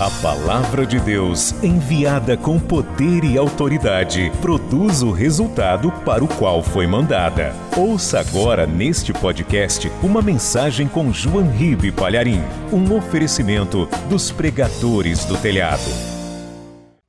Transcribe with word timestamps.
A 0.00 0.08
palavra 0.22 0.86
de 0.86 1.00
Deus, 1.00 1.50
enviada 1.60 2.36
com 2.36 2.56
poder 2.60 3.24
e 3.24 3.36
autoridade, 3.36 4.30
produz 4.40 5.02
o 5.02 5.10
resultado 5.10 5.90
para 6.04 6.22
o 6.22 6.28
qual 6.28 6.62
foi 6.62 6.86
mandada. 6.86 7.52
Ouça 7.76 8.20
agora 8.20 8.64
neste 8.64 9.12
podcast 9.12 9.88
uma 10.00 10.22
mensagem 10.22 10.86
com 10.86 11.12
João 11.12 11.50
Ribe 11.50 11.90
Palharim, 11.90 12.38
um 12.72 12.96
oferecimento 12.96 13.86
dos 14.08 14.30
pregadores 14.30 15.24
do 15.24 15.36
telhado. 15.36 15.90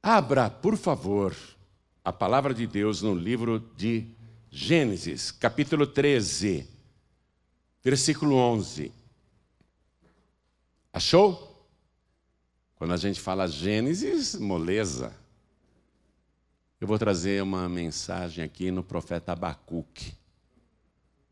Abra, 0.02 0.50
por 0.50 0.76
favor, 0.76 1.36
a 2.04 2.12
palavra 2.12 2.56
de 2.56 2.66
Deus 2.66 3.04
no 3.04 3.14
livro 3.14 3.60
de 3.78 4.08
Gênesis, 4.50 5.30
capítulo 5.30 5.86
13, 5.86 6.68
versículo 7.84 8.36
11. 8.36 8.92
Achou? 10.92 11.49
Quando 12.80 12.94
a 12.94 12.98
gente 12.98 13.20
fala 13.20 13.46
Gênesis, 13.46 14.36
moleza. 14.36 15.14
Eu 16.80 16.88
vou 16.88 16.98
trazer 16.98 17.44
uma 17.44 17.68
mensagem 17.68 18.42
aqui 18.42 18.72
no 18.72 18.82
profeta 18.82 19.34
Abacuque. 19.34 20.14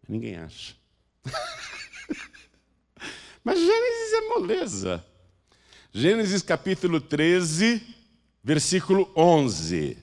Ninguém 0.09 0.35
acha. 0.35 0.75
Mas 3.45 3.57
Gênesis 3.57 4.13
é 4.13 4.21
moleza. 4.27 5.05
Gênesis 5.93 6.41
capítulo 6.41 6.99
13, 6.99 7.95
versículo 8.43 9.09
11. 9.15 9.97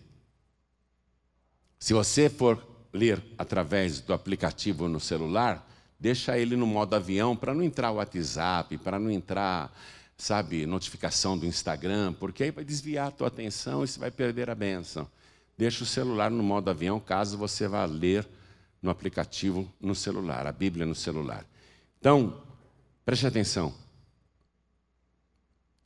Se 1.79 1.93
você 1.93 2.31
for 2.31 2.67
ler 2.91 3.23
através 3.37 4.01
do 4.01 4.15
aplicativo 4.15 4.89
no 4.89 4.99
celular, 4.99 5.71
deixa 6.01 6.39
ele 6.39 6.57
no 6.57 6.67
modo 6.67 6.97
avião 6.97 7.37
para 7.37 7.53
não 7.53 7.63
entrar 7.63 7.91
o 7.91 7.97
WhatsApp, 7.97 8.79
para 8.79 8.99
não 8.99 9.11
entrar 9.11 9.71
sabe, 10.17 10.67
notificação 10.67 11.37
do 11.37 11.47
Instagram, 11.47 12.13
porque 12.15 12.45
aí 12.45 12.51
vai 12.51 12.65
desviar 12.65 13.09
a 13.09 13.11
tua 13.11 13.29
atenção 13.29 13.85
e 13.85 13.89
você 13.89 13.99
vai 13.99 14.11
perder 14.11 14.49
a 14.49 14.55
benção. 14.55 15.09
Deixa 15.57 15.85
o 15.85 15.87
celular 15.87 16.31
no 16.31 16.43
modo 16.43 16.71
avião, 16.71 16.99
caso 16.99 17.39
você 17.39 17.69
vá 17.69 17.85
ler 17.85 18.27
no 18.83 18.91
aplicativo 18.91 19.73
no 19.81 19.95
celular, 19.95 20.47
a 20.47 20.53
Bíblia 20.53 20.85
no 20.85 20.95
celular. 20.95 21.47
Então, 21.99 22.43
preste 23.05 23.27
atenção. 23.27 23.75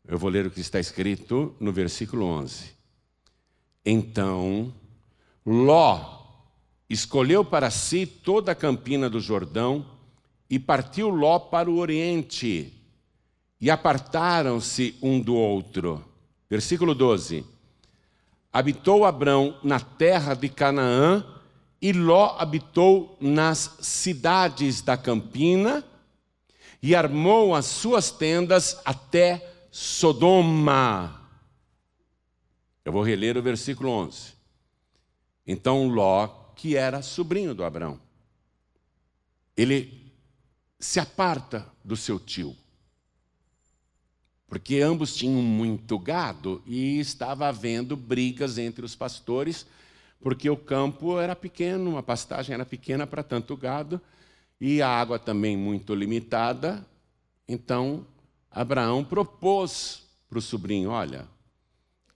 Eu 0.07 0.19
vou 0.19 0.31
ler 0.31 0.47
o 0.47 0.51
que 0.51 0.61
está 0.61 0.81
escrito 0.81 1.55
no 1.61 1.71
versículo 1.71 2.25
11. 2.25 2.73
Então, 3.85 4.75
Ló 5.45 6.19
escolheu 6.89 7.45
para 7.45 7.71
si 7.71 8.07
toda 8.07 8.53
a 8.53 8.55
campina 8.55 9.09
do 9.11 9.21
Jordão 9.21 9.87
e 10.49 10.59
partiu 10.59 11.11
Ló 11.11 11.39
para 11.39 11.71
o 11.71 11.77
oriente 11.77 12.78
e 13.61 13.71
apartaram-se 13.71 14.97
um 15.03 15.21
do 15.21 15.35
outro. 15.35 16.05
Versículo 16.49 16.95
12. 16.95 17.45
Habitou 18.53 19.05
Abrão 19.05 19.59
na 19.63 19.81
terra 19.81 20.35
de 20.35 20.49
Canaã, 20.49 21.25
e 21.81 21.93
Ló 21.93 22.37
habitou 22.39 23.17
nas 23.21 23.77
cidades 23.81 24.81
da 24.81 24.97
campina, 24.97 25.85
e 26.83 26.95
armou 26.95 27.55
as 27.55 27.67
suas 27.67 28.11
tendas 28.11 28.81
até 28.85 29.67
Sodoma. 29.71 31.29
Eu 32.85 32.93
vou 32.93 33.03
reler 33.03 33.37
o 33.37 33.43
versículo 33.43 33.91
11. 33.91 34.33
Então 35.47 35.89
Ló, 35.89 36.27
que 36.55 36.77
era 36.77 37.03
sobrinho 37.03 37.55
do 37.55 37.65
Abrão, 37.65 38.01
ele 39.57 40.13
se 40.79 41.01
aparta 41.01 41.67
do 41.85 41.97
seu 41.97 42.19
tio 42.21 42.57
porque 44.49 44.81
ambos 44.81 45.15
tinham 45.15 45.43
muito 45.43 45.99
gado 45.99 46.63
e 46.67 46.99
estava 46.99 47.49
havendo 47.49 47.97
brigas 47.97 48.57
entre 48.57 48.85
os 48.85 48.97
pastores, 48.97 49.67
porque 50.21 50.49
o 50.49 50.57
campo 50.57 51.21
era 51.21 51.37
pequeno, 51.37 51.99
a 51.99 52.03
pastagem 52.03 52.55
era 52.55 52.65
pequena 52.65 53.07
para 53.07 53.23
tanto 53.23 53.57
gado 53.57 54.01
e 54.61 54.81
a 54.81 54.89
água 54.89 55.19
também 55.19 55.57
muito 55.57 55.95
limitada. 55.95 56.85
Então, 57.47 58.07
Abraão 58.51 59.05
propôs 59.05 60.03
para 60.29 60.39
o 60.39 60.43
sobrinho: 60.43 60.91
Olha, 60.91 61.29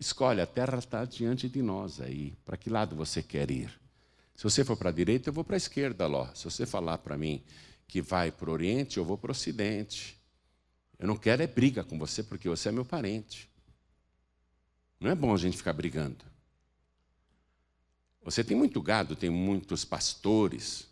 escolhe, 0.00 0.40
a 0.40 0.46
terra 0.46 0.78
está 0.78 1.04
diante 1.04 1.48
de 1.48 1.60
nós 1.60 2.00
aí, 2.00 2.34
para 2.44 2.56
que 2.56 2.70
lado 2.70 2.96
você 2.96 3.22
quer 3.22 3.50
ir? 3.50 3.70
Se 4.34 4.44
você 4.44 4.64
for 4.64 4.76
para 4.76 4.88
a 4.88 4.92
direita, 4.92 5.28
eu 5.28 5.32
vou 5.32 5.44
para 5.44 5.56
a 5.56 5.58
esquerda, 5.58 6.06
Ló. 6.06 6.26
Se 6.34 6.44
você 6.44 6.64
falar 6.64 6.98
para 6.98 7.16
mim 7.16 7.42
que 7.86 8.00
vai 8.00 8.32
para 8.32 8.48
o 8.48 8.52
oriente, 8.52 8.96
eu 8.96 9.04
vou 9.04 9.18
para 9.18 9.28
o 9.28 9.32
ocidente. 9.32 10.21
Eu 11.02 11.08
não 11.08 11.16
quero 11.16 11.42
é 11.42 11.48
briga 11.48 11.82
com 11.82 11.98
você 11.98 12.22
porque 12.22 12.48
você 12.48 12.68
é 12.68 12.72
meu 12.72 12.84
parente. 12.84 13.50
Não 15.00 15.10
é 15.10 15.16
bom 15.16 15.34
a 15.34 15.36
gente 15.36 15.56
ficar 15.56 15.72
brigando. 15.72 16.24
Você 18.22 18.44
tem 18.44 18.56
muito 18.56 18.80
gado, 18.80 19.16
tem 19.16 19.28
muitos 19.28 19.84
pastores, 19.84 20.86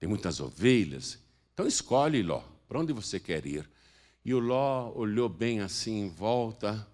tem 0.00 0.08
muitas 0.08 0.40
ovelhas. 0.40 1.16
Então 1.54 1.64
escolhe, 1.64 2.24
Ló, 2.24 2.42
para 2.66 2.80
onde 2.80 2.92
você 2.92 3.20
quer 3.20 3.46
ir. 3.46 3.70
E 4.24 4.34
o 4.34 4.40
Ló 4.40 4.92
olhou 4.96 5.28
bem 5.28 5.60
assim 5.60 6.06
em 6.06 6.08
volta. 6.08 6.84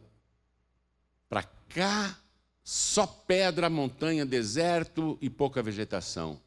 Para 1.30 1.42
cá, 1.42 2.20
só 2.62 3.06
pedra, 3.06 3.70
montanha, 3.70 4.26
deserto 4.26 5.16
e 5.22 5.30
pouca 5.30 5.62
vegetação. 5.62 6.38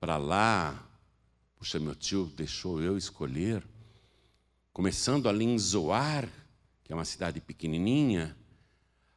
Para 0.00 0.16
lá, 0.16 0.90
puxa, 1.54 1.78
meu 1.78 1.94
tio 1.94 2.24
deixou 2.34 2.82
eu 2.82 2.98
escolher 2.98 3.64
começando 4.74 5.28
ali 5.28 5.44
em 5.44 5.56
Zoar, 5.56 6.28
que 6.82 6.92
é 6.92 6.96
uma 6.96 7.04
cidade 7.04 7.40
pequenininha, 7.40 8.36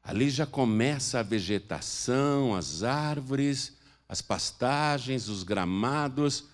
ali 0.04 0.30
já 0.30 0.46
começa 0.46 1.20
a 1.20 1.24
vegetação, 1.24 2.56
as 2.56 2.84
árvores, 2.84 3.76
as 4.08 4.22
pastagens, 4.22 5.28
os 5.28 5.42
gramados, 5.42 6.46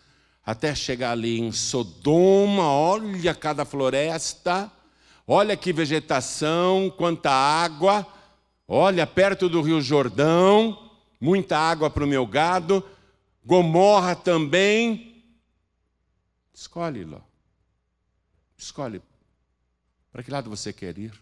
até 0.46 0.74
chegar 0.74 1.12
ali 1.12 1.38
em 1.38 1.52
Sodoma, 1.52 2.64
olha 2.72 3.36
cada 3.36 3.66
floresta, 3.66 4.72
olha 5.28 5.58
que 5.58 5.74
vegetação, 5.74 6.90
quanta 6.98 7.30
água, 7.30 8.08
olha 8.66 9.06
perto 9.06 9.50
do 9.50 9.62
Rio 9.62 9.82
Jordão, 9.82 10.92
muita 11.20 11.58
água 11.58 11.90
para 11.90 12.06
o 12.06 12.08
meu 12.08 12.26
gado, 12.26 12.82
Gomorra 13.46 14.16
também. 14.16 15.22
Escolhe, 16.54 17.04
Ló. 17.04 17.33
Escolhe 18.64 19.02
para 20.10 20.24
que 20.24 20.32
lado 20.32 20.50
você 20.50 20.72
quer 20.72 20.98
ir. 20.98 21.14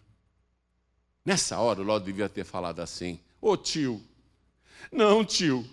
Nessa 1.25 1.57
hora, 1.57 1.81
o 1.81 1.83
Ló 1.83 1.97
devia 1.97 2.29
ter 2.29 2.43
falado 2.43 2.81
assim: 2.81 3.19
Ô 3.41 3.51
oh, 3.51 3.57
tio, 3.57 3.99
não, 4.91 5.25
tio, 5.25 5.67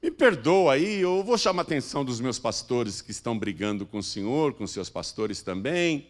me 0.00 0.08
perdoa 0.08 0.74
aí, 0.74 1.00
eu 1.00 1.24
vou 1.24 1.36
chamar 1.36 1.62
a 1.62 1.64
atenção 1.64 2.04
dos 2.04 2.20
meus 2.20 2.38
pastores 2.38 3.02
que 3.02 3.10
estão 3.10 3.36
brigando 3.36 3.84
com 3.84 3.98
o 3.98 4.02
senhor, 4.02 4.54
com 4.54 4.64
seus 4.64 4.88
pastores 4.88 5.42
também. 5.42 6.08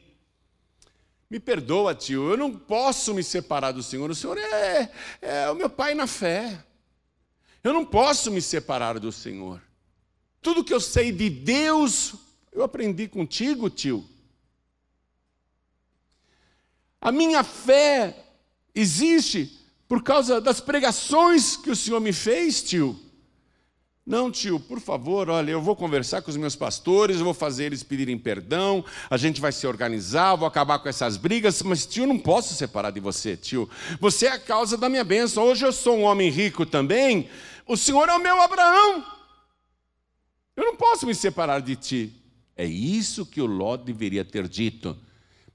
Me 1.31 1.41
perdoa, 1.41 1.95
tio, 1.95 2.29
eu 2.29 2.37
não 2.37 2.55
posso 2.55 3.15
me 3.15 3.23
separar 3.23 3.73
do 3.73 3.83
senhor, 3.83 4.11
o 4.11 4.15
senhor 4.15 4.37
é, 4.37 4.93
é 5.23 5.51
o 5.51 5.55
meu 5.55 5.71
pai 5.71 5.95
na 5.95 6.07
fé. 6.07 6.63
Eu 7.65 7.73
não 7.73 7.87
posso 7.87 8.31
me 8.31 8.43
separar 8.43 8.99
do 8.99 9.11
senhor. 9.11 9.63
Tudo 10.43 10.65
que 10.65 10.75
eu 10.75 10.81
sei 10.81 11.11
de 11.11 11.31
Deus, 11.31 12.15
eu 12.53 12.63
aprendi 12.63 13.09
contigo, 13.09 13.71
tio. 13.71 14.12
A 17.03 17.11
minha 17.11 17.43
fé 17.43 18.17
existe 18.73 19.59
por 19.89 20.05
causa 20.05 20.41
das 20.41 20.61
pregações 20.61 21.57
que 21.57 21.69
o 21.69 21.75
Senhor 21.75 22.01
me 22.01 22.13
fez, 22.13 22.63
tio. 22.63 22.97
Não, 24.07 24.31
tio, 24.31 24.61
por 24.61 24.81
favor, 24.81 25.29
olha, 25.29 25.51
eu 25.51 25.61
vou 25.61 25.75
conversar 25.75 26.23
com 26.23 26.31
os 26.31 26.37
meus 26.37 26.55
pastores, 26.55 27.19
eu 27.19 27.25
vou 27.25 27.35
fazer 27.35 27.65
eles 27.65 27.83
pedirem 27.83 28.17
perdão, 28.17 28.85
a 29.11 29.17
gente 29.17 29.41
vai 29.41 29.51
se 29.51 29.67
organizar, 29.67 30.37
vou 30.37 30.47
acabar 30.47 30.79
com 30.79 30.89
essas 30.89 31.17
brigas, 31.17 31.61
mas, 31.63 31.87
tio, 31.87 32.07
não 32.07 32.19
posso 32.19 32.55
separar 32.55 32.91
de 32.93 33.01
você, 33.01 33.37
tio. 33.37 33.69
Você 34.01 34.27
é 34.27 34.33
a 34.33 34.39
causa 34.39 34.77
da 34.77 34.89
minha 34.89 35.05
bênção. 35.05 35.45
Hoje 35.45 35.67
eu 35.67 35.73
sou 35.73 35.99
um 35.99 36.05
homem 36.05 36.31
rico 36.31 36.65
também, 36.65 37.29
o 37.67 37.77
Senhor 37.77 38.09
é 38.09 38.15
o 38.15 38.23
meu 38.23 38.41
Abraão. 38.41 39.05
Eu 40.57 40.67
não 40.67 40.77
posso 40.77 41.05
me 41.05 41.15
separar 41.17 41.61
de 41.61 41.75
ti. 41.75 42.13
É 42.57 42.65
isso 42.65 43.27
que 43.27 43.41
o 43.41 43.47
Ló 43.47 43.77
deveria 43.77 44.25
ter 44.25 44.47
dito. 44.47 44.97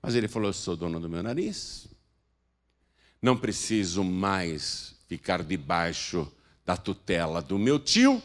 Mas 0.07 0.15
ele 0.15 0.29
falou: 0.29 0.47
Eu 0.47 0.53
sou 0.53 0.77
dono 0.77 1.01
do 1.01 1.09
meu 1.09 1.21
nariz. 1.21 1.85
Não 3.21 3.35
preciso 3.35 4.05
mais 4.05 4.95
ficar 5.05 5.43
debaixo 5.43 6.31
da 6.65 6.77
tutela 6.77 7.41
do 7.41 7.59
meu 7.59 7.77
tio. 7.77 8.23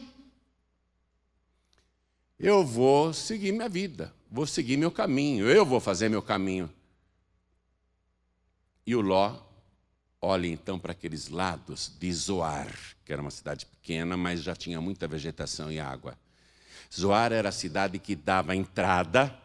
Eu 2.38 2.64
vou 2.64 3.12
seguir 3.12 3.50
minha 3.50 3.68
vida, 3.68 4.14
vou 4.30 4.46
seguir 4.46 4.76
meu 4.76 4.92
caminho, 4.92 5.48
eu 5.48 5.66
vou 5.66 5.80
fazer 5.80 6.08
meu 6.08 6.22
caminho. 6.22 6.72
E 8.86 8.94
o 8.94 9.00
Ló 9.00 9.40
olha 10.20 10.46
então 10.46 10.78
para 10.78 10.92
aqueles 10.92 11.30
lados 11.30 11.92
de 11.98 12.12
Zoar, 12.12 12.72
que 13.04 13.12
era 13.12 13.20
uma 13.20 13.30
cidade 13.32 13.66
pequena, 13.66 14.16
mas 14.16 14.40
já 14.40 14.54
tinha 14.54 14.80
muita 14.80 15.08
vegetação 15.08 15.72
e 15.72 15.80
água. 15.80 16.16
Zoar 16.94 17.32
era 17.32 17.48
a 17.48 17.52
cidade 17.52 17.98
que 17.98 18.14
dava 18.14 18.54
entrada 18.54 19.36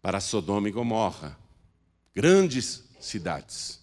para 0.00 0.20
Sodoma 0.20 0.68
e 0.68 0.70
Gomorra 0.72 1.41
grandes 2.14 2.84
cidades. 3.00 3.80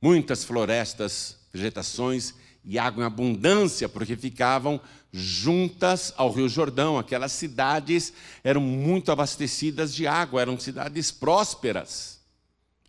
muitas 0.00 0.42
florestas, 0.42 1.36
vegetações 1.52 2.34
e 2.64 2.76
água 2.76 3.04
em 3.04 3.06
abundância, 3.06 3.88
porque 3.88 4.16
ficavam 4.16 4.80
juntas 5.12 6.12
ao 6.16 6.32
Rio 6.32 6.48
Jordão. 6.48 6.98
Aquelas 6.98 7.30
cidades 7.32 8.12
eram 8.42 8.60
muito 8.60 9.12
abastecidas 9.12 9.94
de 9.94 10.06
água, 10.06 10.40
eram 10.40 10.58
cidades 10.58 11.12
prósperas. 11.12 12.20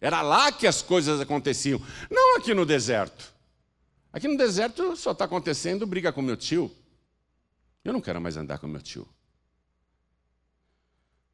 Era 0.02 0.22
lá 0.22 0.52
que 0.52 0.66
as 0.66 0.82
coisas 0.82 1.22
aconteciam, 1.22 1.80
não 2.10 2.38
aqui 2.38 2.54
no 2.54 2.66
deserto. 2.66 3.32
Aqui 4.12 4.28
no 4.28 4.38
deserto 4.38 4.96
só 4.96 5.12
está 5.12 5.26
acontecendo 5.26 5.88
briga 5.88 6.12
com 6.12 6.22
meu 6.22 6.38
tio. 6.38 6.72
Eu 7.84 7.94
não 7.94 8.02
quero 8.02 8.22
mais 8.22 8.38
andar 8.38 8.60
com 8.60 8.68
meu 8.68 8.82
tio. 8.82 9.08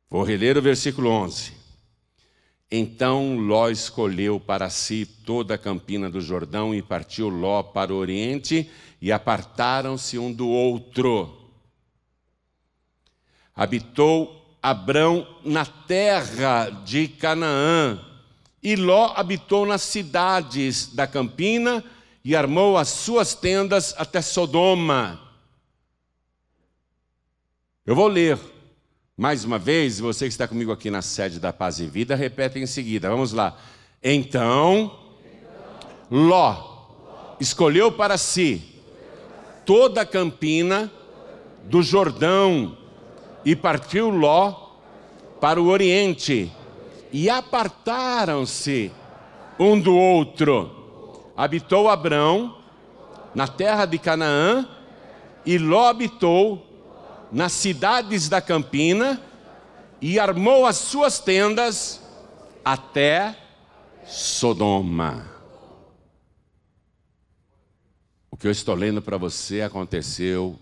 Vou 0.10 0.24
reler 0.24 0.58
o 0.58 0.62
versículo 0.62 1.10
11. 1.10 1.54
Então 2.72 3.36
Ló 3.38 3.70
escolheu 3.70 4.40
para 4.40 4.70
si 4.70 5.06
toda 5.06 5.56
a 5.56 5.58
campina 5.58 6.10
do 6.10 6.22
Jordão 6.22 6.74
e 6.74 6.82
partiu 6.82 7.28
Ló 7.28 7.64
para 7.64 7.94
o 7.94 7.98
oriente 7.98 8.70
e 9.02 9.12
apartaram-se 9.12 10.20
um 10.20 10.32
do 10.32 10.48
outro. 10.48 11.36
Habitou 13.56 14.58
Abrão 14.62 15.26
na 15.44 15.66
terra 15.66 16.70
de 16.70 17.08
Canaã, 17.08 18.06
e 18.62 18.76
Ló 18.76 19.14
habitou 19.16 19.66
nas 19.66 19.82
cidades 19.82 20.94
da 20.94 21.08
campina 21.08 21.84
e 22.24 22.36
armou 22.36 22.78
as 22.78 22.90
suas 22.90 23.34
tendas 23.34 23.96
até 23.98 24.22
Sodoma. 24.22 25.20
Eu 27.86 27.96
vou 27.96 28.08
ler 28.08 28.38
mais 29.20 29.44
uma 29.44 29.60
vez, 29.60 30.00
você 30.00 30.28
que 30.28 30.32
está 30.32 30.48
comigo 30.48 30.72
aqui 30.72 30.90
na 30.90 31.02
sede 31.02 31.42
da 31.42 31.52
Paz 31.52 31.78
e 31.78 31.86
Vida, 31.86 32.16
repete 32.16 32.58
em 32.58 32.66
seguida. 32.66 33.10
Vamos 33.10 33.34
lá. 33.34 33.58
Então, 34.02 34.98
Ló 36.10 36.56
escolheu 37.38 37.92
para 37.92 38.18
si 38.18 38.64
toda 39.66 40.04
a 40.04 40.06
campina 40.06 40.90
do 41.66 41.84
Jordão 41.84 42.78
e 43.44 43.58
partiu 43.58 44.10
Ló 44.10 44.54
para 45.42 45.62
o 45.62 45.68
Oriente. 45.68 46.50
E 47.12 47.30
apartaram-se 47.30 48.90
um 49.60 49.78
do 49.78 49.94
outro. 49.94 50.72
Habitou 51.36 51.90
Abrão 51.90 52.56
na 53.36 53.50
terra 53.50 53.86
de 53.86 54.00
Canaã 54.00 54.66
e 55.46 55.58
Ló 55.58 55.90
habitou 55.90 56.69
nas 57.32 57.52
cidades 57.54 58.28
da 58.28 58.42
campina 58.42 59.22
e 60.02 60.20
armou 60.20 60.66
as 60.66 60.78
suas 60.78 61.20
tendas 61.20 62.02
até 62.64 63.38
Sodoma. 64.06 65.30
O 68.32 68.38
que 68.38 68.48
eu 68.48 68.52
estou 68.52 68.74
lendo 68.74 69.02
para 69.02 69.18
você 69.18 69.62
aconteceu 69.62 70.58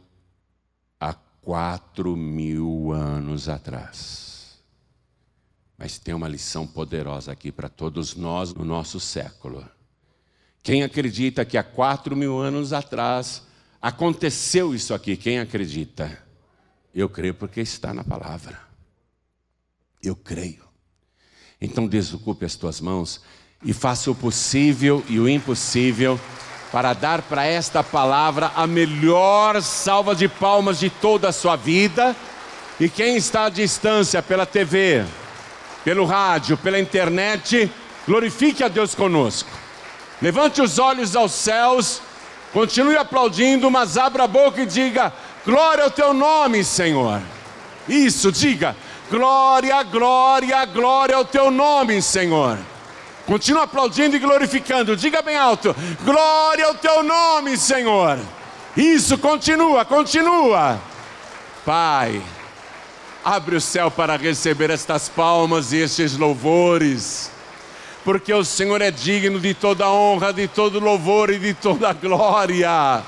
há 0.99 1.13
quatro 1.13 2.15
mil 2.15 2.91
anos 2.91 3.47
atrás. 3.47 4.59
Mas 5.77 5.99
tem 5.99 6.13
uma 6.13 6.27
lição 6.27 6.65
poderosa 6.65 7.31
aqui 7.31 7.51
para 7.51 7.69
todos 7.69 8.15
nós 8.15 8.53
no 8.53 8.65
nosso 8.65 8.99
século. 8.99 9.63
Quem 10.63 10.83
acredita 10.83 11.45
que 11.45 11.57
há 11.57 11.63
quatro 11.63 12.15
mil 12.15 12.37
anos 12.39 12.73
atrás 12.73 13.43
aconteceu 13.81 14.73
isso 14.73 14.93
aqui? 14.93 15.15
Quem 15.15 15.39
acredita? 15.39 16.26
Eu 16.93 17.09
creio 17.09 17.33
porque 17.33 17.61
está 17.61 17.93
na 17.93 18.03
palavra. 18.03 18.59
Eu 20.01 20.15
creio. 20.15 20.63
Então 21.59 21.87
desocupe 21.87 22.45
as 22.45 22.55
tuas 22.55 22.79
mãos 22.79 23.21
e 23.63 23.73
faça 23.73 24.11
o 24.11 24.15
possível 24.15 25.03
e 25.09 25.19
o 25.19 25.27
impossível 25.27 26.19
para 26.71 26.93
dar 26.93 27.21
para 27.21 27.45
esta 27.45 27.83
palavra 27.83 28.51
a 28.55 28.67
melhor 28.67 29.61
salva 29.61 30.13
de 30.13 30.27
palmas 30.27 30.79
de 30.79 30.89
toda 30.89 31.29
a 31.29 31.33
sua 31.33 31.55
vida. 31.55 32.15
E 32.79 32.87
quem 32.89 33.15
está 33.15 33.45
à 33.45 33.49
distância 33.49 34.21
pela 34.21 34.45
TV, 34.45 35.03
pelo 35.83 36.05
rádio, 36.05 36.57
pela 36.57 36.79
internet, 36.79 37.71
glorifique 38.05 38.63
a 38.63 38.67
Deus 38.67 38.93
conosco. 38.93 39.49
Levante 40.21 40.61
os 40.61 40.77
olhos 40.77 41.15
aos 41.15 41.31
céus, 41.31 42.01
continue 42.53 42.97
aplaudindo, 42.97 43.71
mas 43.71 43.97
abra 43.97 44.25
a 44.25 44.27
boca 44.27 44.61
e 44.61 44.65
diga: 44.65 45.13
Glória 45.47 45.85
ao 45.85 45.89
teu 45.89 46.13
nome, 46.13 46.61
Senhor. 46.61 47.21
Isso, 47.87 48.33
diga. 48.33 48.75
Glória, 49.09 49.81
glória, 49.83 50.65
glória 50.65 51.15
ao 51.15 51.23
teu 51.23 51.49
nome, 51.49 52.01
Senhor. 52.01 52.57
Continua 53.25 53.63
aplaudindo 53.63 54.17
e 54.17 54.19
glorificando. 54.19 54.93
Diga 54.97 55.21
bem 55.21 55.37
alto: 55.37 55.73
Glória 56.03 56.65
ao 56.65 56.75
teu 56.75 57.01
nome, 57.01 57.55
Senhor. 57.55 58.19
Isso, 58.75 59.17
continua, 59.17 59.85
continua. 59.85 60.81
Pai, 61.65 62.21
abre 63.23 63.55
o 63.55 63.61
céu 63.61 63.89
para 63.89 64.17
receber 64.17 64.69
estas 64.69 65.07
palmas 65.07 65.71
e 65.71 65.77
estes 65.77 66.17
louvores, 66.17 67.31
porque 68.03 68.33
o 68.33 68.43
Senhor 68.43 68.81
é 68.81 68.91
digno 68.91 69.39
de 69.39 69.53
toda 69.53 69.89
honra, 69.89 70.33
de 70.33 70.45
todo 70.45 70.77
louvor 70.77 71.29
e 71.29 71.39
de 71.39 71.53
toda 71.53 71.93
glória 71.93 73.01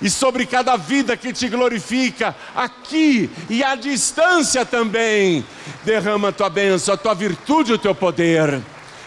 e 0.00 0.08
sobre 0.08 0.46
cada 0.46 0.76
vida 0.76 1.16
que 1.16 1.32
te 1.32 1.48
glorifica, 1.48 2.34
aqui 2.54 3.28
e 3.50 3.62
à 3.62 3.74
distância 3.74 4.64
também. 4.64 5.44
Derrama 5.84 6.28
a 6.28 6.32
tua 6.32 6.48
bênção, 6.48 6.94
a 6.94 6.96
tua 6.96 7.14
virtude, 7.14 7.72
o 7.72 7.78
teu 7.78 7.94
poder. 7.94 8.60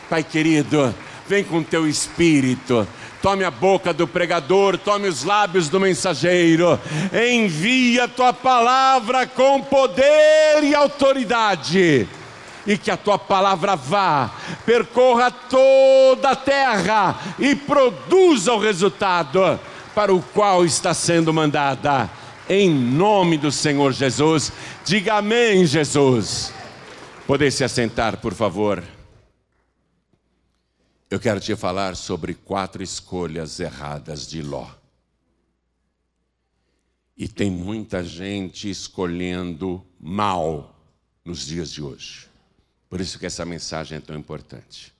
Pai 0.09 0.23
querido, 0.23 0.93
vem 1.27 1.43
com 1.43 1.63
teu 1.63 1.87
espírito. 1.87 2.87
Tome 3.21 3.43
a 3.43 3.51
boca 3.51 3.93
do 3.93 4.07
pregador, 4.07 4.77
tome 4.77 5.07
os 5.07 5.23
lábios 5.23 5.69
do 5.69 5.79
mensageiro, 5.79 6.79
envia 7.13 8.05
a 8.05 8.07
tua 8.07 8.33
palavra 8.33 9.27
com 9.27 9.61
poder 9.61 10.63
e 10.63 10.73
autoridade 10.73 12.07
e 12.65 12.77
que 12.77 12.91
a 12.91 12.97
tua 12.97 13.17
palavra 13.17 13.75
vá, 13.75 14.29
percorra 14.65 15.31
toda 15.31 16.31
a 16.31 16.35
terra 16.35 17.19
e 17.39 17.55
produza 17.55 18.53
o 18.53 18.59
resultado 18.59 19.59
para 19.93 20.13
o 20.13 20.21
qual 20.21 20.65
está 20.65 20.93
sendo 20.93 21.33
mandada. 21.33 22.09
Em 22.49 22.69
nome 22.69 23.37
do 23.37 23.51
Senhor 23.51 23.93
Jesus, 23.93 24.51
diga 24.85 25.15
amém, 25.15 25.65
Jesus. 25.65 26.53
Poder 27.25 27.51
se 27.51 27.63
assentar, 27.63 28.17
por 28.17 28.33
favor. 28.33 28.83
Eu 31.09 31.19
quero 31.19 31.39
te 31.39 31.55
falar 31.55 31.95
sobre 31.95 32.33
quatro 32.33 32.81
escolhas 32.81 33.59
erradas 33.59 34.27
de 34.27 34.41
Ló. 34.41 34.69
E 37.17 37.27
tem 37.27 37.51
muita 37.51 38.03
gente 38.03 38.69
escolhendo 38.69 39.85
mal 39.99 40.75
nos 41.23 41.45
dias 41.45 41.71
de 41.71 41.81
hoje. 41.81 42.27
Por 42.89 42.99
isso 42.99 43.19
que 43.19 43.25
essa 43.25 43.45
mensagem 43.45 43.97
é 43.97 44.01
tão 44.01 44.17
importante. 44.17 44.93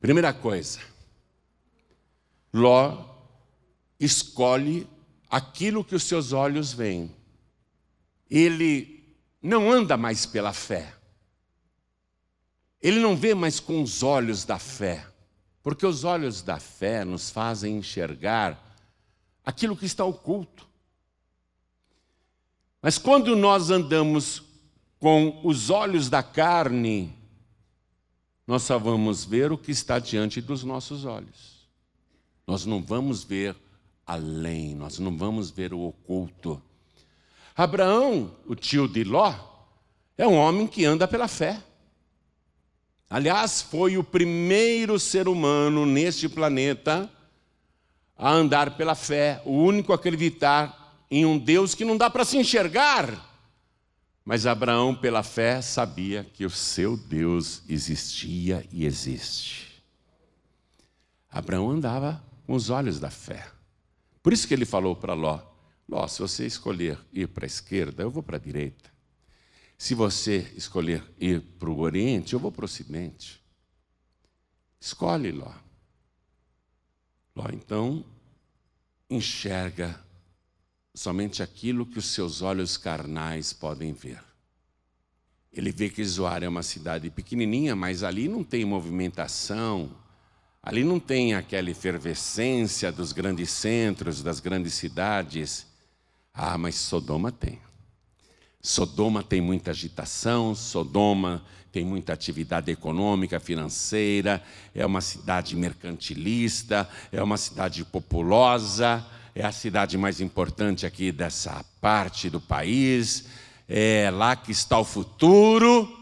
Primeira 0.00 0.32
coisa, 0.32 0.78
Ló 2.52 3.04
escolhe 3.98 4.86
aquilo 5.28 5.84
que 5.84 5.94
os 5.94 6.04
seus 6.04 6.32
olhos 6.32 6.72
veem. 6.72 7.14
Ele 8.30 9.04
não 9.42 9.70
anda 9.70 9.96
mais 9.96 10.26
pela 10.26 10.52
fé. 10.52 10.94
Ele 12.80 13.00
não 13.00 13.16
vê 13.16 13.34
mais 13.34 13.58
com 13.58 13.82
os 13.82 14.02
olhos 14.02 14.44
da 14.44 14.58
fé, 14.58 15.04
porque 15.62 15.84
os 15.84 16.04
olhos 16.04 16.42
da 16.42 16.60
fé 16.60 17.04
nos 17.04 17.28
fazem 17.30 17.76
enxergar 17.78 18.76
aquilo 19.44 19.76
que 19.76 19.86
está 19.86 20.04
oculto. 20.04 20.68
Mas 22.80 22.96
quando 22.96 23.34
nós 23.34 23.70
andamos 23.70 24.42
com 25.00 25.40
os 25.44 25.70
olhos 25.70 26.08
da 26.08 26.22
carne, 26.22 27.12
nós 28.46 28.62
só 28.62 28.78
vamos 28.78 29.24
ver 29.24 29.50
o 29.50 29.58
que 29.58 29.72
está 29.72 29.98
diante 29.98 30.40
dos 30.40 30.62
nossos 30.62 31.04
olhos. 31.04 31.57
Nós 32.48 32.64
não 32.64 32.82
vamos 32.82 33.22
ver 33.22 33.54
além, 34.06 34.74
nós 34.74 34.98
não 34.98 35.14
vamos 35.14 35.50
ver 35.50 35.74
o 35.74 35.80
oculto. 35.80 36.62
Abraão, 37.54 38.34
o 38.46 38.54
tio 38.54 38.88
de 38.88 39.04
Ló, 39.04 39.34
é 40.16 40.26
um 40.26 40.32
homem 40.32 40.66
que 40.66 40.82
anda 40.86 41.06
pela 41.06 41.28
fé. 41.28 41.62
Aliás, 43.10 43.60
foi 43.60 43.98
o 43.98 44.02
primeiro 44.02 44.98
ser 44.98 45.28
humano 45.28 45.84
neste 45.84 46.26
planeta 46.26 47.10
a 48.16 48.30
andar 48.30 48.78
pela 48.78 48.94
fé, 48.94 49.42
o 49.44 49.52
único 49.52 49.92
a 49.92 49.96
acreditar 49.96 51.04
em 51.10 51.26
um 51.26 51.36
Deus 51.36 51.74
que 51.74 51.84
não 51.84 51.98
dá 51.98 52.08
para 52.08 52.24
se 52.24 52.38
enxergar. 52.38 53.26
Mas 54.24 54.46
Abraão, 54.46 54.94
pela 54.94 55.22
fé, 55.22 55.60
sabia 55.60 56.24
que 56.24 56.46
o 56.46 56.50
seu 56.50 56.96
Deus 56.96 57.62
existia 57.68 58.66
e 58.72 58.86
existe. 58.86 59.84
Abraão 61.30 61.70
andava 61.70 62.26
com 62.48 62.54
os 62.54 62.70
olhos 62.70 62.98
da 62.98 63.10
fé. 63.10 63.46
Por 64.22 64.32
isso 64.32 64.48
que 64.48 64.54
ele 64.54 64.64
falou 64.64 64.96
para 64.96 65.12
Ló: 65.12 65.38
Ló, 65.86 66.08
se 66.08 66.18
você 66.18 66.46
escolher 66.46 66.98
ir 67.12 67.28
para 67.28 67.44
a 67.44 67.46
esquerda, 67.46 68.02
eu 68.02 68.10
vou 68.10 68.22
para 68.22 68.38
a 68.38 68.40
direita. 68.40 68.90
Se 69.76 69.94
você 69.94 70.50
escolher 70.56 71.04
ir 71.20 71.42
para 71.42 71.68
o 71.68 71.78
Oriente, 71.78 72.32
eu 72.32 72.40
vou 72.40 72.50
para 72.50 72.62
o 72.62 72.64
Ocidente. 72.64 73.44
Escolhe 74.80 75.30
Ló. 75.30 75.52
Ló 77.36 77.48
então 77.52 78.02
enxerga 79.10 80.02
somente 80.94 81.42
aquilo 81.42 81.84
que 81.84 81.98
os 81.98 82.06
seus 82.06 82.40
olhos 82.40 82.78
carnais 82.78 83.52
podem 83.52 83.92
ver. 83.92 84.24
Ele 85.52 85.70
vê 85.70 85.90
que 85.90 86.02
Zoar 86.02 86.42
é 86.42 86.48
uma 86.48 86.62
cidade 86.62 87.10
pequenininha, 87.10 87.76
mas 87.76 88.02
ali 88.02 88.26
não 88.26 88.42
tem 88.42 88.64
movimentação, 88.64 89.94
ali 90.68 90.84
não 90.84 91.00
tem 91.00 91.32
aquela 91.32 91.70
efervescência 91.70 92.92
dos 92.92 93.10
grandes 93.10 93.48
centros, 93.50 94.22
das 94.22 94.38
grandes 94.38 94.74
cidades. 94.74 95.66
Ah, 96.34 96.58
mas 96.58 96.74
Sodoma 96.74 97.32
tem. 97.32 97.58
Sodoma 98.60 99.22
tem 99.22 99.40
muita 99.40 99.70
agitação, 99.70 100.54
Sodoma 100.54 101.42
tem 101.72 101.86
muita 101.86 102.12
atividade 102.12 102.70
econômica, 102.70 103.40
financeira, 103.40 104.42
é 104.74 104.84
uma 104.84 105.00
cidade 105.00 105.56
mercantilista, 105.56 106.86
é 107.10 107.22
uma 107.22 107.38
cidade 107.38 107.82
populosa, 107.86 109.02
é 109.34 109.46
a 109.46 109.52
cidade 109.52 109.96
mais 109.96 110.20
importante 110.20 110.84
aqui 110.84 111.10
dessa 111.10 111.64
parte 111.80 112.28
do 112.28 112.42
país, 112.42 113.24
é 113.66 114.10
lá 114.10 114.36
que 114.36 114.52
está 114.52 114.78
o 114.78 114.84
futuro, 114.84 115.97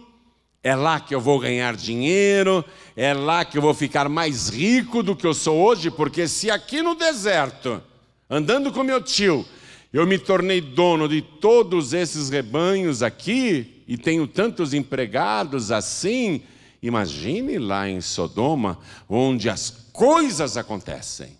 é 0.66 0.74
lá 0.74 0.98
que 0.98 1.14
eu 1.14 1.20
vou 1.20 1.38
ganhar 1.38 1.76
dinheiro, 1.76 2.64
é 2.96 3.14
lá 3.14 3.44
que 3.44 3.56
eu 3.56 3.62
vou 3.62 3.72
ficar 3.72 4.08
mais 4.08 4.48
rico 4.48 5.00
do 5.00 5.14
que 5.14 5.24
eu 5.24 5.32
sou 5.32 5.64
hoje, 5.64 5.92
porque 5.92 6.26
se 6.26 6.50
aqui 6.50 6.82
no 6.82 6.96
deserto, 6.96 7.80
andando 8.28 8.72
com 8.72 8.82
meu 8.82 9.00
tio, 9.00 9.46
eu 9.92 10.04
me 10.04 10.18
tornei 10.18 10.60
dono 10.60 11.08
de 11.08 11.22
todos 11.22 11.92
esses 11.92 12.30
rebanhos 12.30 13.00
aqui 13.00 13.84
e 13.86 13.96
tenho 13.96 14.26
tantos 14.26 14.74
empregados 14.74 15.70
assim. 15.70 16.42
Imagine 16.82 17.60
lá 17.60 17.88
em 17.88 18.00
Sodoma, 18.00 18.76
onde 19.08 19.48
as 19.48 19.70
coisas 19.92 20.56
acontecem. 20.56 21.38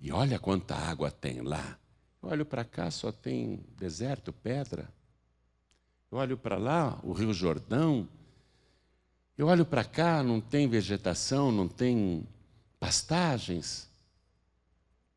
E 0.00 0.10
olha 0.10 0.38
quanta 0.38 0.74
água 0.74 1.10
tem 1.10 1.42
lá. 1.42 1.76
Olho 2.22 2.46
para 2.46 2.64
cá, 2.64 2.90
só 2.90 3.12
tem 3.12 3.60
deserto, 3.76 4.32
pedra. 4.32 4.88
Eu 6.12 6.18
olho 6.18 6.36
para 6.36 6.58
lá, 6.58 7.00
o 7.02 7.14
Rio 7.14 7.32
Jordão. 7.32 8.06
Eu 9.36 9.46
olho 9.46 9.64
para 9.64 9.82
cá, 9.82 10.22
não 10.22 10.42
tem 10.42 10.68
vegetação, 10.68 11.50
não 11.50 11.66
tem 11.66 12.28
pastagens. 12.78 13.88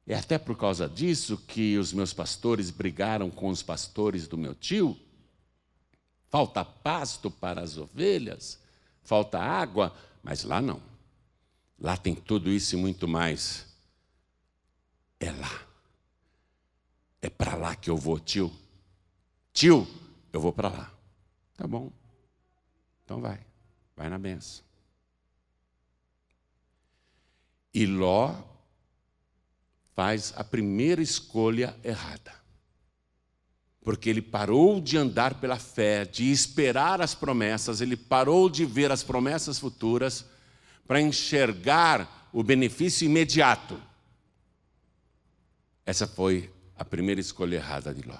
É 0.07 0.15
até 0.15 0.37
por 0.37 0.57
causa 0.57 0.87
disso 0.87 1.35
que 1.35 1.77
os 1.77 1.91
meus 1.91 2.13
pastores 2.13 2.71
brigaram 2.71 3.29
com 3.29 3.49
os 3.49 3.61
pastores 3.61 4.25
do 4.25 4.37
meu 4.37 4.55
tio. 4.55 4.97
Falta 6.29 6.63
pasto 6.63 7.29
para 7.29 7.59
as 7.59 7.75
ovelhas, 7.77 8.57
falta 9.03 9.37
água, 9.37 9.93
mas 10.23 10.45
lá 10.45 10.61
não. 10.61 10.81
Lá 11.77 11.97
tem 11.97 12.15
tudo 12.15 12.49
isso 12.49 12.73
e 12.73 12.79
muito 12.79 13.05
mais. 13.05 13.65
É 15.19 15.29
lá. 15.29 15.61
É 17.21 17.29
para 17.29 17.57
lá 17.57 17.75
que 17.75 17.89
eu 17.89 17.97
vou, 17.97 18.17
tio. 18.17 18.49
Tio, 19.51 19.85
eu 20.35 20.41
vou 20.41 20.51
para 20.51 20.67
lá. 20.67 20.91
Tá 21.55 21.65
bom. 21.65 21.91
Então 23.03 23.21
vai. 23.21 23.39
Vai 23.95 24.09
na 24.09 24.17
benção. 24.17 24.65
E 27.73 27.85
Ló 27.85 28.35
faz 29.95 30.33
a 30.35 30.43
primeira 30.43 31.01
escolha 31.01 31.73
errada. 31.83 32.33
Porque 33.81 34.09
ele 34.09 34.21
parou 34.21 34.81
de 34.81 34.97
andar 34.97 35.35
pela 35.39 35.57
fé, 35.57 36.03
de 36.03 36.29
esperar 36.31 37.01
as 37.01 37.15
promessas, 37.15 37.79
ele 37.79 37.95
parou 37.95 38.49
de 38.49 38.65
ver 38.65 38.91
as 38.91 39.03
promessas 39.03 39.57
futuras 39.57 40.25
para 40.85 40.99
enxergar 40.99 42.29
o 42.33 42.43
benefício 42.43 43.05
imediato. 43.05 43.81
Essa 45.85 46.05
foi 46.05 46.51
a 46.75 46.83
primeira 46.83 47.21
escolha 47.21 47.55
errada 47.55 47.93
de 47.93 48.01
Ló. 48.01 48.17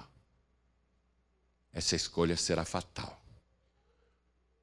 Essa 1.76 1.94
escolha 1.94 2.38
será 2.38 2.64
fatal. 2.64 3.20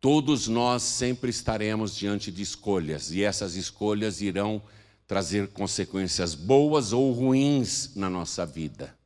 Todos 0.01 0.47
nós 0.47 0.81
sempre 0.81 1.29
estaremos 1.29 1.95
diante 1.95 2.31
de 2.31 2.41
escolhas, 2.41 3.11
e 3.11 3.23
essas 3.23 3.53
escolhas 3.53 4.19
irão 4.19 4.59
trazer 5.05 5.49
consequências 5.49 6.33
boas 6.33 6.91
ou 6.91 7.11
ruins 7.11 7.95
na 7.95 8.09
nossa 8.09 8.47
vida. 8.47 8.97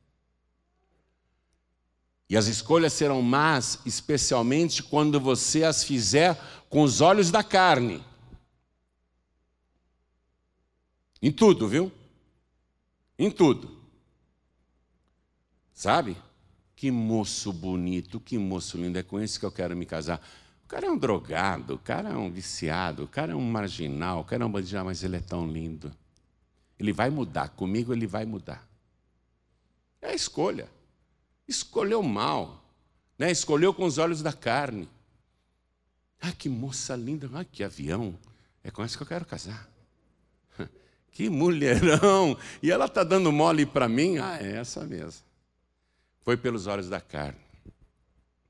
E 2.30 2.34
as 2.34 2.46
escolhas 2.46 2.94
serão 2.94 3.20
más, 3.20 3.80
especialmente 3.84 4.82
quando 4.82 5.20
você 5.20 5.62
as 5.62 5.84
fizer 5.84 6.34
com 6.70 6.80
os 6.80 7.02
olhos 7.02 7.30
da 7.30 7.44
carne. 7.44 8.02
Em 11.20 11.30
tudo, 11.30 11.68
viu? 11.68 11.92
Em 13.18 13.30
tudo. 13.30 13.78
Sabe? 15.74 16.16
Que 16.78 16.92
moço 16.92 17.52
bonito, 17.52 18.20
que 18.20 18.38
moço 18.38 18.78
lindo, 18.78 18.96
é 18.96 19.02
com 19.02 19.18
esse 19.18 19.36
que 19.36 19.44
eu 19.44 19.50
quero 19.50 19.76
me 19.76 19.84
casar. 19.84 20.24
O 20.64 20.68
cara 20.68 20.86
é 20.86 20.90
um 20.92 20.96
drogado, 20.96 21.74
o 21.74 21.78
cara 21.78 22.10
é 22.10 22.16
um 22.16 22.30
viciado, 22.30 23.02
o 23.02 23.08
cara 23.08 23.32
é 23.32 23.34
um 23.34 23.40
marginal, 23.40 24.20
o 24.20 24.24
cara 24.24 24.44
é 24.44 24.46
um 24.46 24.52
bandido, 24.52 24.84
mas 24.84 25.02
ele 25.02 25.16
é 25.16 25.20
tão 25.20 25.44
lindo. 25.50 25.92
Ele 26.78 26.92
vai 26.92 27.10
mudar, 27.10 27.48
comigo 27.48 27.92
ele 27.92 28.06
vai 28.06 28.24
mudar. 28.24 28.64
É 30.00 30.10
a 30.10 30.14
escolha. 30.14 30.68
Escolheu 31.48 32.00
mal, 32.00 32.62
né? 33.18 33.28
escolheu 33.28 33.74
com 33.74 33.84
os 33.84 33.98
olhos 33.98 34.22
da 34.22 34.32
carne. 34.32 34.88
Ah, 36.20 36.30
que 36.30 36.48
moça 36.48 36.94
linda, 36.94 37.28
ah, 37.34 37.44
que 37.44 37.64
avião. 37.64 38.16
É 38.62 38.70
com 38.70 38.84
essa 38.84 38.96
que 38.96 39.02
eu 39.02 39.08
quero 39.08 39.26
casar. 39.26 39.68
Que 41.10 41.28
mulherão! 41.28 42.38
E 42.62 42.70
ela 42.70 42.84
está 42.84 43.02
dando 43.02 43.32
mole 43.32 43.66
para 43.66 43.88
mim? 43.88 44.18
Ah, 44.18 44.38
é 44.40 44.58
essa 44.58 44.86
mesmo. 44.86 45.26
Foi 46.28 46.36
pelos 46.36 46.66
olhos 46.66 46.90
da 46.90 47.00
carne. 47.00 47.40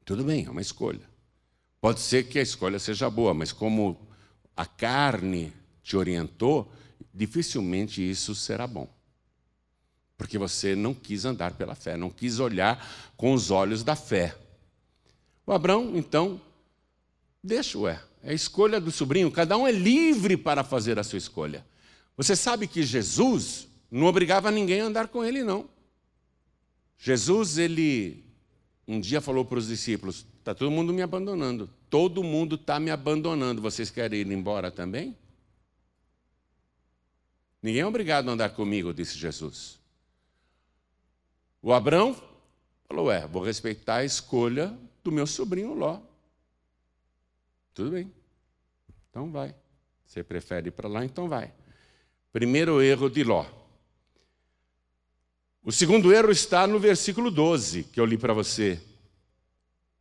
Tudo 0.05 0.25
bem, 0.25 0.45
é 0.47 0.51
uma 0.51 0.61
escolha. 0.61 1.09
Pode 1.81 2.01
ser 2.01 2.25
que 2.25 2.41
a 2.41 2.43
escolha 2.43 2.77
seja 2.77 3.09
boa, 3.09 3.33
mas 3.33 3.53
como 3.53 3.97
a 4.57 4.67
carne 4.67 5.53
te 5.81 5.97
orientou, 5.97 6.73
dificilmente 7.15 8.03
isso 8.03 8.35
será 8.35 8.67
bom. 8.67 8.89
Porque 10.17 10.37
você 10.37 10.75
não 10.75 10.93
quis 10.93 11.25
andar 11.25 11.53
pela 11.53 11.77
fé, 11.77 11.97
não 11.97 12.11
quis 12.11 12.41
olhar 12.41 12.85
com 13.17 13.33
os 13.33 13.49
olhos 13.49 13.85
da 13.85 13.95
fé. 13.95 14.37
O 15.47 15.53
Abraão, 15.53 15.93
então, 15.95 16.41
deixa, 17.41 17.79
ué, 17.79 18.03
é 18.25 18.31
a 18.33 18.35
escolha 18.35 18.81
do 18.81 18.91
sobrinho, 18.91 19.31
cada 19.31 19.57
um 19.57 19.69
é 19.69 19.71
livre 19.71 20.37
para 20.37 20.65
fazer 20.65 20.99
a 20.99 21.05
sua 21.05 21.19
escolha. 21.19 21.65
Você 22.17 22.35
sabe 22.35 22.67
que 22.67 22.83
Jesus 22.83 23.69
não 23.89 24.09
obrigava 24.09 24.51
ninguém 24.51 24.81
a 24.81 24.87
andar 24.87 25.07
com 25.07 25.25
ele, 25.25 25.45
não. 25.45 25.78
Jesus, 26.99 27.57
ele 27.57 28.25
um 28.87 28.99
dia 28.99 29.21
falou 29.21 29.45
para 29.45 29.59
os 29.59 29.69
discípulos: 29.69 30.27
Está 30.39 30.55
todo 30.55 30.71
mundo 30.71 30.93
me 30.93 31.03
abandonando. 31.03 31.71
Todo 31.91 32.25
mundo 32.25 32.57
está 32.57 32.81
me 32.81 32.91
abandonando. 32.91 33.61
Vocês 33.61 33.91
querem 33.91 34.21
ir 34.21 34.33
embora 34.33 34.71
também? 34.71 35.17
Ninguém 37.63 37.83
é 37.83 37.87
obrigado 37.87 38.29
a 38.29 38.33
andar 38.33 38.51
comigo, 38.51 38.95
disse 38.95 39.19
Jesus. 39.19 39.79
O 41.61 41.73
Abrão 41.73 42.17
falou: 42.89 43.11
É, 43.11 43.27
vou 43.27 43.43
respeitar 43.43 43.97
a 43.97 44.05
escolha 44.05 44.77
do 45.05 45.13
meu 45.13 45.27
sobrinho 45.27 45.75
Ló. 45.75 46.01
Tudo 47.75 47.91
bem. 47.91 48.13
Então 49.11 49.31
vai. 49.31 49.55
Você 50.07 50.25
prefere 50.25 50.69
ir 50.69 50.73
para 50.73 50.89
lá, 50.89 51.05
então 51.05 51.29
vai. 51.29 51.53
Primeiro 52.33 52.81
erro 52.81 53.11
de 53.11 53.23
Ló. 53.23 53.45
O 55.63 55.73
segundo 55.73 56.13
erro 56.13 56.31
está 56.31 56.67
no 56.67 56.79
versículo 56.79 57.31
12, 57.31 57.85
que 57.85 58.01
eu 58.01 58.07
li 58.07 58.17
para 58.17 58.33
você. 58.33 58.81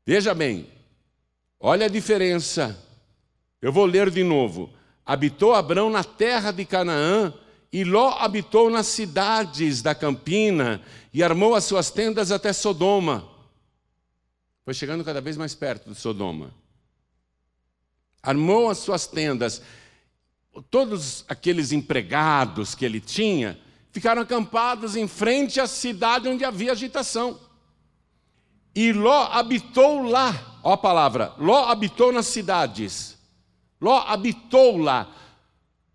Veja 0.05 0.33
bem, 0.33 0.67
olha 1.59 1.87
a 1.87 1.89
diferença. 1.89 2.81
Eu 3.61 3.73
vou 3.73 3.85
ler 3.85 4.09
de 4.09 4.23
novo. 4.23 4.73
Habitou 5.05 5.53
Abrão 5.53 5.89
na 5.89 6.03
terra 6.03 6.51
de 6.51 6.63
Canaã, 6.65 7.33
e 7.71 7.83
Ló 7.83 8.17
habitou 8.17 8.69
nas 8.69 8.87
cidades 8.87 9.81
da 9.81 9.93
campina, 9.93 10.81
e 11.13 11.21
armou 11.21 11.55
as 11.55 11.65
suas 11.65 11.91
tendas 11.91 12.31
até 12.31 12.53
Sodoma. 12.53 13.27
Foi 14.63 14.73
chegando 14.73 15.03
cada 15.03 15.21
vez 15.21 15.37
mais 15.37 15.55
perto 15.55 15.89
de 15.89 15.95
Sodoma. 15.95 16.53
Armou 18.21 18.69
as 18.69 18.79
suas 18.79 19.07
tendas. 19.07 19.61
Todos 20.69 21.23
aqueles 21.27 21.71
empregados 21.71 22.75
que 22.75 22.83
ele 22.83 22.99
tinha, 22.99 23.57
ficaram 23.97 24.21
acampados 24.21 24.95
em 24.95 25.07
frente 25.07 25.59
à 25.59 25.65
cidade 25.65 26.29
onde 26.29 26.45
havia 26.45 26.71
agitação. 26.71 27.39
E 28.75 28.93
Ló 28.93 29.23
habitou 29.31 30.03
lá, 30.03 30.59
ó 30.61 30.73
a 30.73 30.77
palavra, 30.77 31.33
Ló 31.39 31.65
habitou 31.65 32.11
nas 32.11 32.27
cidades. 32.27 33.17
Ló 33.81 34.03
habitou 34.05 34.77
lá. 34.77 35.11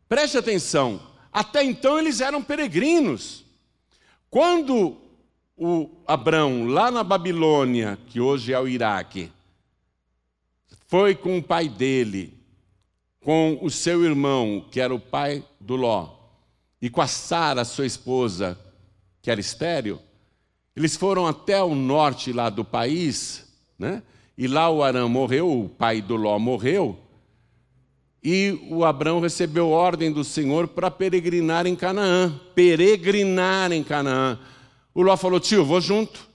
Preste 0.08 0.36
atenção, 0.36 1.00
até 1.32 1.62
então 1.62 1.96
eles 1.96 2.20
eram 2.20 2.42
peregrinos. 2.42 3.44
Quando 4.28 4.96
o 5.56 5.88
Abrão, 6.04 6.66
lá 6.66 6.90
na 6.90 7.04
Babilônia, 7.04 7.96
que 8.08 8.20
hoje 8.20 8.52
é 8.52 8.58
o 8.58 8.66
Iraque, 8.66 9.30
foi 10.88 11.14
com 11.14 11.38
o 11.38 11.42
pai 11.42 11.68
dele 11.68 12.36
com 13.20 13.60
o 13.62 13.70
seu 13.70 14.04
irmão, 14.04 14.66
que 14.72 14.80
era 14.80 14.92
o 14.92 14.98
pai 14.98 15.44
do 15.60 15.76
Ló, 15.76 16.21
e 16.82 16.90
com 16.90 17.00
a 17.00 17.06
Sara, 17.06 17.64
sua 17.64 17.86
esposa, 17.86 18.58
que 19.22 19.30
era 19.30 19.40
estéreo, 19.40 20.00
eles 20.74 20.96
foram 20.96 21.28
até 21.28 21.62
o 21.62 21.76
norte 21.76 22.32
lá 22.32 22.50
do 22.50 22.64
país, 22.64 23.48
né? 23.78 24.02
E 24.36 24.48
lá 24.48 24.68
o 24.68 24.82
Arã 24.82 25.06
morreu, 25.06 25.48
o 25.48 25.68
pai 25.68 26.02
do 26.02 26.16
Ló 26.16 26.36
morreu, 26.40 26.98
e 28.24 28.58
o 28.68 28.84
Abraão 28.84 29.20
recebeu 29.20 29.68
ordem 29.68 30.10
do 30.10 30.24
Senhor 30.24 30.66
para 30.66 30.90
peregrinar 30.90 31.68
em 31.68 31.76
Canaã, 31.76 32.40
peregrinar 32.52 33.70
em 33.70 33.84
Canaã. 33.84 34.38
O 34.92 35.02
Ló 35.02 35.16
falou: 35.16 35.38
"Tio, 35.38 35.64
vou 35.64 35.80
junto". 35.80 36.26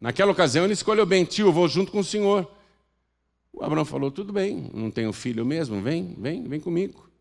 Naquela 0.00 0.30
ocasião 0.30 0.64
ele 0.64 0.74
escolheu 0.74 1.06
bem: 1.06 1.24
"Tio, 1.24 1.52
vou 1.52 1.66
junto 1.68 1.90
com 1.90 1.98
o 1.98 2.04
Senhor". 2.04 2.48
O 3.52 3.64
Abraão 3.64 3.84
falou: 3.84 4.10
tudo 4.10 4.32
bem, 4.32 4.70
não 4.72 4.90
tenho 4.90 5.12
filho 5.12 5.44
mesmo, 5.44 5.80
vem, 5.80 6.14
vem, 6.18 6.44
vem 6.44 6.60
comigo. 6.60 7.11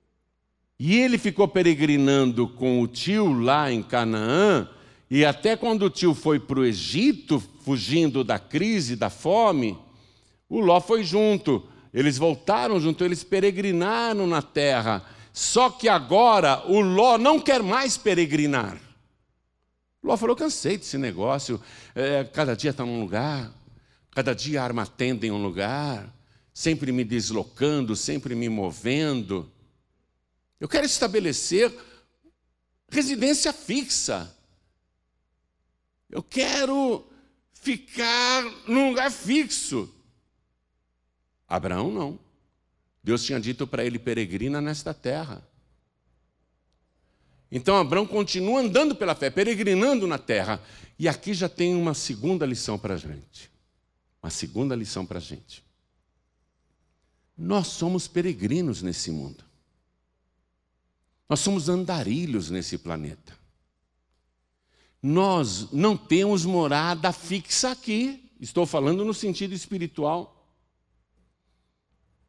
E 0.84 0.98
ele 0.98 1.20
ficou 1.20 1.48
peregrinando 1.48 2.48
com 2.48 2.82
o 2.82 2.88
tio 2.88 3.40
lá 3.40 3.72
em 3.72 3.84
Canaã, 3.84 4.68
e 5.12 5.24
até 5.24 5.56
quando 5.56 5.84
o 5.84 5.92
tio 5.92 6.16
foi 6.16 6.40
para 6.40 6.60
o 6.60 6.66
Egito, 6.66 7.40
fugindo 7.64 8.24
da 8.24 8.40
crise, 8.40 8.96
da 8.96 9.08
fome, 9.08 9.78
o 10.50 10.60
Ló 10.60 10.82
foi 10.82 11.04
junto. 11.04 11.64
Eles 11.94 12.18
voltaram 12.18 12.80
junto, 12.80 13.06
eles 13.06 13.24
peregrinaram 13.24 14.26
na 14.26 14.42
terra. 14.42 15.06
Só 15.32 15.70
que 15.70 15.88
agora 15.88 16.64
o 16.66 16.82
Ló 16.82 17.16
não 17.16 17.40
quer 17.40 17.62
mais 17.62 17.96
peregrinar. 17.96 18.76
Ló 20.04 20.18
falou: 20.18 20.36
cansei 20.36 20.80
desse 20.80 20.98
negócio, 20.98 21.62
é, 21.94 22.24
cada 22.24 22.56
dia 22.56 22.72
está 22.72 22.84
num 22.84 23.02
lugar, 23.02 23.54
cada 24.10 24.34
dia 24.34 24.64
arma 24.64 24.88
tenda 24.88 25.28
em 25.28 25.32
um 25.32 25.44
lugar 25.44 26.12
sempre 26.52 26.92
me 26.92 27.04
deslocando, 27.04 27.96
sempre 27.96 28.36
me 28.36 28.50
movendo. 28.50 29.48
Eu 30.62 30.70
quero 30.70 30.86
estabelecer 30.86 31.75
residência 32.88 33.51
fixa. 33.51 34.32
Eu 36.08 36.22
quero 36.22 37.03
ficar 37.51 38.44
num 38.68 38.89
lugar 38.89 39.12
fixo. 39.12 39.91
Abraão 41.48 41.91
não. 41.91 42.20
Deus 43.03 43.24
tinha 43.24 43.39
dito 43.39 43.65
para 43.65 43.84
ele: 43.84 43.98
peregrina 43.98 44.62
nesta 44.62 44.94
terra. 44.94 45.44
Então 47.51 47.75
Abraão 47.75 48.06
continua 48.06 48.62
andando 48.62 48.96
pela 48.96 49.15
fé, 49.15 49.32
peregrinando 49.32 50.06
na 50.06 50.20
terra. 50.20 50.62
E 51.00 51.08
aqui 51.08 51.34
já 51.34 51.50
tem 51.50 51.74
uma 51.74 51.96
segunda 51.96 52.46
lição 52.46 52.77
para 52.77 52.94
a 52.94 52.98
gente. 52.98 53.50
Uma 54.22 54.30
segunda 54.30 54.75
lição 54.75 55.08
para 55.08 55.18
a 55.18 55.22
gente. 55.22 55.63
Nós 57.36 57.65
somos 57.65 58.08
peregrinos 58.08 58.84
nesse 58.84 59.10
mundo. 59.10 59.50
Nós 61.32 61.40
somos 61.40 61.70
andarilhos 61.70 62.50
nesse 62.50 62.78
planeta. 62.78 63.34
Nós 65.02 65.72
não 65.72 65.96
temos 65.96 66.44
morada 66.44 67.14
fixa 67.14 67.72
aqui. 67.72 68.30
Estou 68.42 68.66
falando 68.66 69.06
no 69.06 69.14
sentido 69.14 69.54
espiritual. 69.54 70.46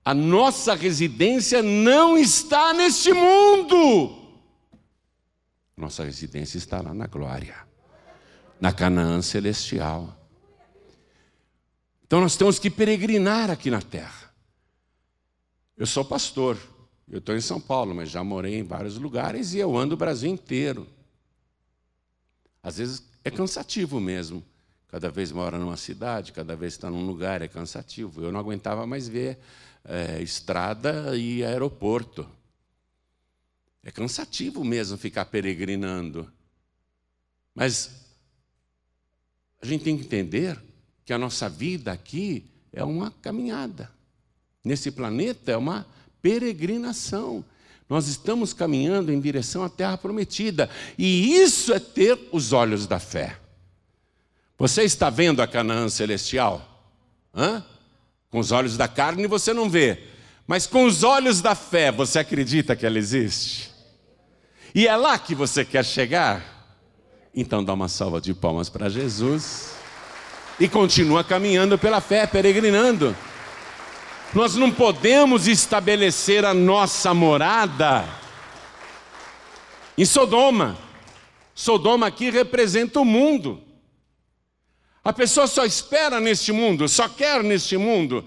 A 0.05 0.15
nossa 0.15 0.77
residência 0.77 1.65
não 1.65 2.17
está 2.17 2.73
neste 2.73 3.13
mundo. 3.13 4.39
Nossa 5.77 6.05
residência 6.05 6.57
está 6.57 6.81
lá 6.81 6.95
na 6.95 7.09
glória, 7.09 7.57
na 8.61 8.73
Canaã 8.73 9.21
celestial. 9.21 10.17
Então 12.07 12.21
nós 12.21 12.37
temos 12.37 12.61
que 12.61 12.71
peregrinar 12.71 13.51
aqui 13.51 13.69
na 13.69 13.83
terra. 13.83 14.33
Eu 15.77 15.87
sou 15.89 16.05
pastor, 16.05 16.57
eu 17.11 17.19
estou 17.19 17.37
em 17.37 17.41
São 17.41 17.61
Paulo, 17.61 17.95
mas 17.95 18.11
já 18.11 18.23
morei 18.23 18.57
em 18.57 18.63
vários 18.63 18.97
lugares 18.97 19.55
e 19.55 19.59
eu 19.59 19.77
ando 19.77 19.95
o 19.95 19.99
Brasil 19.99 20.31
inteiro. 20.31 20.87
Às 22.63 22.79
vezes 22.79 23.03
é 23.25 23.31
cansativo 23.31 24.01
mesmo. 24.01 24.45
Cada 24.89 25.11
vez 25.11 25.33
mora 25.33 25.59
numa 25.59 25.77
cidade, 25.77 26.33
cada 26.33 26.55
vez 26.55 26.75
está 26.75 26.91
num 26.91 27.07
lugar, 27.07 27.43
é 27.43 27.49
cansativo. 27.49 28.23
Eu 28.23 28.31
não 28.31 28.39
aguentava 28.39 28.87
mais 28.87 29.09
ver 29.09 29.39
é, 29.85 30.23
estrada 30.23 31.17
e 31.17 31.45
aeroporto. 31.45 32.29
É 33.83 33.91
cansativo 33.91 34.65
mesmo 34.65 34.97
ficar 34.97 35.25
peregrinando. 35.25 36.31
Mas 37.55 38.07
a 39.61 39.67
gente 39.67 39.85
tem 39.85 39.97
que 39.97 40.05
entender 40.05 40.63
que 41.05 41.13
a 41.13 41.19
nossa 41.19 41.49
vida 41.49 41.91
aqui 41.91 42.51
é 42.73 42.85
uma 42.85 43.11
caminhada 43.11 43.91
nesse 44.65 44.91
planeta 44.91 45.51
é 45.53 45.57
uma 45.57 45.87
peregrinação. 46.23 47.45
Nós 47.89 48.09
estamos 48.09 48.55
caminhando 48.55 49.13
em 49.13 49.21
direção 49.21 49.63
à 49.63 49.69
terra 49.69 49.99
prometida, 49.99 50.71
e 50.97 51.35
isso 51.37 51.75
é 51.75 51.79
ter 51.79 52.19
os 52.33 52.53
olhos 52.53 52.87
da 52.87 52.99
fé. 52.99 53.37
Você 54.57 54.85
está 54.85 55.11
vendo 55.11 55.43
a 55.43 55.47
Canaã 55.47 55.89
celestial? 55.89 56.67
Hã? 57.35 57.63
Com 58.31 58.39
os 58.39 58.53
olhos 58.53 58.77
da 58.77 58.89
carne 58.89 59.27
você 59.27 59.53
não 59.53 59.69
vê, 59.69 60.05
mas 60.47 60.67
com 60.67 60.85
os 60.85 61.03
olhos 61.03 61.43
da 61.43 61.55
fé 61.55 61.93
você 61.93 62.21
acredita 62.21 62.75
que 62.75 62.87
ela 62.87 62.99
existe? 62.99 63.71
E 64.75 64.87
é 64.87 64.97
lá 64.97 65.19
que 65.19 65.35
você 65.35 65.65
quer 65.65 65.85
chegar? 65.85 66.81
Então 67.35 67.63
dá 67.63 67.75
uma 67.75 67.89
salva 67.89 68.21
de 68.21 68.33
palmas 68.33 68.71
para 68.71 68.89
Jesus 68.89 69.73
e 70.59 70.69
continua 70.69 71.25
caminhando 71.25 71.77
pela 71.77 72.01
fé, 72.01 72.27
peregrinando. 72.27 73.15
Nós 74.35 74.55
não 74.55 74.73
podemos 74.73 75.47
estabelecer 75.47 76.45
a 76.45 76.55
nossa 76.55 77.13
morada 77.13 78.09
em 79.97 80.07
Sodoma. 80.07 80.79
Sodoma 81.55 82.07
aqui 82.07 82.31
representa 82.31 82.99
o 82.99 83.05
mundo. 83.05 83.63
A 85.05 85.13
pessoa 85.13 85.47
só 85.47 85.67
espera 85.67 86.19
neste 86.19 86.51
mundo, 86.51 86.89
só 86.89 87.09
quer 87.11 87.43
neste 87.45 87.77
mundo. 87.77 88.25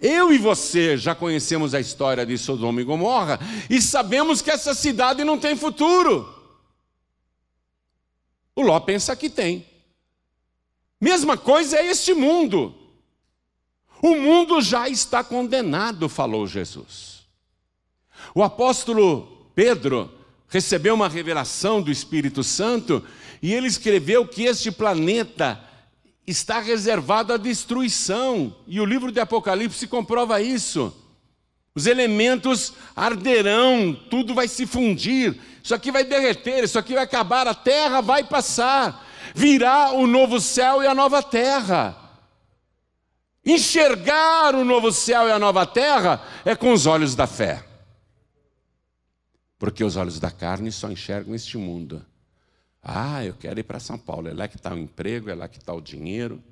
Eu 0.00 0.32
e 0.32 0.38
você 0.38 0.96
já 0.98 1.14
conhecemos 1.14 1.74
a 1.74 1.80
história 1.80 2.26
de 2.26 2.36
Sodoma 2.36 2.82
e 2.82 2.84
Gomorra 2.84 3.40
e 3.70 3.80
sabemos 3.80 4.42
que 4.42 4.50
essa 4.50 4.74
cidade 4.74 5.24
não 5.24 5.38
tem 5.38 5.56
futuro. 5.56 6.34
O 8.54 8.60
Ló 8.60 8.78
pensa 8.80 9.16
que 9.16 9.30
tem. 9.30 9.66
Mesma 11.00 11.38
coisa 11.38 11.78
é 11.78 11.86
este 11.86 12.12
mundo. 12.12 12.87
O 14.02 14.14
mundo 14.14 14.60
já 14.60 14.88
está 14.88 15.24
condenado, 15.24 16.08
falou 16.08 16.46
Jesus. 16.46 17.26
O 18.34 18.42
apóstolo 18.42 19.50
Pedro 19.54 20.10
recebeu 20.48 20.94
uma 20.94 21.08
revelação 21.08 21.82
do 21.82 21.90
Espírito 21.90 22.42
Santo 22.42 23.04
e 23.42 23.52
ele 23.52 23.66
escreveu 23.66 24.26
que 24.26 24.44
este 24.44 24.70
planeta 24.70 25.60
está 26.26 26.60
reservado 26.60 27.32
à 27.32 27.38
destruição, 27.38 28.54
e 28.66 28.80
o 28.80 28.84
livro 28.84 29.10
de 29.10 29.18
Apocalipse 29.18 29.86
comprova 29.86 30.42
isso. 30.42 30.94
Os 31.74 31.86
elementos 31.86 32.74
arderão, 32.94 33.96
tudo 34.10 34.34
vai 34.34 34.46
se 34.46 34.66
fundir, 34.66 35.40
isso 35.62 35.74
aqui 35.74 35.90
vai 35.90 36.04
derreter, 36.04 36.64
isso 36.64 36.78
aqui 36.78 36.92
vai 36.92 37.04
acabar, 37.04 37.46
a 37.46 37.54
terra 37.54 38.02
vai 38.02 38.24
passar, 38.24 39.06
virá 39.34 39.92
o 39.92 40.06
novo 40.06 40.38
céu 40.38 40.82
e 40.82 40.86
a 40.86 40.94
nova 40.94 41.22
terra. 41.22 41.96
Enxergar 43.44 44.54
o 44.54 44.64
novo 44.64 44.92
céu 44.92 45.28
e 45.28 45.32
a 45.32 45.38
nova 45.38 45.64
terra 45.64 46.22
é 46.44 46.54
com 46.54 46.72
os 46.72 46.86
olhos 46.86 47.14
da 47.14 47.26
fé. 47.26 47.64
Porque 49.58 49.82
os 49.82 49.96
olhos 49.96 50.20
da 50.20 50.30
carne 50.30 50.70
só 50.70 50.90
enxergam 50.90 51.34
este 51.34 51.56
mundo. 51.56 52.04
Ah, 52.82 53.24
eu 53.24 53.34
quero 53.34 53.58
ir 53.58 53.64
para 53.64 53.80
São 53.80 53.98
Paulo, 53.98 54.28
é 54.28 54.32
lá 54.32 54.46
que 54.46 54.56
está 54.56 54.72
o 54.72 54.78
emprego, 54.78 55.28
é 55.30 55.34
lá 55.34 55.48
que 55.48 55.58
está 55.58 55.72
o 55.72 55.80
dinheiro. 55.80 56.42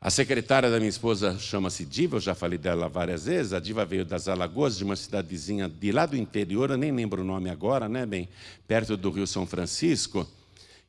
A 0.00 0.10
secretária 0.10 0.68
da 0.68 0.78
minha 0.78 0.88
esposa 0.88 1.38
chama-se 1.38 1.84
Diva, 1.84 2.16
eu 2.16 2.20
já 2.20 2.34
falei 2.34 2.58
dela 2.58 2.88
várias 2.88 3.26
vezes. 3.26 3.52
A 3.52 3.60
Diva 3.60 3.84
veio 3.84 4.04
das 4.04 4.26
Alagoas, 4.26 4.76
de 4.76 4.82
uma 4.82 4.96
cidadezinha 4.96 5.68
de 5.68 5.92
lá 5.92 6.06
do 6.06 6.16
interior, 6.16 6.70
eu 6.70 6.76
nem 6.76 6.90
lembro 6.90 7.22
o 7.22 7.24
nome 7.24 7.48
agora, 7.48 7.88
né, 7.88 8.04
bem, 8.04 8.28
perto 8.66 8.96
do 8.96 9.10
Rio 9.10 9.28
São 9.28 9.46
Francisco. 9.46 10.26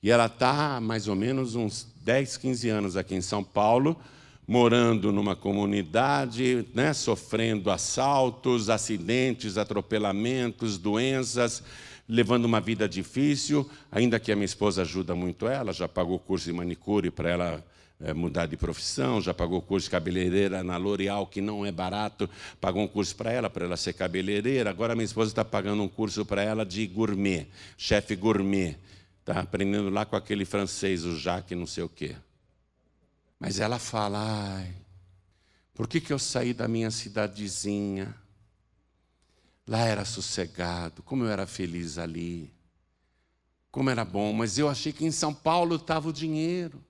E 0.03 0.11
ela 0.11 0.25
está 0.25 0.81
mais 0.81 1.07
ou 1.07 1.15
menos 1.15 1.55
uns 1.55 1.87
10, 2.03 2.35
15 2.35 2.69
anos 2.69 2.97
aqui 2.97 3.15
em 3.15 3.21
São 3.21 3.41
Paulo, 3.41 3.97
morando 4.45 5.13
numa 5.13 5.33
comunidade, 5.33 6.67
né, 6.73 6.91
sofrendo 6.91 7.71
assaltos, 7.71 8.69
acidentes, 8.69 9.57
atropelamentos, 9.57 10.77
doenças, 10.77 11.63
levando 12.07 12.43
uma 12.43 12.59
vida 12.59 12.87
difícil, 12.87 13.69
ainda 13.89 14.19
que 14.19 14.29
a 14.29 14.35
minha 14.35 14.43
esposa 14.43 14.81
ajuda 14.81 15.15
muito 15.15 15.47
ela, 15.47 15.71
já 15.71 15.87
pagou 15.87 16.19
curso 16.19 16.47
de 16.47 16.51
manicure 16.51 17.09
para 17.09 17.29
ela 17.29 17.65
é, 18.01 18.13
mudar 18.13 18.45
de 18.45 18.57
profissão, 18.57 19.21
já 19.21 19.33
pagou 19.33 19.61
curso 19.61 19.85
de 19.85 19.91
cabeleireira 19.91 20.61
na 20.61 20.75
L'Oréal, 20.75 21.25
que 21.25 21.39
não 21.39 21.65
é 21.65 21.71
barato, 21.71 22.29
pagou 22.59 22.83
um 22.83 22.87
curso 22.89 23.15
para 23.15 23.31
ela, 23.31 23.49
para 23.49 23.63
ela 23.63 23.77
ser 23.77 23.93
cabeleireira. 23.93 24.69
Agora 24.69 24.95
minha 24.95 25.05
esposa 25.05 25.31
está 25.31 25.45
pagando 25.45 25.81
um 25.81 25.87
curso 25.87 26.25
para 26.25 26.43
ela 26.43 26.65
de 26.65 26.85
gourmet, 26.87 27.47
chefe 27.77 28.17
gourmet. 28.17 28.75
Está 29.23 29.39
aprendendo 29.39 29.89
lá 29.89 30.05
com 30.05 30.17
aquele 30.17 30.43
francês, 30.43 31.05
o 31.05 31.17
Jacques, 31.17 31.57
não 31.57 31.65
sei 31.65 31.81
o 31.81 31.87
quê. 31.87 32.13
Mas 33.39 33.57
ela 33.57 33.79
fala, 33.79 34.19
ai, 34.57 34.75
Por 35.73 35.87
que, 35.87 36.01
que 36.01 36.11
eu 36.11 36.19
saí 36.19 36.53
da 36.53 36.67
minha 36.67 36.91
cidadezinha? 36.91 38.13
Lá 39.65 39.79
era 39.79 40.03
sossegado, 40.03 41.01
como 41.03 41.23
eu 41.23 41.29
era 41.29 41.47
feliz 41.47 41.97
ali, 41.97 42.53
como 43.71 43.89
era 43.89 44.03
bom, 44.03 44.33
mas 44.33 44.57
eu 44.57 44.67
achei 44.67 44.91
que 44.91 45.05
em 45.05 45.11
São 45.11 45.33
Paulo 45.33 45.77
estava 45.77 46.09
o 46.09 46.13
dinheiro, 46.13 46.83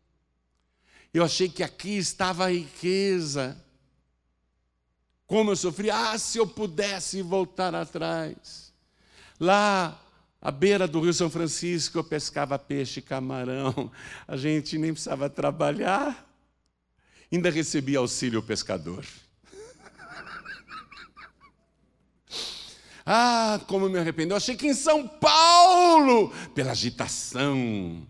eu 1.13 1.23
achei 1.23 1.47
que 1.47 1.61
aqui 1.61 1.97
estava 1.97 2.45
a 2.45 2.51
riqueza. 2.51 3.63
Como 5.27 5.51
eu 5.51 5.55
sofri, 5.55 5.91
ah, 5.91 6.17
se 6.17 6.39
eu 6.39 6.47
pudesse 6.47 7.21
voltar 7.21 7.75
atrás. 7.75 8.73
Lá, 9.39 10.02
à 10.43 10.51
beira 10.51 10.85
do 10.85 10.99
Rio 10.99 11.13
São 11.13 11.29
Francisco, 11.29 11.97
eu 11.97 12.03
pescava 12.03 12.59
peixe 12.59 13.01
camarão, 13.01 13.89
a 14.27 14.35
gente 14.35 14.77
nem 14.77 14.91
precisava 14.91 15.29
trabalhar, 15.29 16.29
ainda 17.31 17.49
recebia 17.49 17.99
auxílio 17.99 18.43
pescador. 18.43 19.05
Ah, 23.05 23.59
como 23.67 23.89
me 23.89 23.99
arrependi. 23.99 24.31
Eu 24.31 24.37
achei 24.37 24.55
que 24.55 24.65
em 24.65 24.73
São 24.73 25.05
Paulo, 25.05 26.33
pela 26.55 26.71
agitação, 26.71 28.07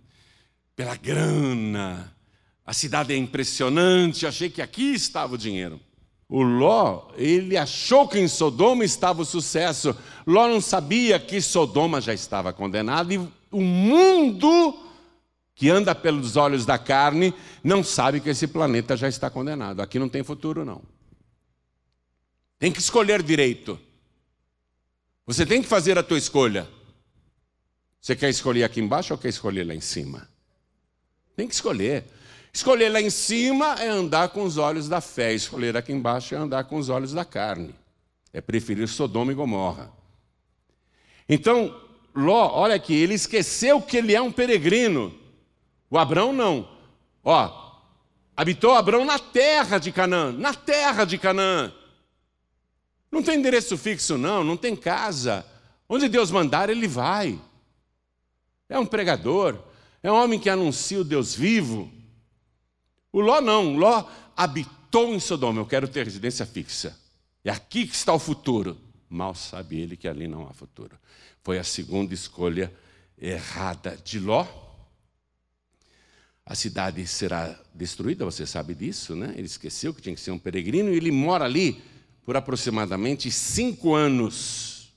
pela 0.75 0.95
grana, 0.95 2.15
a 2.63 2.73
cidade 2.73 3.11
é 3.11 3.17
impressionante, 3.17 4.27
achei 4.27 4.51
que 4.51 4.61
aqui 4.61 4.93
estava 4.93 5.33
o 5.33 5.37
dinheiro. 5.37 5.81
O 6.27 6.41
Ló, 6.41 7.09
ele 7.15 7.55
achou 7.57 8.07
que 8.07 8.19
em 8.19 8.27
Sodoma 8.27 8.83
estava 8.83 9.21
o 9.21 9.25
sucesso. 9.25 9.95
Ló 10.25 10.47
não 10.47 10.61
sabia 10.61 11.19
que 11.19 11.41
Sodoma 11.41 12.01
já 12.01 12.13
estava 12.13 12.51
condenada 12.51 13.13
e 13.13 13.17
o 13.17 13.61
mundo 13.61 14.79
que 15.55 15.69
anda 15.69 15.93
pelos 15.93 16.35
olhos 16.35 16.65
da 16.65 16.77
carne 16.77 17.33
não 17.63 17.83
sabe 17.83 18.19
que 18.19 18.29
esse 18.29 18.47
planeta 18.47 18.97
já 18.97 19.07
está 19.07 19.29
condenado. 19.29 19.81
Aqui 19.81 19.99
não 19.99 20.09
tem 20.09 20.23
futuro, 20.23 20.65
não. 20.65 20.81
Tem 22.57 22.71
que 22.71 22.79
escolher 22.79 23.21
direito. 23.21 23.79
Você 25.25 25.45
tem 25.45 25.61
que 25.61 25.67
fazer 25.67 25.97
a 25.97 26.03
tua 26.03 26.17
escolha. 26.17 26.67
Você 28.01 28.15
quer 28.15 28.29
escolher 28.29 28.63
aqui 28.63 28.81
embaixo 28.81 29.13
ou 29.13 29.17
quer 29.17 29.29
escolher 29.29 29.65
lá 29.65 29.73
em 29.73 29.81
cima? 29.81 30.27
Tem 31.35 31.47
que 31.47 31.53
escolher. 31.53 32.05
Escolher 32.53 32.89
lá 32.89 33.01
em 33.01 33.09
cima 33.09 33.73
é 33.79 33.89
andar 33.89 34.29
com 34.29 34.43
os 34.43 34.59
olhos 34.59 34.87
da 34.87 35.01
fé, 35.01 35.33
escolher 35.33 35.75
aqui 35.75 35.91
embaixo 35.91 36.35
é 36.35 36.37
andar 36.37 36.65
com 36.65 36.77
os 36.77 36.87
olhos 36.87 37.11
da 37.11 37.25
carne. 37.25 37.73
É 38.31 38.39
preferir 38.39 38.87
Sodoma 38.87 39.31
e 39.31 39.35
Gomorra. 39.35 39.91
Então, 41.27 41.75
Ló, 42.13 42.51
olha 42.53 42.75
aqui, 42.75 42.93
ele 42.93 43.15
esqueceu 43.15 43.81
que 43.81 43.97
ele 43.97 44.13
é 44.13 44.21
um 44.21 44.31
peregrino. 44.31 45.11
O 45.89 45.97
Abrão 45.97 46.31
não. 46.31 46.69
Ó, 47.23 47.81
habitou 48.37 48.73
Abrão 48.73 49.03
na 49.03 49.17
terra 49.17 49.79
de 49.79 49.91
Canaã, 49.91 50.31
na 50.31 50.53
terra 50.53 51.05
de 51.05 51.17
Canaã. 51.17 51.73
Não 53.11 53.23
tem 53.23 53.39
endereço 53.39 53.75
fixo, 53.79 54.15
não, 54.15 54.43
não 54.43 54.55
tem 54.55 54.75
casa. 54.75 55.43
Onde 55.89 56.07
Deus 56.07 56.29
mandar, 56.29 56.69
ele 56.69 56.87
vai. 56.87 57.39
É 58.69 58.77
um 58.77 58.85
pregador, 58.85 59.57
é 60.03 60.11
um 60.11 60.15
homem 60.15 60.39
que 60.39 60.51
anuncia 60.51 60.99
o 60.99 61.03
Deus 61.03 61.33
vivo. 61.33 61.91
O 63.13 63.21
Ló 63.21 63.39
não, 63.39 63.77
Ló 63.77 64.09
habitou 64.35 65.13
em 65.13 65.19
Sodoma. 65.19 65.61
Eu 65.61 65.67
quero 65.67 65.87
ter 65.87 66.03
residência 66.03 66.45
fixa. 66.47 66.99
É 67.45 67.51
aqui 67.51 67.85
que 67.85 67.95
está 67.95 68.11
o 68.11 68.19
futuro. 68.19 68.75
Mal 69.07 69.35
sabe 69.35 69.79
ele 69.79 69.95
que 69.95 70.07
ali 70.07 70.27
não 70.27 70.47
há 70.47 70.53
futuro. 70.53 70.97
Foi 71.43 71.59
a 71.59 71.63
segunda 71.63 72.13
escolha 72.13 72.73
errada 73.15 73.95
de 74.03 74.19
Ló. 74.19 74.47
A 76.43 76.55
cidade 76.55 77.05
será 77.05 77.57
destruída, 77.73 78.25
você 78.25 78.45
sabe 78.45 78.73
disso, 78.73 79.15
né? 79.15 79.33
Ele 79.37 79.45
esqueceu 79.45 79.93
que 79.93 80.01
tinha 80.01 80.15
que 80.15 80.19
ser 80.19 80.31
um 80.31 80.39
peregrino 80.39 80.89
e 80.89 80.97
ele 80.97 81.11
mora 81.11 81.45
ali 81.45 81.81
por 82.25 82.35
aproximadamente 82.35 83.31
cinco 83.31 83.93
anos. 83.93 84.91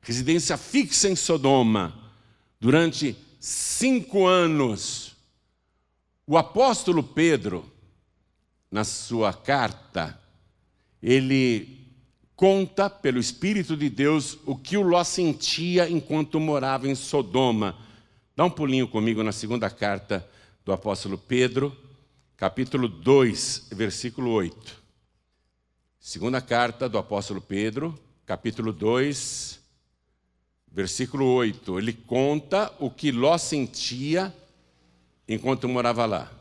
Residência 0.00 0.56
fixa 0.56 1.08
em 1.08 1.16
Sodoma, 1.16 2.12
durante 2.60 3.16
cinco 3.40 4.26
anos. 4.26 5.13
O 6.26 6.38
apóstolo 6.38 7.02
Pedro, 7.02 7.70
na 8.70 8.82
sua 8.82 9.32
carta, 9.34 10.18
ele 11.02 11.86
conta 12.34 12.88
pelo 12.88 13.18
Espírito 13.18 13.76
de 13.76 13.90
Deus 13.90 14.38
o 14.46 14.56
que 14.56 14.78
o 14.78 14.82
Ló 14.82 15.04
sentia 15.04 15.88
enquanto 15.88 16.40
morava 16.40 16.88
em 16.88 16.94
Sodoma. 16.94 17.76
Dá 18.34 18.42
um 18.42 18.50
pulinho 18.50 18.88
comigo 18.88 19.22
na 19.22 19.32
segunda 19.32 19.68
carta 19.68 20.26
do 20.64 20.72
apóstolo 20.72 21.18
Pedro, 21.18 21.76
capítulo 22.38 22.88
2, 22.88 23.68
versículo 23.72 24.30
8. 24.30 24.82
Segunda 26.00 26.40
carta 26.40 26.88
do 26.88 26.96
apóstolo 26.96 27.42
Pedro, 27.42 27.94
capítulo 28.24 28.72
2, 28.72 29.60
versículo 30.72 31.26
8. 31.26 31.78
Ele 31.78 31.92
conta 31.92 32.72
o 32.78 32.90
que 32.90 33.12
Ló 33.12 33.36
sentia 33.36 34.34
enquanto 35.28 35.68
morava 35.68 36.06
lá. 36.06 36.32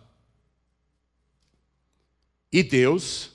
E 2.52 2.62
Deus 2.62 3.32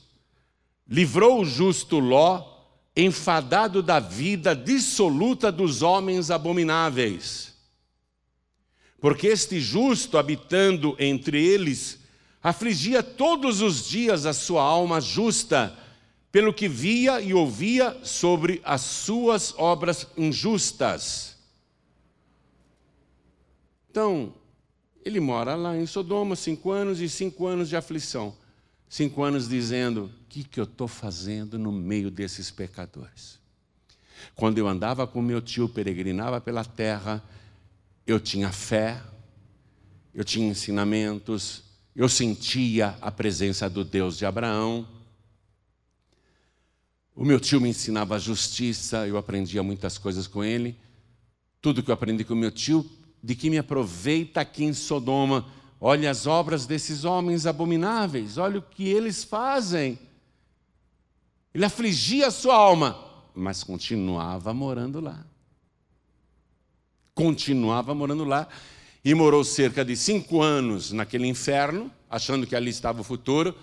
livrou 0.87 1.41
o 1.41 1.45
justo 1.45 1.99
Ló, 1.99 2.57
enfadado 2.97 3.83
da 3.83 4.01
vida 4.01 4.55
dissoluta 4.57 5.53
dos 5.53 5.83
homens 5.83 6.31
abomináveis. 6.31 7.55
Porque 9.01 9.29
este 9.29 9.61
justo, 9.61 10.19
habitando 10.19 10.97
entre 10.99 11.45
eles, 11.45 12.01
afligia 12.43 13.03
todos 13.03 13.61
os 13.61 13.89
dias 13.89 14.27
a 14.27 14.33
sua 14.33 14.63
alma 14.63 15.01
justa, 15.01 15.77
pelo 16.33 16.53
que 16.53 16.69
via 16.69 17.21
e 17.21 17.33
ouvia 17.33 17.97
sobre 18.03 18.61
as 18.65 18.81
suas 18.81 19.55
obras 19.57 20.07
injustas. 20.17 21.37
Então, 23.91 24.35
ele 25.09 25.21
mora 25.21 25.57
lá 25.57 25.77
em 25.77 25.87
Sodoma, 25.87 26.37
cinco 26.37 26.71
anos 26.71 27.01
e 27.01 27.09
cinco 27.09 27.47
anos 27.47 27.69
de 27.69 27.77
aflição. 27.77 28.35
Cinco 28.89 29.23
anos 29.23 29.49
dizendo: 29.49 30.05
o 30.05 30.11
que, 30.29 30.45
que 30.45 30.61
eu 30.61 30.65
estou 30.65 30.87
fazendo 30.87 31.59
no 31.59 31.73
meio 31.73 32.11
desses 32.11 32.51
pecadores? 32.51 33.39
Quando 34.35 34.59
eu 34.59 34.69
andava 34.69 35.07
com 35.07 35.21
meu 35.21 35.41
tio, 35.41 35.69
peregrinava 35.69 36.41
pela 36.41 36.65
terra, 36.65 37.23
eu 38.07 38.21
tinha 38.21 38.53
fé, 38.53 39.03
eu 40.15 40.25
tinha 40.25 40.49
ensinamentos, 40.49 41.63
eu 41.95 42.09
sentia 42.09 42.97
a 43.01 43.11
presença 43.11 43.69
do 43.69 43.85
Deus 43.85 44.17
de 44.17 44.27
Abraão. 44.27 44.87
O 47.15 47.25
meu 47.25 47.41
tio 47.41 47.61
me 47.61 47.71
ensinava 47.71 48.19
justiça, 48.19 49.07
eu 49.07 49.17
aprendia 49.17 49.63
muitas 49.63 49.99
coisas 49.99 50.27
com 50.27 50.45
ele. 50.45 50.79
Tudo 51.61 51.83
que 51.83 51.91
eu 51.91 51.95
aprendi 51.95 52.25
com 52.25 52.35
meu 52.35 52.53
tio, 52.53 52.89
de 53.23 53.35
que 53.35 53.51
me 53.51 53.59
aproveita 53.59 54.41
aqui 54.41 54.65
em 54.65 54.73
Sodoma. 54.73 55.47
Olha 55.81 56.11
as 56.11 56.27
obras 56.27 56.67
desses 56.67 57.05
homens 57.05 57.47
abomináveis, 57.47 58.37
olha 58.39 58.59
o 58.59 58.63
que 58.63 58.89
eles 58.89 59.25
fazem. 59.25 59.99
Ele 61.55 61.65
afligia 61.65 62.29
a 62.29 62.31
sua 62.31 62.55
alma, 62.55 62.99
mas 63.35 63.63
continuava 63.63 64.53
morando 64.53 65.01
lá. 65.01 65.25
Continuava 67.15 67.95
morando 67.95 68.25
lá 68.25 68.49
e 69.05 69.15
morou 69.15 69.43
cerca 69.45 69.85
de 69.85 69.97
cinco 69.97 70.43
anos 70.43 70.93
naquele 70.93 71.27
inferno, 71.27 71.91
achando 72.11 72.47
que 72.47 72.55
ali 72.55 72.71
estava 72.71 73.01
o 73.01 73.05
futuro 73.05 73.55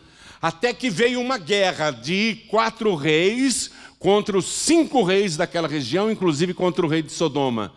até 0.41 0.73
que 0.73 0.91
veio 0.91 1.19
uma 1.19 1.39
guerra 1.39 1.89
de 1.89 2.43
quatro 2.49 2.93
reis 2.93 3.71
contra 3.97 4.37
os 4.37 4.45
cinco 4.45 5.01
reis 5.01 5.35
daquela 5.35 5.67
região, 5.67 6.11
inclusive 6.11 6.53
contra 6.53 6.85
o 6.85 6.89
rei 6.89 7.01
de 7.01 7.11
Sodoma. 7.11 7.73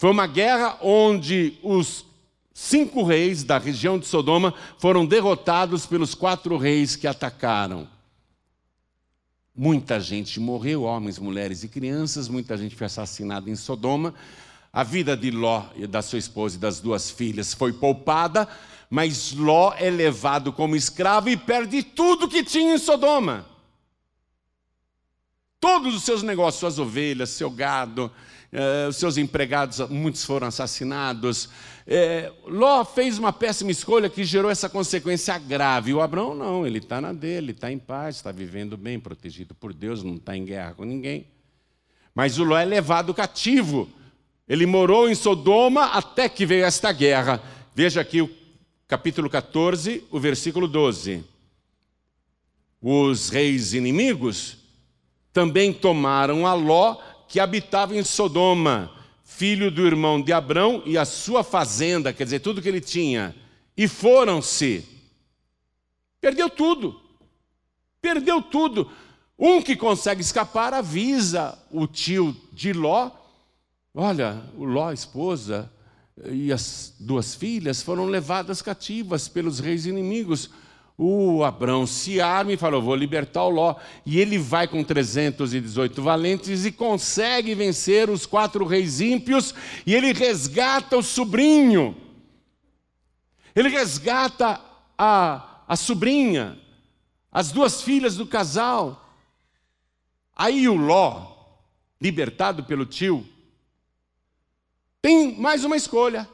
Foi 0.00 0.10
uma 0.10 0.26
guerra 0.26 0.78
onde 0.80 1.58
os 1.62 2.06
cinco 2.54 3.02
reis 3.02 3.44
da 3.44 3.58
região 3.58 3.98
de 3.98 4.06
Sodoma 4.06 4.54
foram 4.78 5.04
derrotados 5.04 5.84
pelos 5.84 6.14
quatro 6.14 6.56
reis 6.56 6.96
que 6.96 7.06
atacaram. 7.06 7.86
Muita 9.54 10.00
gente 10.00 10.40
morreu, 10.40 10.84
homens, 10.84 11.18
mulheres 11.18 11.64
e 11.64 11.68
crianças, 11.68 12.28
muita 12.28 12.56
gente 12.56 12.74
foi 12.74 12.86
assassinada 12.86 13.50
em 13.50 13.54
Sodoma. 13.54 14.14
A 14.72 14.82
vida 14.82 15.14
de 15.14 15.30
Ló 15.30 15.66
e 15.76 15.86
da 15.86 16.00
sua 16.00 16.18
esposa 16.18 16.56
e 16.56 16.58
das 16.58 16.80
duas 16.80 17.10
filhas 17.10 17.52
foi 17.52 17.74
poupada, 17.74 18.48
mas 18.88 19.34
Ló 19.34 19.74
é 19.76 19.90
levado 19.90 20.50
como 20.50 20.74
escravo 20.74 21.28
e 21.28 21.36
perde 21.36 21.82
tudo 21.82 22.26
que 22.26 22.42
tinha 22.42 22.74
em 22.74 22.78
Sodoma. 22.78 23.44
Todos 25.60 25.94
os 25.94 26.04
seus 26.04 26.22
negócios, 26.22 26.60
suas 26.60 26.78
ovelhas, 26.78 27.28
seu 27.28 27.50
gado, 27.50 28.10
eh, 28.52 28.86
os 28.88 28.96
seus 28.96 29.16
empregados, 29.16 29.78
muitos 29.88 30.24
foram 30.24 30.48
assassinados. 30.48 31.48
Eh, 31.86 32.32
Ló 32.46 32.84
fez 32.84 33.18
uma 33.18 33.32
péssima 33.32 33.70
escolha 33.70 34.10
que 34.10 34.24
gerou 34.24 34.50
essa 34.50 34.68
consequência 34.68 35.38
grave. 35.38 35.94
O 35.94 36.00
Abraão 36.00 36.34
não, 36.34 36.66
ele 36.66 36.78
está 36.78 37.00
na 37.00 37.12
dele, 37.12 37.52
está 37.52 37.70
em 37.70 37.78
paz, 37.78 38.16
está 38.16 38.32
vivendo 38.32 38.76
bem, 38.76 38.98
protegido 38.98 39.54
por 39.54 39.72
Deus, 39.72 40.02
não 40.02 40.16
está 40.16 40.36
em 40.36 40.44
guerra 40.44 40.74
com 40.74 40.84
ninguém. 40.84 41.26
Mas 42.14 42.38
o 42.38 42.44
Ló 42.44 42.56
é 42.56 42.64
levado 42.64 43.14
cativo. 43.14 43.88
Ele 44.48 44.66
morou 44.66 45.08
em 45.08 45.14
Sodoma 45.14 45.86
até 45.86 46.28
que 46.28 46.44
veio 46.44 46.64
esta 46.64 46.90
guerra. 46.90 47.40
Veja 47.72 48.00
aqui 48.00 48.20
o 48.20 48.30
capítulo 48.88 49.30
14, 49.30 50.02
o 50.10 50.18
versículo 50.18 50.66
12. 50.66 51.24
os 52.82 53.28
reis 53.28 53.74
inimigos, 53.74 54.56
também 55.32 55.72
tomaram 55.72 56.46
a 56.46 56.54
Ló, 56.54 56.96
que 57.30 57.38
habitava 57.38 57.96
em 57.96 58.02
Sodoma, 58.02 58.90
filho 59.22 59.70
do 59.70 59.86
irmão 59.86 60.20
de 60.20 60.32
Abrão, 60.32 60.82
e 60.84 60.98
a 60.98 61.04
sua 61.04 61.44
fazenda, 61.44 62.12
quer 62.12 62.24
dizer, 62.24 62.40
tudo 62.40 62.60
que 62.60 62.68
ele 62.68 62.80
tinha, 62.80 63.34
e 63.76 63.86
foram-se. 63.86 64.84
Perdeu 66.20 66.50
tudo. 66.50 67.00
Perdeu 68.02 68.42
tudo. 68.42 68.90
Um 69.38 69.62
que 69.62 69.76
consegue 69.76 70.20
escapar 70.20 70.74
avisa 70.74 71.56
o 71.70 71.86
tio 71.86 72.36
de 72.52 72.72
Ló. 72.72 73.12
Olha, 73.94 74.42
o 74.56 74.64
Ló, 74.64 74.90
esposa 74.90 75.70
e 76.26 76.52
as 76.52 76.94
duas 76.98 77.36
filhas 77.36 77.80
foram 77.80 78.06
levadas 78.06 78.60
cativas 78.60 79.28
pelos 79.28 79.60
reis 79.60 79.86
inimigos. 79.86 80.50
O 81.02 81.42
Abrão 81.44 81.86
se 81.86 82.20
arma 82.20 82.52
e 82.52 82.58
falou: 82.58 82.82
Vou 82.82 82.94
libertar 82.94 83.44
o 83.44 83.48
Ló. 83.48 83.74
E 84.04 84.20
ele 84.20 84.36
vai 84.36 84.68
com 84.68 84.84
318 84.84 86.02
valentes 86.02 86.66
e 86.66 86.70
consegue 86.70 87.54
vencer 87.54 88.10
os 88.10 88.26
quatro 88.26 88.66
reis 88.66 89.00
ímpios. 89.00 89.54
E 89.86 89.94
ele 89.94 90.12
resgata 90.12 90.98
o 90.98 91.02
sobrinho. 91.02 91.96
Ele 93.56 93.70
resgata 93.70 94.60
a, 94.98 95.62
a 95.66 95.74
sobrinha, 95.74 96.60
as 97.32 97.50
duas 97.50 97.80
filhas 97.80 98.16
do 98.18 98.26
casal. 98.26 99.16
Aí 100.36 100.68
o 100.68 100.76
Ló, 100.76 101.32
libertado 101.98 102.64
pelo 102.64 102.84
tio, 102.84 103.26
tem 105.00 105.34
mais 105.40 105.64
uma 105.64 105.78
escolha. 105.78 106.28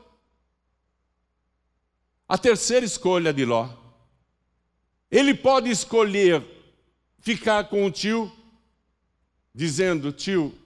A 2.29 2.37
terceira 2.37 2.85
escolha 2.85 3.33
de 3.33 3.44
Ló. 3.44 3.86
Ele 5.11 5.35
pode 5.35 5.71
escolher 5.71 6.45
ficar 7.21 7.69
com 7.69 7.85
o 7.85 7.90
tio, 7.90 8.31
dizendo: 9.55 10.12
Tio, 10.12 10.57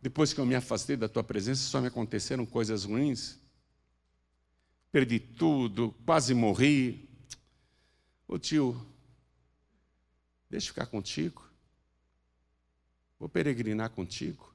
depois 0.00 0.32
que 0.32 0.40
eu 0.40 0.46
me 0.46 0.54
afastei 0.54 0.96
da 0.96 1.08
tua 1.08 1.22
presença, 1.22 1.62
só 1.62 1.80
me 1.80 1.86
aconteceram 1.86 2.44
coisas 2.44 2.84
ruins. 2.84 3.38
Perdi 4.90 5.18
tudo, 5.18 5.94
quase 6.04 6.34
morri. 6.34 7.08
Ô 8.28 8.38
tio, 8.38 8.74
deixa 10.50 10.66
eu 10.66 10.74
ficar 10.74 10.86
contigo. 10.86 11.48
Vou 13.18 13.28
peregrinar 13.28 13.90
contigo. 13.90 14.52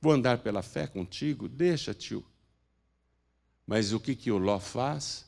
Vou 0.00 0.12
andar 0.12 0.38
pela 0.38 0.62
fé 0.62 0.86
contigo. 0.86 1.48
Deixa, 1.48 1.94
tio. 1.94 2.24
Mas 3.66 3.92
o 3.92 3.98
que, 3.98 4.14
que 4.14 4.30
o 4.30 4.36
Ló 4.36 4.60
faz? 4.60 5.26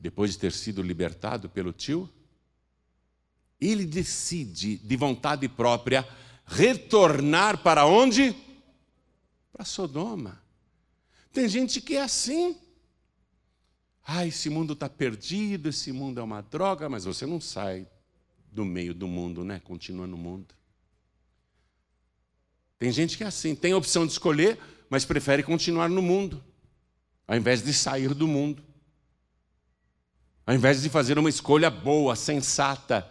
Depois 0.00 0.32
de 0.32 0.38
ter 0.38 0.52
sido 0.52 0.82
libertado 0.82 1.48
pelo 1.48 1.72
tio, 1.72 2.08
ele 3.60 3.84
decide, 3.84 4.76
de 4.76 4.96
vontade 4.96 5.48
própria, 5.48 6.08
retornar 6.46 7.58
para 7.58 7.86
onde? 7.86 8.34
Para 9.52 9.64
Sodoma. 9.64 10.40
Tem 11.32 11.48
gente 11.48 11.80
que 11.80 11.96
é 11.96 12.02
assim. 12.02 12.56
Ah, 14.04 14.24
esse 14.24 14.48
mundo 14.48 14.72
está 14.72 14.88
perdido, 14.88 15.68
esse 15.68 15.92
mundo 15.92 16.20
é 16.20 16.22
uma 16.22 16.40
droga, 16.40 16.88
mas 16.88 17.04
você 17.04 17.26
não 17.26 17.40
sai 17.40 17.86
do 18.50 18.64
meio 18.64 18.94
do 18.94 19.06
mundo, 19.06 19.44
né? 19.44 19.60
Continua 19.60 20.06
no 20.06 20.16
mundo. 20.16 20.54
Tem 22.78 22.92
gente 22.92 23.18
que 23.18 23.24
é 23.24 23.26
assim, 23.26 23.54
tem 23.54 23.72
a 23.72 23.76
opção 23.76 24.06
de 24.06 24.12
escolher, 24.12 24.58
mas 24.88 25.04
prefere 25.04 25.42
continuar 25.42 25.88
no 25.88 26.00
mundo, 26.00 26.42
ao 27.26 27.36
invés 27.36 27.62
de 27.62 27.74
sair 27.74 28.14
do 28.14 28.26
mundo. 28.26 28.64
Ao 30.48 30.54
invés 30.54 30.80
de 30.80 30.88
fazer 30.88 31.18
uma 31.18 31.28
escolha 31.28 31.68
boa, 31.68 32.16
sensata, 32.16 33.06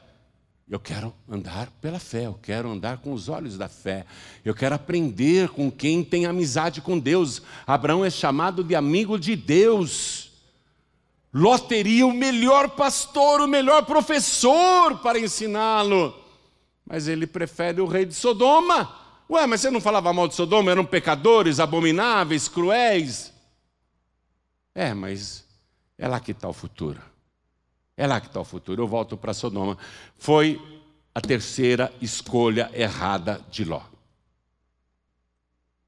eu 0.67 0.79
quero 0.79 1.13
andar 1.29 1.69
pela 1.79 1.99
fé, 1.99 2.25
eu 2.25 2.33
quero 2.33 2.67
andar 2.67 2.97
com 2.97 3.13
os 3.13 3.29
olhos 3.29 3.59
da 3.59 3.69
fé, 3.69 4.07
eu 4.43 4.55
quero 4.55 4.73
aprender 4.73 5.47
com 5.49 5.69
quem 5.69 6.03
tem 6.03 6.25
amizade 6.25 6.81
com 6.81 6.97
Deus. 6.97 7.43
Abraão 7.67 8.03
é 8.03 8.09
chamado 8.09 8.63
de 8.63 8.73
amigo 8.73 9.19
de 9.19 9.35
Deus. 9.35 10.31
Ló 11.31 11.59
teria 11.59 12.07
o 12.07 12.11
melhor 12.11 12.69
pastor, 12.71 13.41
o 13.41 13.47
melhor 13.47 13.85
professor 13.85 14.97
para 14.97 15.19
ensiná-lo, 15.19 16.19
mas 16.83 17.07
ele 17.07 17.27
prefere 17.27 17.79
o 17.81 17.85
rei 17.85 18.03
de 18.03 18.15
Sodoma. 18.15 18.95
Ué, 19.29 19.45
mas 19.45 19.61
você 19.61 19.69
não 19.69 19.79
falava 19.79 20.11
mal 20.11 20.27
de 20.27 20.33
Sodoma? 20.33 20.71
Eram 20.71 20.83
pecadores, 20.83 21.59
abomináveis, 21.59 22.47
cruéis. 22.47 23.31
É, 24.73 24.91
mas 24.95 25.45
é 25.99 26.07
lá 26.07 26.19
que 26.19 26.31
está 26.31 26.49
o 26.49 26.53
futuro. 26.53 26.99
É 27.97 28.05
lá 28.05 28.21
que 28.21 28.27
está 28.27 28.39
o 28.39 28.45
futuro. 28.45 28.83
Eu 28.83 28.87
volto 28.87 29.17
para 29.17 29.33
Sodoma. 29.33 29.75
Foi 30.15 30.61
a 31.15 31.19
terceira 31.19 31.91
escolha 31.99 32.69
errada 32.71 33.43
de 33.49 33.65
Ló. 33.65 33.81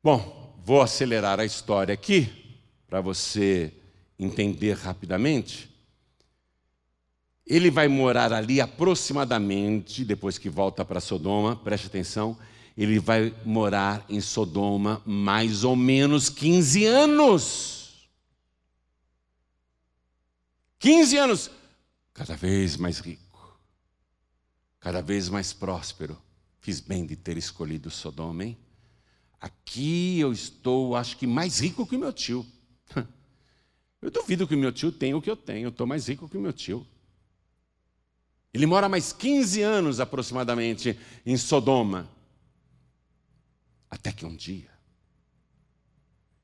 Bom, 0.04 0.60
vou 0.66 0.82
acelerar 0.82 1.40
a 1.40 1.46
história 1.46 1.94
aqui 1.94 2.58
para 2.88 3.00
você 3.00 3.72
entender 4.18 4.74
rapidamente. 4.74 5.70
Ele 7.46 7.70
vai 7.70 7.88
morar 7.88 8.34
ali 8.34 8.60
aproximadamente, 8.60 10.04
depois 10.04 10.40
que 10.40 10.50
volta 10.50 10.84
para 10.84 11.00
Sodoma, 11.00 11.56
preste 11.56 11.88
atenção, 11.88 12.36
ele 12.76 12.98
vai 12.98 13.34
morar 13.46 14.04
em 14.10 14.22
Sodoma 14.22 15.02
mais 15.06 15.64
ou 15.64 15.76
menos 15.76 16.28
15 16.30 16.86
anos. 16.86 18.10
15 20.80 21.18
anos 21.18 21.52
cada 22.20 22.36
vez 22.36 22.76
mais 22.76 23.00
rico, 23.00 23.58
cada 24.82 25.02
vez 25.02 25.30
mais 25.30 25.54
próspero. 25.54 26.22
Fiz 26.60 26.82
bem 26.82 27.06
de 27.06 27.16
ter 27.16 27.38
escolhido 27.38 27.90
Sodoma, 27.90 28.44
hein? 28.44 28.58
Aqui 29.40 30.20
eu 30.20 30.34
estou, 30.34 30.98
acho 30.98 31.16
que 31.16 31.26
mais 31.26 31.60
rico 31.60 31.88
que 31.88 31.98
meu 31.98 32.12
tio. 32.12 32.46
Eu 34.02 34.10
duvido 34.10 34.48
que 34.48 34.56
meu 34.56 34.72
tio 34.72 34.94
tenha 34.94 35.18
o 35.18 35.22
que 35.22 35.30
eu 35.30 35.36
tenho, 35.36 35.66
eu 35.66 35.70
estou 35.72 35.86
mais 35.86 36.08
rico 36.08 36.30
que 36.30 36.38
meu 36.38 36.54
tio. 36.54 36.88
Ele 38.54 38.66
mora 38.66 38.88
mais 38.88 39.12
15 39.12 39.62
anos 39.62 40.00
aproximadamente 40.00 40.98
em 41.26 41.36
Sodoma. 41.36 42.10
Até 43.90 44.14
que 44.14 44.26
um 44.26 44.34
dia, 44.34 44.72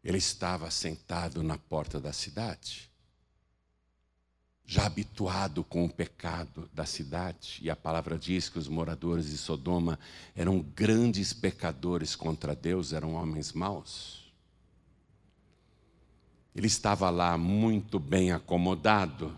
ele 0.04 0.18
estava 0.18 0.70
sentado 0.70 1.42
na 1.42 1.58
porta 1.58 1.98
da 1.98 2.12
cidade 2.12 2.92
já 4.66 4.86
habituado 4.86 5.64
com 5.64 5.86
o 5.86 5.90
pecado 5.90 6.70
da 6.74 6.86
cidade, 6.86 7.60
e 7.62 7.70
a 7.70 7.76
palavra 7.76 8.18
diz 8.18 8.50
que 8.50 8.58
os 8.58 8.68
moradores 8.68 9.28
de 9.30 9.38
Sodoma 9.38 10.00
eram 10.36 10.60
grandes 10.60 11.34
pecadores 11.34 12.16
contra 12.16 12.56
Deus, 12.56 12.92
eram 12.92 13.14
homens 13.14 13.54
maus. 13.54 14.26
Ele 16.56 16.68
estava 16.68 17.10
lá 17.10 17.38
muito 17.38 18.00
bem 18.00 18.32
acomodado, 18.32 19.38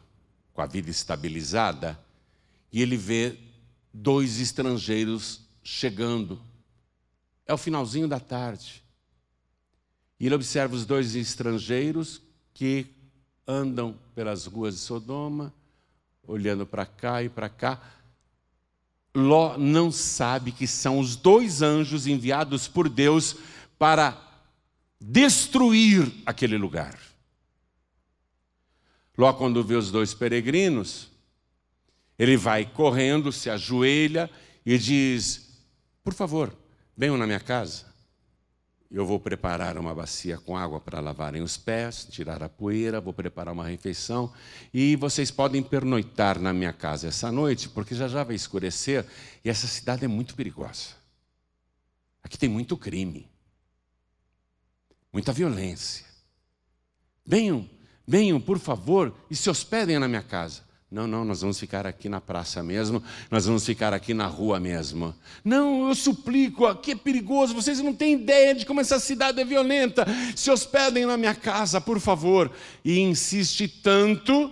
com 0.54 0.62
a 0.62 0.66
vida 0.66 0.90
estabilizada, 0.90 2.00
e 2.72 2.82
ele 2.82 2.96
vê 2.96 3.38
dois 3.94 4.40
estrangeiros 4.40 5.42
chegando. 5.62 6.42
É 7.46 7.54
o 7.54 7.58
finalzinho 7.58 8.08
da 8.08 8.20
tarde. 8.20 8.84
E 10.20 10.26
ele 10.26 10.36
observa 10.36 10.76
os 10.76 10.86
dois 10.86 11.16
estrangeiros 11.16 12.22
que 12.54 12.88
andam 13.48 13.98
pelas 14.14 14.46
ruas 14.46 14.76
de 14.76 14.82
Sodoma, 14.82 15.54
olhando 16.28 16.66
para 16.66 16.86
cá 16.86 17.24
e 17.24 17.30
para 17.30 17.48
cá. 17.48 17.82
Ló 19.16 19.58
não 19.58 19.92
sabe 19.92 20.52
que 20.52 20.68
são 20.68 21.00
os 21.00 21.16
dois 21.16 21.62
anjos 21.62 22.06
enviados 22.06 22.68
por 22.68 22.90
Deus 22.90 23.38
para 23.80 24.22
destruir 25.00 26.12
aquele 26.26 26.58
lugar. 26.58 27.00
Ló, 29.18 29.34
quando 29.34 29.64
vê 29.64 29.76
os 29.76 29.90
dois 29.90 30.14
peregrinos, 30.14 31.10
ele 32.20 32.38
vai 32.38 32.66
correndo, 32.66 33.32
se 33.32 33.50
ajoelha 33.50 34.30
e 34.66 34.78
diz: 34.78 35.64
Por 36.04 36.14
favor, 36.14 36.56
venham 36.96 37.18
na 37.18 37.26
minha 37.26 37.40
casa. 37.40 37.87
Eu 38.90 39.06
vou 39.06 39.20
preparar 39.20 39.78
uma 39.78 39.94
bacia 39.94 40.38
com 40.38 40.56
água 40.56 40.80
para 40.80 41.02
lavarem 41.02 41.42
os 41.42 41.58
pés, 41.58 42.08
tirar 42.10 42.42
a 42.42 42.48
poeira, 42.48 43.02
vou 43.02 43.14
preparar 43.14 43.54
uma 43.54 43.68
refeição 43.68 44.34
e 44.74 44.96
vocês 44.96 45.30
podem 45.30 45.62
pernoitar 45.62 46.40
na 46.40 46.54
minha 46.54 46.72
casa 46.72 47.08
essa 47.08 47.30
noite, 47.30 47.68
porque 47.68 47.94
já 47.94 48.08
já 48.08 48.24
vai 48.24 48.36
escurecer 48.36 49.06
e 49.44 49.50
essa 49.50 49.68
cidade 49.68 50.06
é 50.06 50.08
muito 50.08 50.36
perigosa. 50.36 50.96
Aqui 52.24 52.38
tem 52.38 52.48
muito 52.48 52.78
crime, 52.78 53.30
muita 55.12 55.34
violência. 55.34 56.06
Venham, 57.26 57.70
venham, 58.08 58.40
por 58.40 58.58
favor, 58.58 59.14
e 59.30 59.36
se 59.36 59.50
hospedem 59.50 60.00
na 60.00 60.08
minha 60.08 60.24
casa. 60.24 60.67
Não, 60.90 61.06
não, 61.06 61.26
nós 61.26 61.42
vamos 61.42 61.60
ficar 61.60 61.86
aqui 61.86 62.08
na 62.08 62.22
praça 62.22 62.64
mesmo, 62.64 63.04
nós 63.30 63.46
vamos 63.46 63.66
ficar 63.66 63.94
aqui 63.94 64.14
na 64.14 64.26
rua 64.26 64.58
mesmo. 64.58 65.14
Não, 65.44 65.90
eu 65.90 65.94
suplico, 65.94 66.66
aqui 66.66 66.92
é 66.92 66.96
perigoso, 66.96 67.54
vocês 67.54 67.82
não 67.82 67.94
têm 67.94 68.14
ideia 68.14 68.56
de 68.56 68.66
como 68.66 68.80
essa 68.80 68.98
cidade 68.98 69.42
é 69.42 69.44
violenta. 69.44 70.06
Se 70.34 70.50
hospedem 70.50 71.06
na 71.06 71.18
minha 71.18 71.36
casa, 71.36 71.82
por 71.82 72.00
favor. 72.00 72.50
E 72.86 73.00
insiste 73.00 73.68
tanto 73.68 74.50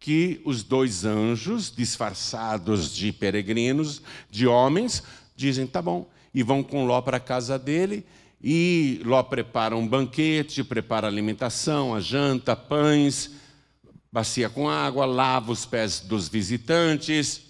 que 0.00 0.40
os 0.46 0.62
dois 0.62 1.04
anjos, 1.04 1.70
disfarçados 1.70 2.94
de 2.94 3.12
peregrinos, 3.12 4.00
de 4.30 4.46
homens, 4.46 5.02
dizem: 5.36 5.66
tá 5.66 5.82
bom, 5.82 6.08
e 6.32 6.42
vão 6.42 6.62
com 6.62 6.86
Ló 6.86 7.02
para 7.02 7.18
a 7.18 7.20
casa 7.20 7.58
dele. 7.58 8.06
E 8.42 9.02
Ló 9.04 9.22
prepara 9.22 9.76
um 9.76 9.86
banquete, 9.86 10.64
prepara 10.64 11.06
alimentação, 11.06 11.94
a 11.94 12.00
janta, 12.00 12.56
pães, 12.56 13.30
bacia 14.16 14.48
com 14.48 14.66
água, 14.66 15.04
lava 15.04 15.52
os 15.52 15.66
pés 15.66 16.00
dos 16.00 16.26
visitantes. 16.26 17.42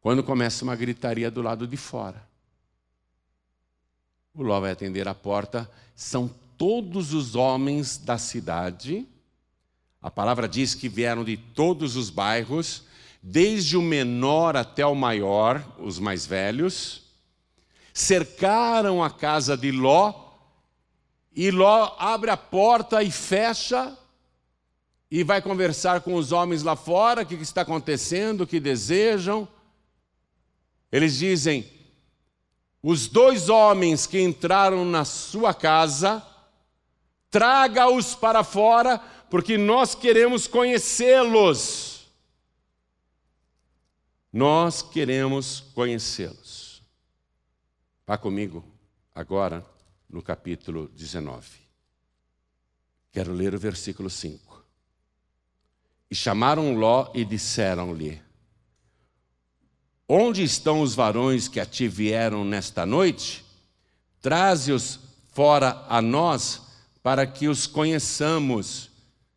Quando 0.00 0.22
começa 0.22 0.62
uma 0.62 0.76
gritaria 0.76 1.32
do 1.32 1.42
lado 1.42 1.66
de 1.66 1.76
fora, 1.76 2.24
o 4.32 4.40
Ló 4.40 4.60
vai 4.60 4.70
atender 4.70 5.08
a 5.08 5.16
porta, 5.16 5.68
são 5.96 6.32
todos 6.56 7.12
os 7.12 7.34
homens 7.34 7.96
da 7.96 8.16
cidade. 8.18 9.04
A 10.00 10.12
palavra 10.12 10.48
diz 10.48 10.76
que 10.76 10.88
vieram 10.88 11.24
de 11.24 11.36
todos 11.36 11.96
os 11.96 12.08
bairros, 12.08 12.84
desde 13.20 13.76
o 13.76 13.82
menor 13.82 14.56
até 14.56 14.86
o 14.86 14.94
maior, 14.94 15.60
os 15.80 15.98
mais 15.98 16.24
velhos, 16.24 17.02
cercaram 17.92 19.02
a 19.02 19.10
casa 19.10 19.56
de 19.56 19.72
Ló, 19.72 20.14
e 21.34 21.50
Ló 21.50 21.96
abre 21.98 22.30
a 22.30 22.36
porta 22.36 23.02
e 23.02 23.10
fecha, 23.10 23.98
e 25.14 25.22
vai 25.22 25.42
conversar 25.42 26.00
com 26.00 26.14
os 26.14 26.32
homens 26.32 26.62
lá 26.62 26.74
fora, 26.74 27.20
o 27.20 27.26
que 27.26 27.34
está 27.34 27.60
acontecendo, 27.60 28.40
o 28.40 28.46
que 28.46 28.58
desejam. 28.58 29.46
Eles 30.90 31.18
dizem: 31.18 31.70
os 32.82 33.08
dois 33.08 33.50
homens 33.50 34.06
que 34.06 34.18
entraram 34.18 34.86
na 34.86 35.04
sua 35.04 35.52
casa, 35.52 36.26
traga-os 37.30 38.14
para 38.14 38.42
fora, 38.42 38.96
porque 39.28 39.58
nós 39.58 39.94
queremos 39.94 40.46
conhecê-los. 40.46 42.10
Nós 44.32 44.80
queremos 44.80 45.60
conhecê-los. 45.74 46.82
Vá 48.06 48.16
comigo 48.16 48.64
agora 49.14 49.62
no 50.08 50.22
capítulo 50.22 50.88
19. 50.88 51.46
Quero 53.12 53.34
ler 53.34 53.54
o 53.54 53.58
versículo 53.58 54.08
5. 54.08 54.51
E 56.12 56.14
chamaram 56.14 56.74
Ló 56.74 57.10
e 57.14 57.24
disseram-lhe: 57.24 58.20
Onde 60.06 60.42
estão 60.42 60.82
os 60.82 60.94
varões 60.94 61.48
que 61.48 61.58
a 61.58 61.64
ti 61.64 61.88
vieram 61.88 62.44
nesta 62.44 62.84
noite? 62.84 63.42
Traze-os 64.20 65.00
fora 65.28 65.86
a 65.88 66.02
nós 66.02 66.60
para 67.02 67.26
que 67.26 67.48
os 67.48 67.66
conheçamos. 67.66 68.90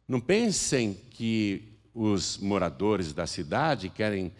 Não 0.05 0.19
pensem 0.19 0.93
que 1.11 1.79
os 1.93 2.37
moradores 2.39 3.13
da 3.13 3.25
cidade 3.25 3.87
querem 3.87 4.33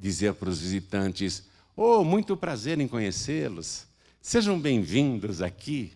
dizer 0.00 0.32
para 0.32 0.48
os 0.48 0.60
visitantes: 0.60 1.42
Oh, 1.76 2.02
muito 2.02 2.34
prazer 2.34 2.80
em 2.80 2.88
conhecê-los. 2.88 3.84
Sejam 4.22 4.58
bem-vindos 4.58 5.42
aqui. 5.42 5.92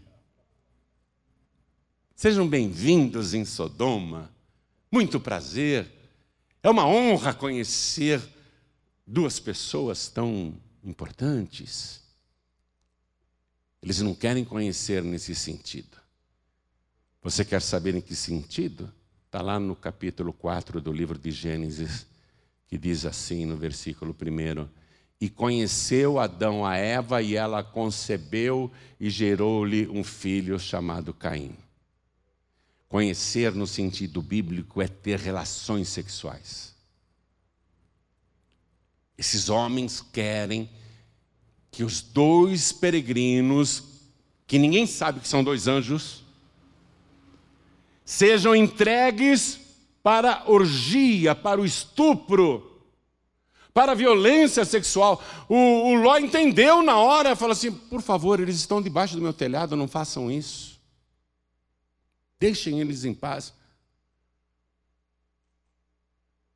Sejam 2.15 2.47
bem-vindos 2.47 3.33
em 3.33 3.47
Sodoma. 3.47 4.37
Muito 4.91 5.21
prazer. 5.21 5.91
É 6.63 6.71
uma 6.71 6.87
honra 6.87 7.35
conhecer 7.35 8.21
duas 9.07 9.39
pessoas 9.39 10.09
tão 10.09 10.55
importantes. 10.83 12.03
Eles 13.83 14.01
não 14.01 14.15
querem 14.15 14.45
conhecer 14.45 15.03
nesse 15.03 15.35
sentido. 15.35 15.97
Você 17.23 17.45
quer 17.45 17.61
saber 17.61 17.95
em 17.95 18.01
que 18.01 18.17
sentido? 18.17 18.93
Está 19.27 19.43
lá 19.43 19.61
no 19.61 19.77
capítulo 19.77 20.33
4 20.33 20.81
do 20.81 20.91
livro 20.91 21.19
de 21.19 21.31
Gênesis, 21.31 22.07
que 22.67 22.79
diz 22.79 23.05
assim 23.05 23.45
no 23.45 23.57
versículo 23.57 24.15
1: 24.15 24.69
E 25.21 25.29
conheceu 25.29 26.19
Adão 26.19 26.65
a 26.65 26.77
Eva, 26.77 27.21
e 27.21 27.37
ela 27.37 27.63
concebeu 27.63 28.73
e 28.99 29.11
gerou-lhe 29.11 29.87
um 29.89 30.03
filho 30.03 30.59
chamado 30.59 31.13
Caim. 31.13 31.55
Conhecer 32.89 33.55
no 33.55 33.67
sentido 33.67 34.23
bíblico 34.23 34.81
é 34.81 34.89
ter 34.89 35.19
relações 35.19 35.89
sexuais. 35.89 36.75
Esses 39.17 39.49
homens 39.49 40.01
querem 40.01 40.71
que 41.71 41.85
os 41.85 42.01
dois 42.01 42.73
peregrinos, 42.73 43.85
que 44.47 44.59
ninguém 44.59 44.87
sabe 44.87 45.21
que 45.21 45.29
são 45.29 45.45
dois 45.45 45.69
anjos, 45.69 46.25
sejam 48.05 48.57
entregues 48.57 49.61
para 50.03 50.45
orgia, 50.47 51.35
para 51.35 51.61
o 51.61 51.67
estupro, 51.67 52.81
para 53.75 53.93
a 53.93 53.95
violência 53.95 54.65
sexual. 54.65 55.23
O, 55.47 55.55
o 55.55 55.95
Ló 55.95 56.17
entendeu 56.17 56.83
na 56.83 56.97
hora, 56.97 57.37
falou 57.37 57.53
assim: 57.53 57.71
por 57.71 58.01
favor, 58.01 58.41
eles 58.41 58.57
estão 58.57 58.81
debaixo 58.81 59.15
do 59.15 59.21
meu 59.21 59.35
telhado, 59.35 59.77
não 59.77 59.87
façam 59.87 60.31
isso. 60.31 60.78
Deixem 62.39 62.81
eles 62.81 63.05
em 63.05 63.15
paz. 63.15 63.53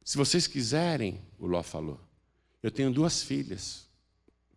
Se 0.05 0.17
vocês 0.17 0.47
quiserem, 0.47 1.21
o 1.39 1.47
Ló 1.47 1.63
falou, 1.63 2.01
eu 2.63 2.71
tenho 2.71 2.93
duas 2.93 3.23
filhas 3.23 3.89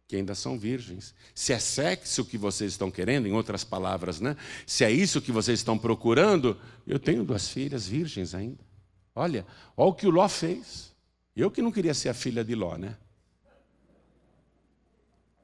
que 0.08 0.16
ainda 0.16 0.36
são 0.36 0.58
virgens. 0.58 1.16
Se 1.34 1.54
é 1.54 1.60
sexo 1.60 2.24
que 2.26 2.38
vocês 2.38 2.74
estão 2.74 2.92
querendo, 2.92 3.28
em 3.28 3.34
outras 3.34 3.64
palavras, 3.64 4.20
né? 4.20 4.38
Se 4.66 4.84
é 4.84 4.92
isso 4.92 5.22
que 5.22 5.32
vocês 5.32 5.60
estão 5.60 5.78
procurando, 5.78 6.60
eu 6.86 7.00
tenho 7.00 7.24
duas 7.24 7.48
filhas 7.48 7.88
virgens 7.88 8.36
ainda. 8.36 8.64
Olha, 9.16 9.46
olha 9.76 9.90
o 9.90 9.94
que 9.94 10.06
o 10.06 10.12
Ló 10.12 10.28
fez. 10.28 10.94
Eu 11.36 11.50
que 11.50 11.62
não 11.62 11.72
queria 11.72 11.94
ser 11.94 12.10
a 12.10 12.14
filha 12.14 12.44
de 12.44 12.54
Ló, 12.56 12.78
né? 12.78 12.98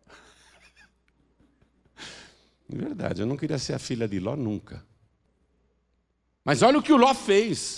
É 2.74 2.76
verdade, 2.76 3.22
eu 3.22 3.26
não 3.26 3.36
queria 3.36 3.58
ser 3.58 3.74
a 3.74 3.80
filha 3.80 4.08
de 4.08 4.20
Ló 4.20 4.36
nunca. 4.36 4.86
Mas 6.44 6.62
olha 6.62 6.80
o 6.80 6.84
que 6.84 6.94
o 6.94 6.98
Ló 6.98 7.14
fez. 7.14 7.78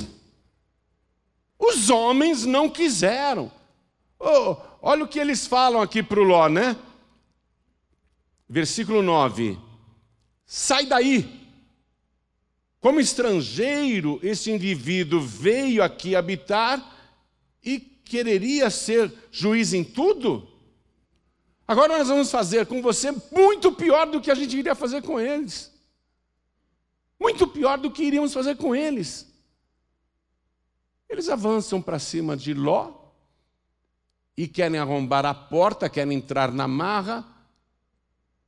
Os 1.60 1.90
homens 1.90 2.46
não 2.46 2.70
quiseram. 2.70 3.52
Oh, 4.20 4.56
olha 4.82 5.04
o 5.04 5.08
que 5.08 5.20
eles 5.20 5.46
falam 5.46 5.82
aqui 5.82 6.02
para 6.02 6.20
o 6.20 6.24
Ló, 6.24 6.48
né? 6.48 6.78
Versículo 8.48 9.02
9: 9.02 9.58
Sai 10.46 10.86
daí. 10.86 11.42
Como 12.80 13.00
estrangeiro, 13.00 14.20
esse 14.22 14.52
indivíduo 14.52 15.22
veio 15.22 15.82
aqui 15.82 16.18
habitar 16.18 16.84
e 17.64 17.80
quereria 17.80 18.70
ser 18.70 19.12
juiz 19.32 19.74
em 19.74 19.84
tudo? 19.84 20.48
Agora 21.66 21.98
nós 21.98 22.10
vamos 22.10 22.30
fazer 22.30 22.66
com 22.66 22.82
você 22.82 23.12
muito 23.32 23.72
pior 23.72 24.06
do 24.08 24.20
que 24.20 24.30
a 24.30 24.36
gente 24.36 24.58
iria 24.58 24.76
fazer 24.76 25.02
com 25.02 25.20
eles. 25.20 25.73
Muito 27.24 27.48
pior 27.48 27.78
do 27.78 27.90
que 27.90 28.04
iríamos 28.04 28.34
fazer 28.34 28.58
com 28.58 28.76
eles. 28.76 29.34
Eles 31.08 31.30
avançam 31.30 31.82
para 31.82 31.98
cima 31.98 32.36
de 32.36 32.54
Ló, 32.54 32.92
e 34.36 34.46
querem 34.46 34.78
arrombar 34.78 35.26
a 35.26 35.34
porta, 35.34 35.88
querem 35.88 36.18
entrar 36.18 36.52
na 36.52 36.68
marra. 36.68 37.26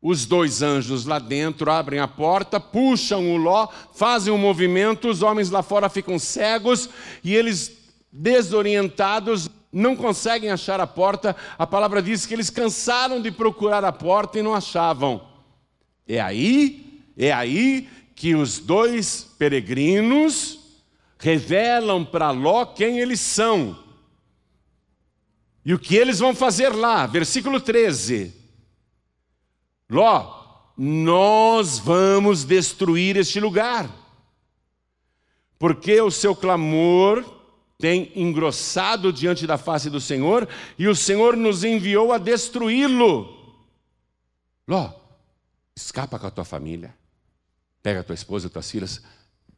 Os 0.01 0.25
dois 0.25 0.61
anjos 0.61 1.05
lá 1.05 1.19
dentro 1.19 1.71
abrem 1.71 2.01
a 2.01 2.07
porta, 2.07 2.59
puxam 2.59 3.33
o 3.33 3.37
Ló, 3.37 3.69
fazem 3.93 4.33
um 4.33 4.37
movimento, 4.37 5.07
os 5.07 5.21
homens 5.23 5.49
lá 5.49 5.63
fora 5.63 5.87
ficam 5.87 6.19
cegos 6.19 6.89
e 7.23 7.33
eles, 7.33 7.71
desorientados, 8.11 9.49
não 9.71 9.95
conseguem 9.95 10.51
achar 10.51 10.81
a 10.81 10.87
porta. 10.87 11.33
A 11.57 11.65
palavra 11.65 12.01
diz 12.01 12.25
que 12.25 12.33
eles 12.33 12.49
cansaram 12.49 13.21
de 13.21 13.31
procurar 13.31 13.85
a 13.85 13.93
porta 13.93 14.37
e 14.37 14.43
não 14.43 14.53
achavam. 14.53 15.25
É 16.05 16.19
aí, 16.19 17.01
é 17.15 17.31
aí 17.31 17.87
que 18.15 18.33
os 18.33 18.59
dois 18.59 19.23
peregrinos 19.37 20.59
revelam 21.19 22.05
para 22.05 22.31
Ló 22.31 22.65
quem 22.65 22.99
eles 22.99 23.19
são. 23.19 23.77
E 25.65 25.73
o 25.73 25.79
que 25.79 25.95
eles 25.95 26.19
vão 26.19 26.33
fazer 26.33 26.69
lá? 26.69 27.05
Versículo 27.05 27.59
13. 27.59 28.33
Ló, 29.89 30.43
nós 30.77 31.79
vamos 31.79 32.43
destruir 32.43 33.17
este 33.17 33.39
lugar, 33.39 33.89
porque 35.57 35.99
o 36.01 36.11
seu 36.11 36.35
clamor 36.35 37.23
tem 37.77 38.11
engrossado 38.15 39.11
diante 39.11 39.45
da 39.45 39.57
face 39.57 39.89
do 39.89 39.99
Senhor, 39.99 40.47
e 40.77 40.87
o 40.87 40.95
Senhor 40.95 41.35
nos 41.35 41.63
enviou 41.63 42.11
a 42.13 42.17
destruí-lo. 42.17 43.35
Ló, 44.67 44.93
escapa 45.75 46.17
com 46.17 46.27
a 46.27 46.31
tua 46.31 46.45
família, 46.45 46.95
pega 47.85 48.03
tua 48.03 48.15
esposa, 48.15 48.49
tuas 48.49 48.71
filhas, 48.71 48.99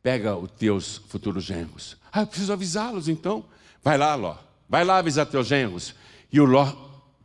pega 0.04 0.36
os 0.36 0.52
teus 0.52 0.98
futuros 1.08 1.46
genros. 1.46 1.96
Ah, 2.12 2.24
eu 2.24 2.28
preciso 2.28 2.52
avisá-los 2.52 3.08
então. 3.08 3.46
Vai 3.82 3.98
lá, 3.98 4.16
Ló. 4.16 4.36
Vai 4.68 4.84
lá 4.84 4.98
avisar 4.98 5.26
teus 5.28 5.48
genros. 5.48 5.96
E 6.30 6.42
o 6.42 6.44
Ló 6.46 6.66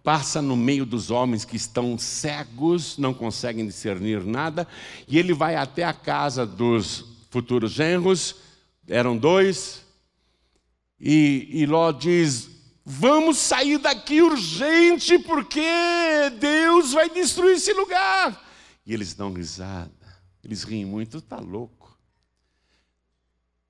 passa 0.05 0.41
no 0.41 0.57
meio 0.57 0.87
dos 0.87 1.11
homens 1.11 1.45
que 1.45 1.57
estão 1.57 1.99
cegos, 1.99 2.99
não 2.99 3.13
conseguem 3.13 3.67
discernir 3.67 4.25
nada, 4.25 4.65
e 5.09 5.19
ele 5.19 5.35
vai 5.35 5.57
até 5.57 5.83
a 5.83 5.93
casa 5.93 6.47
dos 6.47 7.05
futuros 7.31 7.73
genros, 7.73 8.37
eram 8.87 9.17
dois, 9.17 9.83
E, 11.01 11.49
e 11.51 11.67
Ló 11.67 11.91
diz: 11.91 12.49
Vamos 12.85 13.39
sair 13.39 13.79
daqui 13.79 14.23
urgente, 14.23 15.19
porque 15.19 15.61
Deus 16.39 16.93
vai 16.93 17.11
destruir 17.11 17.57
esse 17.57 17.73
lugar. 17.73 18.41
E 18.87 18.95
eles 18.95 19.15
dão 19.15 19.33
risada, 19.33 20.02
eles 20.45 20.65
riem 20.65 20.85
muito, 20.85 21.19
está 21.19 21.39
louco. 21.39 21.97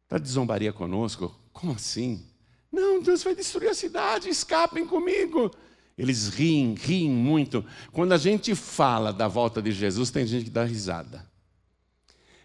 Está 0.04 0.18
de 0.18 0.28
zombaria 0.28 0.72
conosco? 0.72 1.34
Como 1.52 1.72
assim? 1.72 2.26
Não, 2.70 3.02
Deus 3.02 3.22
vai 3.22 3.34
destruir 3.34 3.68
a 3.68 3.74
cidade, 3.74 4.28
escapem 4.28 4.86
comigo. 4.86 5.50
Eles 5.96 6.28
riem, 6.28 6.74
riem 6.74 7.10
muito. 7.10 7.64
Quando 7.92 8.12
a 8.12 8.18
gente 8.18 8.54
fala 8.54 9.12
da 9.12 9.28
volta 9.28 9.60
de 9.60 9.72
Jesus, 9.72 10.10
tem 10.10 10.26
gente 10.26 10.44
que 10.44 10.50
dá 10.50 10.64
risada. 10.64 11.30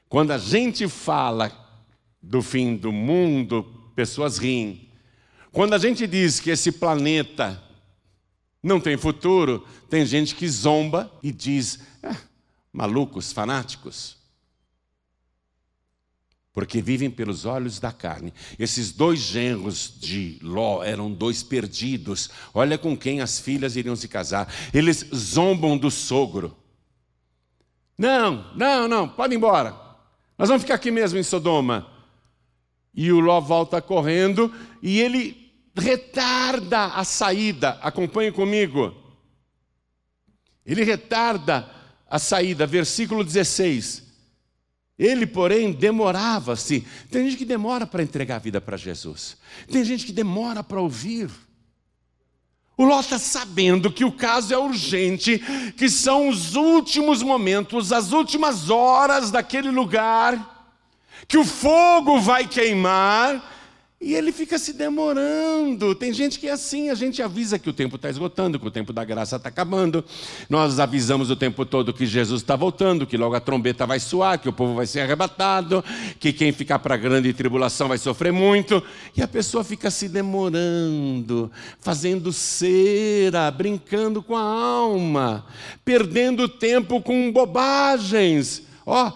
Quando 0.10 0.32
a 0.32 0.38
gente 0.38 0.88
fala 0.88 1.52
do 2.22 2.42
fim 2.42 2.76
do 2.76 2.92
mundo, 2.92 3.64
pessoas 3.96 4.38
riem. 4.38 4.90
Quando 5.52 5.74
a 5.74 5.78
gente 5.78 6.06
diz 6.06 6.40
que 6.40 6.50
esse 6.50 6.72
planeta 6.74 7.64
não 8.62 8.80
tem 8.80 8.98
futuro, 8.98 9.66
tem 9.90 10.06
gente 10.06 10.36
que 10.36 10.48
zomba 10.48 11.12
e 11.24 11.32
diz: 11.32 11.80
ah, 12.04 12.18
malucos, 12.72 13.32
fanáticos. 13.32 14.17
Porque 16.58 16.82
vivem 16.82 17.12
pelos 17.12 17.46
olhos 17.46 17.80
da 17.80 17.92
carne. 17.92 18.34
Esses 18.58 18.92
dois 18.92 19.20
genros 19.20 19.94
de 19.96 20.40
Ló 20.42 20.82
eram 20.82 21.14
dois 21.14 21.44
perdidos. 21.44 22.32
Olha 22.52 22.80
com 22.80 22.98
quem 22.98 23.22
as 23.22 23.40
filhas 23.40 23.76
iriam 23.76 23.96
se 23.96 24.08
casar. 24.08 24.52
Eles 24.74 25.06
zombam 25.14 25.78
do 25.78 25.92
sogro. 25.92 26.58
Não, 27.96 28.52
não, 28.56 28.88
não, 28.88 29.08
pode 29.08 29.36
ir 29.36 29.38
embora. 29.38 29.76
Nós 30.36 30.50
vamos 30.50 30.64
ficar 30.64 30.74
aqui 30.74 30.90
mesmo 30.90 31.20
em 31.20 31.24
Sodoma. 31.24 31.92
E 32.92 33.12
o 33.12 33.20
Ló 33.20 33.40
volta 33.40 33.80
correndo 33.80 34.52
e 34.82 35.00
ele 35.00 35.54
retarda 35.76 36.86
a 36.86 37.04
saída. 37.04 37.78
Acompanhe 37.84 38.32
comigo. 38.32 38.96
Ele 40.66 40.84
retarda 40.84 41.70
a 42.10 42.18
saída, 42.18 42.66
versículo 42.66 43.24
16. 43.24 44.07
Ele, 44.98 45.28
porém, 45.28 45.72
demorava-se. 45.72 46.86
Tem 47.12 47.26
gente 47.26 47.38
que 47.38 47.46
demora 47.46 47.86
para 47.86 48.02
entregar 48.02 48.38
a 48.38 48.40
vida 48.40 48.60
para 48.60 48.78
Jesus. 48.78 49.38
Tem 49.72 49.84
gente 49.84 50.06
que 50.06 50.12
demora 50.12 50.64
para 50.64 50.82
ouvir. 50.82 51.30
O 52.76 52.86
Ló 52.86 53.00
está 53.00 53.18
sabendo 53.18 53.92
que 53.92 54.06
o 54.06 54.12
caso 54.12 54.54
é 54.54 54.58
urgente, 54.58 55.40
que 55.76 55.90
são 55.90 56.30
os 56.30 56.56
últimos 56.56 57.24
momentos, 57.24 57.92
as 57.92 58.12
últimas 58.12 58.70
horas 58.70 59.32
daquele 59.32 59.70
lugar 59.72 60.56
que 61.28 61.38
o 61.38 61.46
fogo 61.46 62.20
vai 62.20 62.48
queimar 62.48 63.57
e 64.00 64.14
ele 64.14 64.32
fica 64.32 64.60
se 64.60 64.74
demorando. 64.74 65.96
Tem 65.96 66.14
gente 66.14 66.38
que 66.40 66.48
é 66.48 66.52
assim, 66.52 66.90
a 66.90 66.96
gente 66.96 67.20
avisa 67.22 67.58
que 67.58 67.68
o 67.68 67.74
tempo 67.74 67.96
está 67.96 68.08
esgotando, 68.08 68.60
que 68.60 68.68
o 68.68 68.72
tempo 68.72 68.94
da 68.94 69.04
graça 69.04 69.38
está 69.38 69.50
acabando. 69.50 70.06
Nós 70.48 70.80
avisamos 70.80 71.32
o 71.32 71.36
tempo 71.36 71.66
todo 71.66 71.92
que 71.92 72.06
Jesus 72.06 72.44
está 72.44 72.56
voltando, 72.56 73.08
que 73.08 73.18
logo 73.18 73.34
a 73.34 73.40
trombeta 73.40 73.88
vai 73.88 74.00
soar, 74.00 74.38
que 74.38 74.48
o 74.48 74.54
povo 74.54 74.76
vai 74.76 74.86
ser 74.86 75.00
arrebatado, 75.00 75.84
que 76.20 76.32
quem 76.32 76.52
ficar 76.52 76.78
para 76.78 76.94
a 76.94 76.98
grande 76.98 77.34
tribulação 77.34 77.88
vai 77.88 77.98
sofrer 77.98 78.32
muito. 78.32 78.84
E 79.16 79.24
a 79.24 79.28
pessoa 79.28 79.64
fica 79.64 79.90
se 79.90 80.08
demorando, 80.08 81.52
fazendo 81.80 82.32
cera, 82.32 83.50
brincando 83.50 84.22
com 84.22 84.38
a 84.38 84.42
alma, 84.42 85.44
perdendo 85.84 86.48
tempo 86.48 87.02
com 87.02 87.32
bobagens. 87.32 88.62
Ó, 88.86 89.12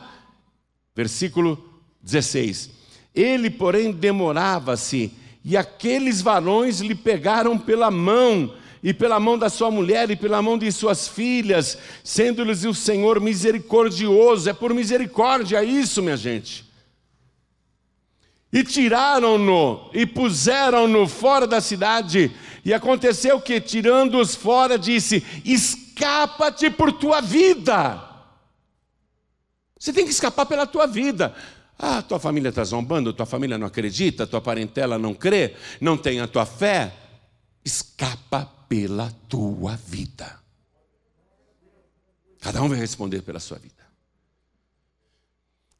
versículo 0.95 1.63
16. 2.01 2.80
Ele, 3.13 3.49
porém, 3.49 3.91
demorava-se, 3.91 5.13
e 5.43 5.57
aqueles 5.57 6.21
varões 6.21 6.79
lhe 6.79 6.95
pegaram 6.95 7.57
pela 7.57 7.91
mão, 7.91 8.53
e 8.83 8.93
pela 8.93 9.19
mão 9.19 9.37
da 9.37 9.49
sua 9.49 9.69
mulher, 9.69 10.09
e 10.09 10.15
pela 10.15 10.41
mão 10.41 10.57
de 10.57 10.71
suas 10.71 11.07
filhas, 11.07 11.77
sendo-lhes 12.03 12.63
o 12.63 12.73
Senhor 12.73 13.19
misericordioso. 13.19 14.49
É 14.49 14.53
por 14.53 14.73
misericórdia 14.73 15.63
isso, 15.63 16.01
minha 16.01 16.17
gente. 16.17 16.65
E 18.51 18.63
tiraram-no 18.63 19.89
e 19.93 20.05
puseram-no 20.05 21.07
fora 21.07 21.47
da 21.47 21.61
cidade. 21.61 22.31
E 22.65 22.73
aconteceu 22.73 23.39
que, 23.39 23.61
tirando-os 23.61 24.35
fora, 24.35 24.77
disse: 24.77 25.23
Escapa-te 25.45 26.69
por 26.69 26.91
tua 26.91 27.21
vida. 27.21 28.09
Você 29.79 29.93
tem 29.93 30.05
que 30.05 30.11
escapar 30.11 30.45
pela 30.45 30.67
tua 30.67 30.85
vida. 30.85 31.33
Ah, 31.83 32.03
tua 32.03 32.19
família 32.19 32.49
está 32.49 32.63
zombando, 32.63 33.11
tua 33.11 33.25
família 33.25 33.57
não 33.57 33.65
acredita, 33.65 34.27
tua 34.27 34.39
parentela 34.39 34.99
não 34.99 35.15
crê, 35.15 35.55
não 35.81 35.97
tem 35.97 36.19
a 36.19 36.27
tua 36.27 36.45
fé. 36.45 36.93
Escapa 37.65 38.45
pela 38.69 39.11
tua 39.27 39.75
vida. 39.75 40.39
Cada 42.39 42.61
um 42.61 42.69
vai 42.69 42.77
responder 42.77 43.23
pela 43.23 43.39
sua 43.39 43.57
vida. 43.57 43.81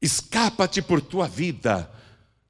Escapa-te 0.01 0.81
por 0.81 1.01
tua 1.01 1.27
vida. 1.27 1.87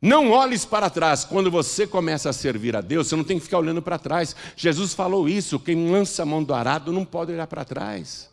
Não 0.01 0.31
olhes 0.31 0.63
para 0.63 0.89
trás. 0.89 1.25
Quando 1.25 1.51
você 1.51 1.85
começa 1.85 2.29
a 2.29 2.33
servir 2.33 2.73
a 2.75 2.81
Deus, 2.81 3.07
você 3.07 3.17
não 3.17 3.23
tem 3.23 3.37
que 3.37 3.43
ficar 3.43 3.59
olhando 3.59 3.81
para 3.81 3.99
trás. 3.99 4.33
Jesus 4.55 4.93
falou 4.93 5.27
isso: 5.27 5.59
quem 5.59 5.91
lança 5.91 6.23
a 6.23 6.25
mão 6.25 6.41
do 6.41 6.53
arado 6.53 6.93
não 6.93 7.03
pode 7.03 7.33
olhar 7.33 7.47
para 7.47 7.65
trás. 7.65 8.29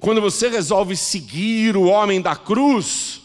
Quando 0.00 0.22
você 0.22 0.48
resolve 0.48 0.96
seguir 0.96 1.76
o 1.76 1.84
homem 1.84 2.22
da 2.22 2.34
cruz, 2.34 3.20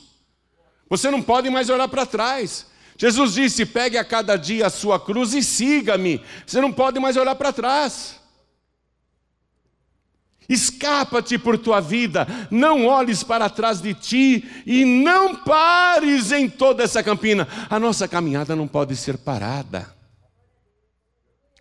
você 0.90 1.12
não 1.12 1.22
pode 1.22 1.50
mais 1.50 1.70
olhar 1.70 1.88
para 1.88 2.06
trás. 2.06 2.66
Jesus 2.98 3.34
disse: 3.34 3.66
pegue 3.66 3.98
a 3.98 4.04
cada 4.04 4.36
dia 4.36 4.68
a 4.68 4.70
sua 4.70 5.00
cruz 5.00 5.34
e 5.34 5.44
siga-me. 5.44 6.22
Você 6.46 6.60
não 6.60 6.72
pode 6.72 7.00
mais 7.00 7.16
olhar 7.16 7.36
para 7.36 7.54
trás. 7.54 8.20
Escapa-te 10.50 11.38
por 11.38 11.60
tua 11.60 11.80
vida, 11.80 12.26
não 12.50 12.88
olhes 12.88 13.24
para 13.24 13.52
trás 13.52 13.80
de 13.80 13.94
ti 13.94 14.64
e 14.66 14.84
não 14.84 15.36
pares 15.36 16.32
em 16.32 16.50
toda 16.50 16.84
essa 16.84 17.04
campina. 17.04 17.48
A 17.70 17.80
nossa 17.80 18.08
caminhada 18.08 18.56
não 18.56 18.68
pode 18.68 18.96
ser 18.96 19.16
parada. 19.20 19.96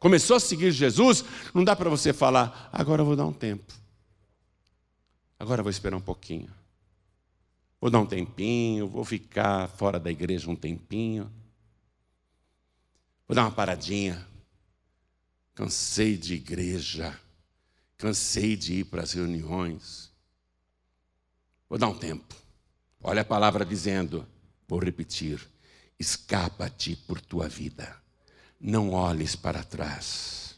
Começou 0.01 0.37
a 0.37 0.41
seguir 0.41 0.71
Jesus, 0.71 1.23
não 1.53 1.63
dá 1.63 1.77
para 1.77 1.91
você 1.91 2.15
falar, 2.15 2.71
agora 2.73 3.03
eu 3.03 3.07
vou 3.07 3.15
dar 3.15 3.27
um 3.27 3.33
tempo. 3.33 3.75
Agora 5.39 5.61
eu 5.61 5.65
vou 5.65 5.71
esperar 5.71 5.97
um 5.97 6.01
pouquinho. 6.01 6.49
Vou 7.81 7.91
dar 7.91 8.01
um 8.01 8.07
tempinho, 8.07 8.89
vou 8.89 9.05
ficar 9.05 9.69
fora 9.69 10.01
da 10.01 10.11
igreja 10.11 10.51
um 10.51 10.57
tempinho. 10.57 11.33
Vou 13.27 13.35
dar 13.35 13.43
uma 13.43 13.53
paradinha. 13.53 14.27
Cansei 15.55 16.17
de 16.17 16.35
igreja. 16.35 17.19
Cansei 17.97 18.57
de 18.57 18.75
ir 18.75 18.85
para 18.85 19.03
as 19.03 19.13
reuniões. 19.13 20.11
Vou 21.69 21.79
dar 21.79 21.89
um 21.89 21.99
tempo. 21.99 22.35
Olha 23.01 23.23
a 23.23 23.25
palavra 23.25 23.65
dizendo, 23.65 24.27
vou 24.67 24.79
repetir: 24.81 25.47
escapa-te 25.99 26.97
por 26.97 27.21
tua 27.21 27.49
vida. 27.49 27.97
Não 28.61 28.91
olhes 28.91 29.37
para 29.37 29.63
trás. 29.63 30.57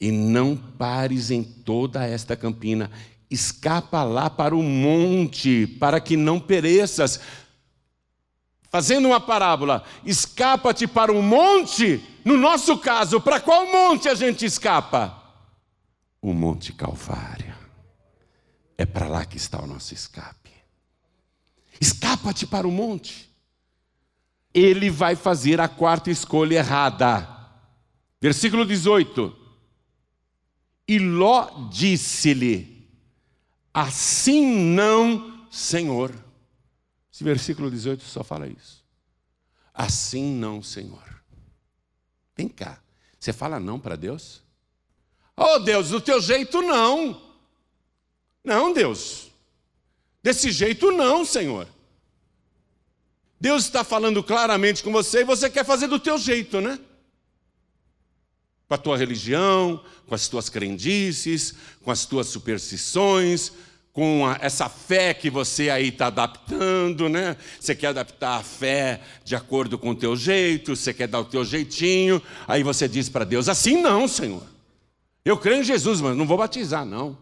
E 0.00 0.12
não 0.12 0.56
pares 0.56 1.30
em 1.30 1.42
toda 1.42 2.06
esta 2.06 2.36
campina 2.36 2.90
escapa 3.30 4.02
lá 4.02 4.30
para 4.30 4.54
o 4.54 4.62
monte, 4.62 5.66
para 5.66 6.00
que 6.00 6.16
não 6.16 6.38
pereças. 6.38 7.20
Fazendo 8.70 9.06
uma 9.06 9.20
parábola, 9.20 9.84
escapa-te 10.04 10.86
para 10.86 11.12
o 11.12 11.22
monte, 11.22 12.02
no 12.24 12.36
nosso 12.36 12.78
caso, 12.78 13.20
para 13.20 13.40
qual 13.40 13.66
monte 13.66 14.08
a 14.08 14.14
gente 14.14 14.44
escapa? 14.44 15.22
O 16.20 16.32
Monte 16.32 16.72
Calvário. 16.72 17.54
É 18.76 18.84
para 18.84 19.08
lá 19.08 19.24
que 19.24 19.36
está 19.36 19.62
o 19.62 19.66
nosso 19.66 19.94
escape. 19.94 20.50
Escapa-te 21.80 22.46
para 22.46 22.66
o 22.66 22.70
monte. 22.70 23.30
Ele 24.52 24.90
vai 24.90 25.14
fazer 25.14 25.60
a 25.60 25.68
quarta 25.68 26.10
escolha 26.10 26.56
errada. 26.56 27.28
Versículo 28.20 28.66
18. 28.66 29.34
E 30.88 30.98
Ló 30.98 31.68
disse-lhe: 31.70 32.75
Assim 33.76 34.72
não, 34.72 35.46
Senhor. 35.50 36.10
Esse 37.12 37.22
versículo 37.22 37.70
18 37.70 38.02
só 38.04 38.24
fala 38.24 38.48
isso. 38.48 38.82
Assim 39.74 40.34
não, 40.34 40.62
Senhor. 40.62 41.22
Vem 42.34 42.48
cá. 42.48 42.80
Você 43.20 43.34
fala 43.34 43.60
não 43.60 43.78
para 43.78 43.94
Deus? 43.94 44.42
Oh 45.36 45.58
Deus, 45.58 45.90
do 45.90 46.00
teu 46.00 46.22
jeito 46.22 46.62
não. 46.62 47.20
Não, 48.42 48.72
Deus. 48.72 49.30
Desse 50.22 50.50
jeito 50.50 50.90
não, 50.90 51.22
Senhor. 51.22 51.68
Deus 53.38 53.64
está 53.64 53.84
falando 53.84 54.22
claramente 54.22 54.82
com 54.82 54.90
você 54.90 55.20
e 55.20 55.24
você 55.24 55.50
quer 55.50 55.66
fazer 55.66 55.86
do 55.86 56.00
teu 56.00 56.16
jeito, 56.16 56.62
né? 56.62 56.80
Com 58.68 58.74
a 58.74 58.78
tua 58.78 58.96
religião, 58.96 59.82
com 60.06 60.14
as 60.14 60.28
tuas 60.28 60.48
crendices, 60.48 61.54
com 61.82 61.90
as 61.90 62.04
tuas 62.04 62.26
superstições, 62.26 63.52
com 63.92 64.26
a, 64.26 64.36
essa 64.42 64.68
fé 64.68 65.14
que 65.14 65.30
você 65.30 65.70
aí 65.70 65.88
está 65.88 66.08
adaptando, 66.08 67.08
né? 67.08 67.34
Você 67.58 67.74
quer 67.74 67.86
adaptar 67.88 68.36
a 68.36 68.42
fé 68.42 69.00
de 69.24 69.34
acordo 69.34 69.78
com 69.78 69.90
o 69.90 69.94
teu 69.94 70.14
jeito, 70.14 70.76
você 70.76 70.92
quer 70.92 71.08
dar 71.08 71.20
o 71.20 71.24
teu 71.24 71.42
jeitinho, 71.44 72.20
aí 72.46 72.62
você 72.62 72.86
diz 72.86 73.08
para 73.08 73.24
Deus: 73.24 73.48
assim 73.48 73.80
não, 73.80 74.06
Senhor. 74.06 74.42
Eu 75.24 75.38
creio 75.38 75.60
em 75.60 75.64
Jesus, 75.64 76.02
mas 76.02 76.14
não 76.14 76.26
vou 76.26 76.36
batizar, 76.36 76.84
não. 76.84 77.16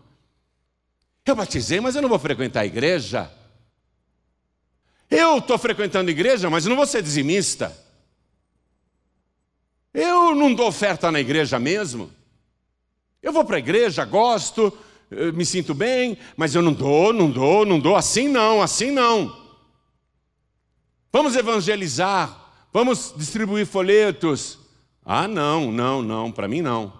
Eu 1.24 1.36
batizei, 1.36 1.80
mas 1.80 1.94
eu 1.94 2.02
não 2.02 2.08
vou 2.08 2.18
frequentar 2.18 2.60
a 2.60 2.66
igreja. 2.66 3.30
Eu 5.08 5.38
estou 5.38 5.56
frequentando 5.56 6.08
a 6.08 6.12
igreja, 6.12 6.50
mas 6.50 6.66
não 6.66 6.74
vou 6.74 6.86
ser 6.86 7.02
dizimista. 7.02 7.72
Eu 10.34 10.40
não 10.40 10.52
dou 10.52 10.66
oferta 10.66 11.12
na 11.12 11.20
igreja 11.20 11.60
mesmo. 11.60 12.10
Eu 13.22 13.32
vou 13.32 13.44
para 13.44 13.54
a 13.54 13.60
igreja, 13.60 14.04
gosto, 14.04 14.76
me 15.32 15.46
sinto 15.46 15.72
bem, 15.72 16.18
mas 16.36 16.56
eu 16.56 16.60
não 16.60 16.72
dou, 16.72 17.12
não 17.12 17.30
dou, 17.30 17.64
não 17.64 17.78
dou, 17.78 17.94
assim 17.94 18.26
não, 18.26 18.60
assim 18.60 18.90
não. 18.90 19.32
Vamos 21.12 21.36
evangelizar, 21.36 22.52
vamos 22.72 23.14
distribuir 23.16 23.64
folhetos. 23.64 24.58
Ah, 25.04 25.28
não, 25.28 25.70
não, 25.70 26.02
não, 26.02 26.32
para 26.32 26.48
mim 26.48 26.62
não. 26.62 26.92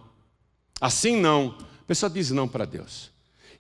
Assim 0.81 1.21
não. 1.21 1.57
A 1.81 1.85
pessoa 1.89 2.09
diz 2.09 2.31
não 2.31 2.47
para 2.47 2.65
Deus. 2.65 3.11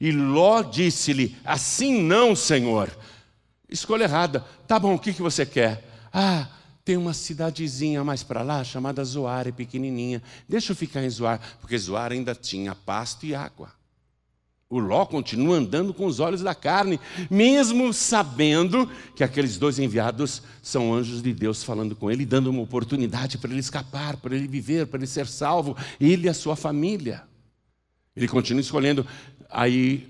E 0.01 0.13
Ló 0.13 0.63
disse-lhe: 0.63 1.37
Assim 1.45 2.01
não, 2.01 2.37
Senhor. 2.37 2.97
Escolha 3.69 4.05
errada. 4.05 4.47
Tá 4.69 4.79
bom, 4.79 4.95
o 4.95 4.99
que, 5.01 5.13
que 5.13 5.23
você 5.23 5.45
quer? 5.45 5.83
Ah, 6.13 6.47
tem 6.85 6.97
uma 6.97 7.15
cidadezinha 7.15 8.05
mais 8.05 8.23
para 8.23 8.43
lá 8.43 8.63
chamada 8.63 9.03
Zoar, 9.03 9.49
é 9.49 9.53
pequenininha. 9.53 10.23
Deixa 10.49 10.73
eu 10.73 10.77
ficar 10.77 11.03
em 11.03 11.09
Zoar, 11.09 11.41
porque 11.61 11.79
Zoar 11.79 12.13
ainda 12.13 12.35
tinha 12.35 12.75
pasto 12.75 13.25
e 13.25 13.35
água. 13.35 13.73
O 14.69 14.79
Ló 14.79 15.07
continua 15.07 15.57
andando 15.57 15.95
com 15.95 16.05
os 16.05 16.21
olhos 16.21 16.43
da 16.43 16.55
carne, 16.55 16.99
mesmo 17.31 17.93
sabendo 17.93 18.91
que 19.15 19.23
aqueles 19.23 19.57
dois 19.57 19.79
enviados 19.79 20.43
são 20.63 20.93
anjos 20.93 21.23
de 21.23 21.33
Deus 21.33 21.63
falando 21.63 21.95
com 21.95 22.11
ele, 22.11 22.27
dando 22.27 22.51
uma 22.51 22.63
oportunidade 22.63 23.39
para 23.39 23.51
ele 23.51 23.61
escapar, 23.61 24.17
para 24.17 24.35
ele 24.35 24.49
viver, 24.49 24.87
para 24.87 24.99
ele 24.99 25.07
ser 25.07 25.27
salvo, 25.27 25.77
ele 26.01 26.27
e 26.27 26.29
a 26.29 26.35
sua 26.35 26.57
família. 26.57 27.23
Ele 28.17 28.27
continua 28.27 28.61
escolhendo. 28.61 29.07
Aí 29.49 30.09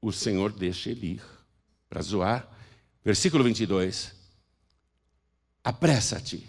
o 0.00 0.12
Senhor 0.12 0.52
deixa 0.52 0.90
ele 0.90 1.14
ir 1.14 1.22
para 1.88 2.02
zoar. 2.02 2.48
Versículo 3.04 3.42
22. 3.42 4.15
Apressa-te, 5.66 6.48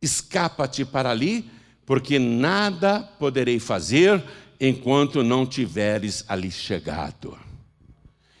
escapa-te 0.00 0.86
para 0.86 1.10
ali, 1.10 1.50
porque 1.84 2.18
nada 2.18 3.02
poderei 3.02 3.60
fazer 3.60 4.24
enquanto 4.58 5.22
não 5.22 5.44
tiveres 5.44 6.24
ali 6.26 6.50
chegado. 6.50 7.38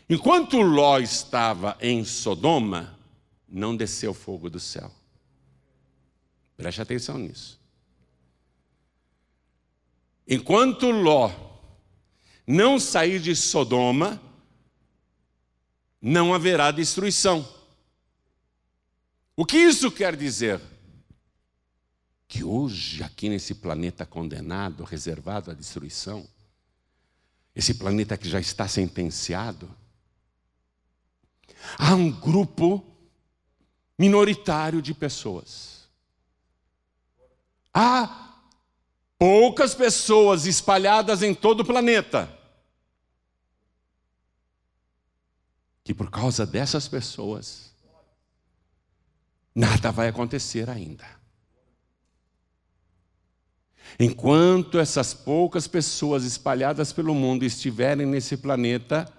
Enquanto 0.08 0.62
Ló 0.62 0.98
estava 0.98 1.76
em 1.78 2.06
Sodoma, 2.06 2.98
não 3.46 3.76
desceu 3.76 4.14
fogo 4.14 4.48
do 4.48 4.58
céu. 4.58 4.90
Preste 6.56 6.80
atenção 6.80 7.18
nisso. 7.18 7.60
Enquanto 10.26 10.90
Ló 10.90 11.30
não 12.46 12.80
sair 12.80 13.20
de 13.20 13.36
Sodoma, 13.36 14.18
não 16.00 16.32
haverá 16.32 16.70
destruição. 16.70 17.46
O 19.42 19.44
que 19.44 19.56
isso 19.56 19.90
quer 19.90 20.14
dizer? 20.14 20.60
que 22.28 22.44
hoje, 22.44 23.02
aqui 23.02 23.28
nesse 23.28 23.56
planeta 23.56 24.06
condenado, 24.06 24.84
reservado 24.84 25.50
à 25.50 25.54
destruição, 25.54 26.24
esse 27.56 27.74
planeta 27.74 28.16
que 28.16 28.28
já 28.28 28.38
está 28.38 28.68
sentenciado, 28.68 29.68
há 31.76 31.92
um 31.92 32.08
grupo 32.08 32.82
minoritário 33.98 34.80
de 34.80 34.94
pessoas. 34.94 35.88
Há 37.74 38.38
poucas 39.18 39.74
pessoas 39.74 40.46
espalhadas 40.46 41.20
em 41.20 41.34
todo 41.34 41.60
o 41.60 41.66
planeta. 41.66 42.32
Que 45.82 45.92
por 45.92 46.10
causa 46.10 46.46
dessas 46.46 46.86
pessoas, 46.86 47.71
nada 49.54 49.90
vai 49.90 50.08
acontecer 50.08 50.68
ainda. 50.68 51.04
Enquanto 53.98 54.78
essas 54.78 55.12
poucas 55.12 55.66
pessoas 55.66 56.24
espalhadas 56.24 56.92
pelo 56.92 57.14
mundo 57.14 57.44
estiverem 57.44 58.06
nesse 58.06 58.36
planeta, 58.36 59.12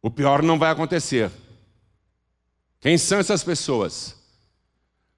o 0.00 0.10
pior 0.10 0.42
não 0.42 0.58
vai 0.58 0.70
acontecer. 0.70 1.30
Quem 2.80 2.96
são 2.96 3.18
essas 3.18 3.42
pessoas? 3.42 4.16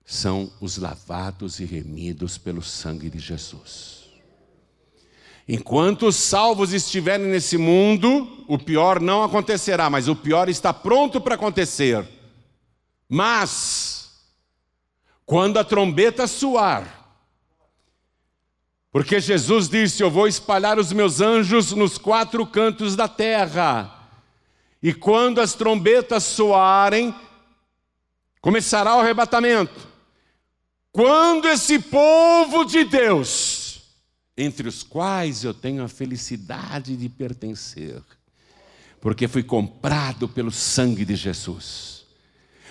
São 0.04 0.50
os 0.60 0.76
lavados 0.78 1.60
e 1.60 1.64
remidos 1.64 2.38
pelo 2.38 2.62
sangue 2.62 3.08
de 3.08 3.18
Jesus. 3.18 4.00
Enquanto 5.52 6.06
os 6.06 6.16
salvos 6.16 6.72
estiverem 6.72 7.26
nesse 7.26 7.58
mundo, 7.58 8.44
o 8.48 8.56
pior 8.58 9.00
não 9.00 9.22
acontecerá, 9.22 9.90
mas 9.90 10.08
o 10.08 10.14
pior 10.14 10.48
está 10.48 10.72
pronto 10.72 11.20
para 11.20 11.34
acontecer. 11.34 12.06
Mas, 13.08 13.89
quando 15.30 15.60
a 15.60 15.64
trombeta 15.64 16.26
soar, 16.26 17.08
porque 18.90 19.20
Jesus 19.20 19.68
disse: 19.68 20.02
Eu 20.02 20.10
vou 20.10 20.26
espalhar 20.26 20.76
os 20.76 20.92
meus 20.92 21.20
anjos 21.20 21.70
nos 21.70 21.96
quatro 21.96 22.44
cantos 22.44 22.96
da 22.96 23.06
terra. 23.06 24.10
E 24.82 24.92
quando 24.92 25.40
as 25.40 25.54
trombetas 25.54 26.24
soarem, 26.24 27.14
começará 28.40 28.96
o 28.96 28.98
arrebatamento. 28.98 29.86
Quando 30.90 31.46
esse 31.46 31.78
povo 31.78 32.64
de 32.64 32.82
Deus, 32.82 33.82
entre 34.36 34.66
os 34.66 34.82
quais 34.82 35.44
eu 35.44 35.54
tenho 35.54 35.84
a 35.84 35.88
felicidade 35.88 36.96
de 36.96 37.08
pertencer, 37.08 38.02
porque 39.00 39.28
fui 39.28 39.44
comprado 39.44 40.28
pelo 40.28 40.50
sangue 40.50 41.04
de 41.04 41.14
Jesus, 41.14 41.89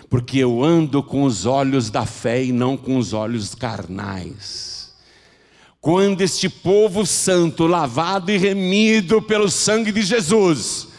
porque 0.10 0.40
eu 0.40 0.64
ando 0.64 1.04
com 1.04 1.24
os 1.24 1.46
olhos 1.46 1.90
da 1.90 2.06
fé 2.06 2.44
e 2.44 2.52
não 2.52 2.76
com 2.76 2.98
os 2.98 3.14
olhos 3.14 3.54
carnais. 3.54 4.90
Quando 5.80 6.22
este 6.22 6.50
povo 6.50 7.06
santo, 7.06 7.66
lavado 7.66 8.32
e 8.32 8.38
remido 8.38 9.22
pelo 9.22 9.50
sangue 9.50 9.92
de 9.92 10.02
Jesus, 10.02 10.90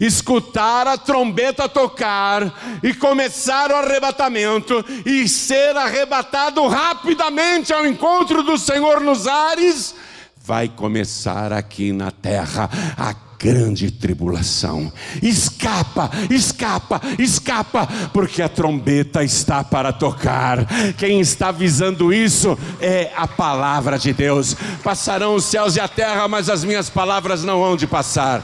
escutar 0.00 0.86
a 0.86 0.96
trombeta 0.96 1.68
tocar 1.68 2.80
e 2.82 2.94
começar 2.94 3.70
o 3.70 3.76
arrebatamento 3.76 4.84
e 5.04 5.28
ser 5.28 5.76
arrebatado 5.76 6.66
rapidamente 6.66 7.72
ao 7.72 7.86
encontro 7.86 8.42
do 8.42 8.56
Senhor 8.56 9.00
nos 9.00 9.26
ares, 9.26 9.94
vai 10.36 10.68
começar 10.68 11.52
aqui 11.52 11.92
na 11.92 12.10
terra 12.10 12.70
a 12.96 13.12
grande 13.42 13.90
tribulação. 13.90 14.92
Escapa, 15.20 16.08
escapa, 16.30 17.00
escapa, 17.18 17.88
porque 18.12 18.40
a 18.40 18.48
trombeta 18.48 19.24
está 19.24 19.64
para 19.64 19.92
tocar. 19.92 20.64
Quem 20.96 21.20
está 21.20 21.48
avisando 21.48 22.12
isso 22.12 22.56
é 22.80 23.10
a 23.16 23.26
palavra 23.26 23.98
de 23.98 24.12
Deus. 24.12 24.54
Passarão 24.84 25.34
os 25.34 25.44
céus 25.44 25.74
e 25.74 25.80
a 25.80 25.88
terra, 25.88 26.28
mas 26.28 26.48
as 26.48 26.62
minhas 26.62 26.88
palavras 26.88 27.42
não 27.42 27.64
hão 27.64 27.76
de 27.76 27.86
passar. 27.86 28.42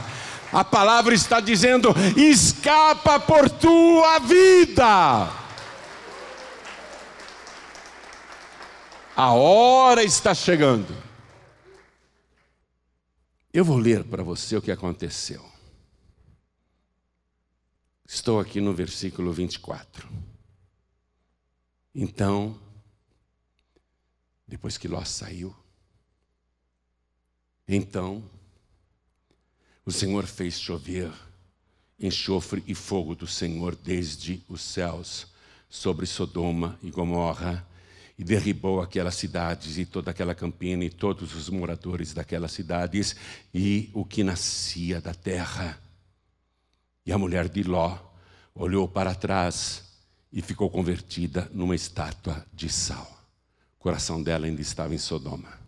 A 0.51 0.65
palavra 0.65 1.13
está 1.13 1.39
dizendo: 1.39 1.95
escapa 2.17 3.19
por 3.21 3.49
tua 3.49 4.19
vida. 4.19 5.29
A 9.15 9.33
hora 9.33 10.03
está 10.03 10.33
chegando. 10.33 11.08
Eu 13.51 13.65
vou 13.65 13.77
ler 13.77 14.03
para 14.03 14.23
você 14.23 14.55
o 14.55 14.61
que 14.61 14.71
aconteceu. 14.71 15.43
Estou 18.05 18.39
aqui 18.39 18.61
no 18.61 18.73
versículo 18.73 19.31
24. 19.31 20.09
Então, 21.93 22.59
depois 24.47 24.77
que 24.77 24.87
Ló 24.87 25.03
saiu, 25.03 25.55
então 27.67 28.23
o 29.85 29.91
Senhor 29.91 30.25
fez 30.25 30.59
chover 30.59 31.11
enxofre 31.99 32.63
e 32.65 32.73
fogo 32.73 33.13
do 33.13 33.27
Senhor 33.27 33.75
desde 33.75 34.43
os 34.47 34.61
céus 34.61 35.27
sobre 35.69 36.05
Sodoma 36.05 36.79
e 36.81 36.89
Gomorra 36.89 37.67
e 38.19 38.23
derribou 38.23 38.81
aquelas 38.81 39.15
cidades 39.15 39.79
e 39.79 39.85
toda 39.85 40.11
aquela 40.11 40.35
campina 40.35 40.83
e 40.83 40.89
todos 40.91 41.33
os 41.33 41.49
moradores 41.49 42.13
daquelas 42.13 42.51
cidades 42.51 43.15
e 43.51 43.89
o 43.93 44.05
que 44.05 44.23
nascia 44.23 45.01
da 45.01 45.15
terra. 45.15 45.81
E 47.05 47.11
a 47.11 47.17
mulher 47.17 47.49
de 47.49 47.63
Ló 47.63 47.97
olhou 48.53 48.87
para 48.87 49.15
trás 49.15 49.85
e 50.31 50.41
ficou 50.41 50.69
convertida 50.69 51.49
numa 51.53 51.73
estátua 51.73 52.45
de 52.53 52.69
sal. 52.69 53.09
O 53.79 53.81
coração 53.81 54.21
dela 54.21 54.45
ainda 54.45 54.61
estava 54.61 54.93
em 54.93 54.99
Sodoma. 54.99 55.59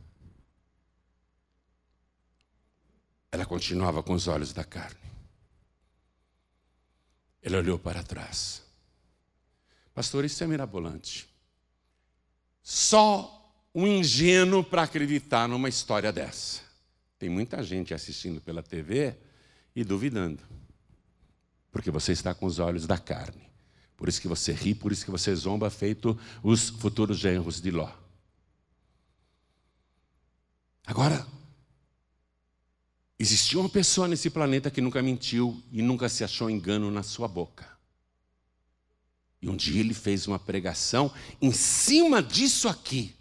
ela 3.31 3.45
continuava 3.45 4.03
com 4.03 4.13
os 4.13 4.27
olhos 4.27 4.51
da 4.51 4.63
carne. 4.63 4.99
Ele 7.41 7.55
olhou 7.55 7.79
para 7.79 8.03
trás. 8.03 8.61
Pastor, 9.93 10.25
isso 10.25 10.43
é 10.43 10.47
mirabolante. 10.47 11.30
Só 12.61 13.37
um 13.73 13.87
ingênuo 13.87 14.63
para 14.63 14.83
acreditar 14.83 15.47
numa 15.47 15.69
história 15.69 16.11
dessa. 16.11 16.61
Tem 17.17 17.29
muita 17.29 17.63
gente 17.63 17.93
assistindo 17.93 18.41
pela 18.41 18.61
TV 18.61 19.15
e 19.75 19.83
duvidando. 19.83 20.41
Porque 21.71 21.89
você 21.89 22.11
está 22.11 22.33
com 22.33 22.45
os 22.45 22.59
olhos 22.59 22.85
da 22.85 22.97
carne. 22.97 23.49
Por 23.95 24.09
isso 24.09 24.19
que 24.19 24.27
você 24.27 24.51
ri, 24.51 24.73
por 24.73 24.91
isso 24.91 25.05
que 25.05 25.11
você 25.11 25.33
zomba, 25.35 25.69
feito 25.69 26.19
os 26.41 26.69
futuros 26.69 27.19
genros 27.19 27.61
de 27.61 27.71
Ló. 27.71 27.91
Agora, 30.85 31.25
existiu 33.17 33.59
uma 33.59 33.69
pessoa 33.69 34.07
nesse 34.07 34.29
planeta 34.29 34.71
que 34.71 34.81
nunca 34.81 35.01
mentiu 35.01 35.61
e 35.71 35.81
nunca 35.81 36.09
se 36.09 36.23
achou 36.23 36.49
engano 36.49 36.89
na 36.89 37.03
sua 37.03 37.27
boca. 37.27 37.69
E 39.41 39.49
um 39.49 39.55
dia 39.55 39.79
ele 39.79 39.93
fez 39.93 40.27
uma 40.27 40.37
pregação 40.37 41.11
em 41.41 41.51
cima 41.51 42.21
disso 42.21 42.69
aqui. 42.69 43.15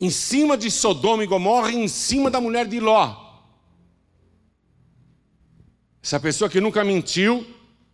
Em 0.00 0.10
cima 0.10 0.56
de 0.56 0.70
Sodoma 0.70 1.24
e 1.24 1.26
Gomorra 1.26 1.72
e 1.72 1.76
em 1.76 1.88
cima 1.88 2.30
da 2.30 2.40
mulher 2.40 2.66
de 2.66 2.78
Ló. 2.78 3.22
Essa 6.02 6.20
pessoa 6.20 6.50
que 6.50 6.60
nunca 6.60 6.84
mentiu 6.84 7.46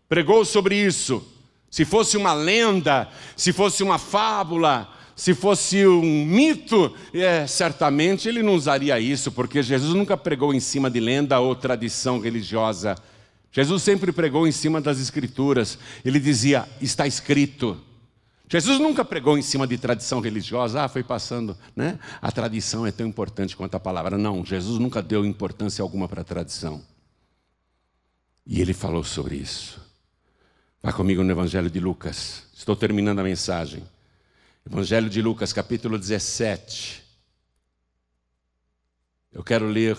pregou 0.09 0.45
sobre 0.45 0.75
isso. 0.75 1.25
Se 1.71 1.85
fosse 1.85 2.17
uma 2.17 2.33
lenda, 2.33 3.09
se 3.37 3.53
fosse 3.53 3.83
uma 3.83 3.97
fábula, 3.97 4.93
se 5.15 5.35
fosse 5.35 5.87
um 5.87 6.25
mito, 6.27 6.93
é, 7.15 7.47
certamente 7.47 8.29
ele 8.29 8.43
não 8.43 8.55
usaria 8.55 8.99
isso, 8.99 9.31
porque 9.31 9.63
Jesus 9.63 9.95
nunca 9.95 10.17
pregou 10.17 10.53
em 10.53 10.59
cima 10.59 10.91
de 10.91 10.99
lenda 10.99 11.39
ou 11.39 11.55
tradição 11.55 12.19
religiosa. 12.19 12.97
Jesus 13.53 13.83
sempre 13.83 14.13
pregou 14.13 14.47
em 14.47 14.53
cima 14.53 14.81
das 14.81 15.01
Escrituras. 15.01 15.79
Ele 16.05 16.21
dizia: 16.21 16.69
está 16.81 17.07
escrito. 17.07 17.81
Jesus 18.49 18.81
nunca 18.81 19.05
pregou 19.05 19.39
em 19.39 19.43
cima 19.43 19.65
de 19.65 19.79
tradição 19.79 20.21
religiosa, 20.21 20.83
ah, 20.83 20.89
foi 20.89 21.05
passando, 21.05 21.57
né? 21.75 22.01
A 22.21 22.33
tradição 22.33 22.85
é 22.85 22.91
tão 22.91 23.07
importante 23.07 23.57
quanto 23.57 23.77
a 23.77 23.81
palavra. 23.81 24.19
Não, 24.19 24.45
Jesus 24.45 24.81
nunca 24.81 25.01
deu 25.01 25.25
importância 25.25 25.83
alguma 25.83 26.09
para 26.09 26.23
a 26.23 26.25
tradição. 26.25 26.85
E 28.45 28.61
ele 28.61 28.75
falou 28.75 29.05
sobre 29.05 29.37
isso. 29.37 29.81
Vá 30.83 30.93
comigo 30.93 31.23
no 31.23 31.31
Evangelho 31.31 31.71
de 31.71 31.79
Lucas. 31.79 32.49
Estou 32.53 32.75
terminando 32.75 33.21
a 33.21 33.23
mensagem. 33.23 33.85
Evangelho 34.67 35.09
de 35.09 35.23
Lucas, 35.23 35.53
capítulo 35.53 35.97
17. 35.97 37.05
Eu 39.33 39.45
quero 39.45 39.67
ler 39.67 39.97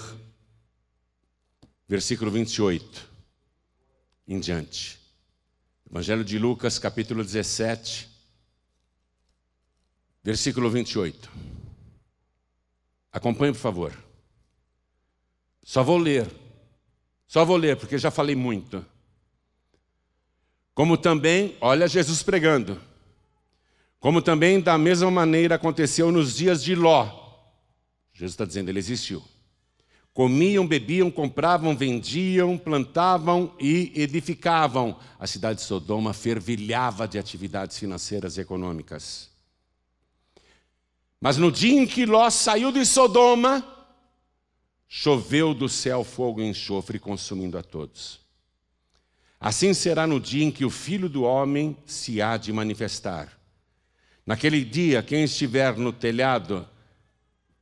versículo 1.88 2.30
28 2.32 3.11
em 4.28 4.40
diante. 4.40 5.00
Evangelho 5.90 6.24
de 6.24 6.40
Lucas, 6.40 6.80
capítulo 6.80 7.24
17, 7.24 8.10
versículo 10.24 10.70
28. 10.70 11.30
Acompanhe, 13.12 13.52
por 13.52 13.60
favor. 13.60 14.04
Só 15.64 15.84
vou 15.84 15.98
ler. 15.98 16.30
Só 17.28 17.44
vou 17.46 17.58
ler, 17.58 17.78
porque 17.78 17.98
já 17.98 18.10
falei 18.10 18.36
muito. 18.36 18.86
Como 20.74 20.98
também, 20.98 21.58
olha 21.60 21.88
Jesus 21.88 22.24
pregando. 22.24 22.82
Como 24.00 24.22
também 24.22 24.60
da 24.60 24.78
mesma 24.78 25.12
maneira 25.12 25.56
aconteceu 25.56 26.12
nos 26.12 26.36
dias 26.36 26.64
de 26.64 26.74
Ló. 26.74 27.06
Jesus 28.14 28.34
está 28.34 28.46
dizendo, 28.46 28.70
ele 28.70 28.80
existiu. 28.80 29.24
Comiam, 30.14 30.68
bebiam, 30.68 31.10
compravam, 31.10 31.76
vendiam, 31.76 32.58
plantavam 32.58 33.56
e 33.60 33.94
edificavam. 33.96 35.00
A 35.18 35.26
cidade 35.26 35.60
de 35.60 35.66
Sodoma 35.66 36.14
fervilhava 36.14 37.08
de 37.08 37.18
atividades 37.18 37.80
financeiras 37.80 38.38
e 38.38 38.42
econômicas. 38.42 39.30
Mas 41.20 41.38
no 41.38 41.52
dia 41.52 41.80
em 41.80 41.86
que 41.86 42.06
Ló 42.06 42.30
saiu 42.30 42.72
de 42.72 42.86
Sodoma, 42.86 43.66
choveu 44.88 45.54
do 45.54 45.70
céu 45.70 46.04
fogo 46.04 46.42
e 46.42 46.50
enxofre, 46.50 47.00
consumindo 47.00 47.58
a 47.58 47.64
todos. 47.64 48.20
Assim 49.40 49.74
será 49.74 50.06
no 50.06 50.20
dia 50.20 50.44
em 50.44 50.52
que 50.52 50.66
o 50.66 50.70
filho 50.70 51.08
do 51.08 51.24
homem 51.24 51.78
se 51.86 52.22
há 52.22 52.36
de 52.36 52.52
manifestar. 52.52 53.40
Naquele 54.26 54.64
dia, 54.66 55.02
quem 55.02 55.24
estiver 55.24 55.78
no 55.78 55.94
telhado, 55.94 56.68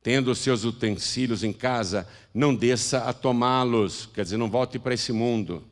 tendo 0.02 0.30
os 0.30 0.38
seus 0.38 0.64
utensílios 0.64 1.44
em 1.44 1.52
casa, 1.52 2.08
não 2.32 2.54
desça 2.54 2.98
a 3.04 3.12
tomá-los, 3.12 4.08
quer 4.14 4.24
dizer, 4.24 4.36
não 4.36 4.50
volte 4.50 4.78
para 4.78 4.94
esse 4.94 5.12
mundo. 5.12 5.64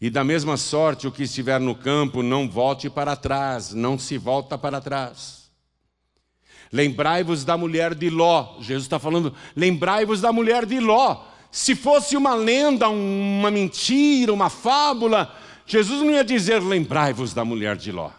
E 0.00 0.08
da 0.10 0.22
mesma 0.22 0.56
sorte, 0.56 1.06
o 1.06 1.12
que 1.12 1.24
estiver 1.24 1.60
no 1.60 1.74
campo, 1.74 2.22
não 2.22 2.48
volte 2.48 2.88
para 2.88 3.16
trás, 3.16 3.74
não 3.74 3.98
se 3.98 4.16
volta 4.16 4.56
para 4.56 4.80
trás. 4.80 5.50
Lembrai-vos 6.72 7.44
da 7.44 7.56
mulher 7.56 7.94
de 7.94 8.10
Ló. 8.10 8.56
Jesus 8.60 8.84
está 8.84 8.98
falando, 8.98 9.34
lembrai-vos 9.56 10.20
da 10.20 10.32
mulher 10.32 10.66
de 10.66 10.78
Ló. 10.78 11.24
Se 11.50 11.74
fosse 11.74 12.16
uma 12.16 12.34
lenda, 12.34 12.88
uma 12.88 13.50
mentira, 13.50 14.32
uma 14.32 14.50
fábula, 14.50 15.34
Jesus 15.66 16.02
não 16.02 16.12
ia 16.12 16.24
dizer, 16.24 16.62
lembrai-vos 16.62 17.32
da 17.34 17.44
mulher 17.44 17.76
de 17.76 17.90
Ló. 17.90 18.10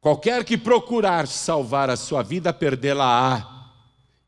Qualquer 0.00 0.44
que 0.44 0.56
procurar 0.56 1.26
salvar 1.26 1.90
a 1.90 1.96
sua 1.96 2.22
vida, 2.22 2.52
perdê-la-á. 2.52 3.58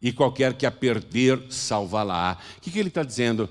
E 0.01 0.13
qualquer 0.13 0.55
que 0.55 0.67
a 0.67 0.71
perder, 0.71 1.47
salvá-la-á. 1.51 2.37
O 2.59 2.61
que, 2.61 2.71
que 2.71 2.79
ele 2.79 2.89
está 2.89 3.03
dizendo? 3.03 3.49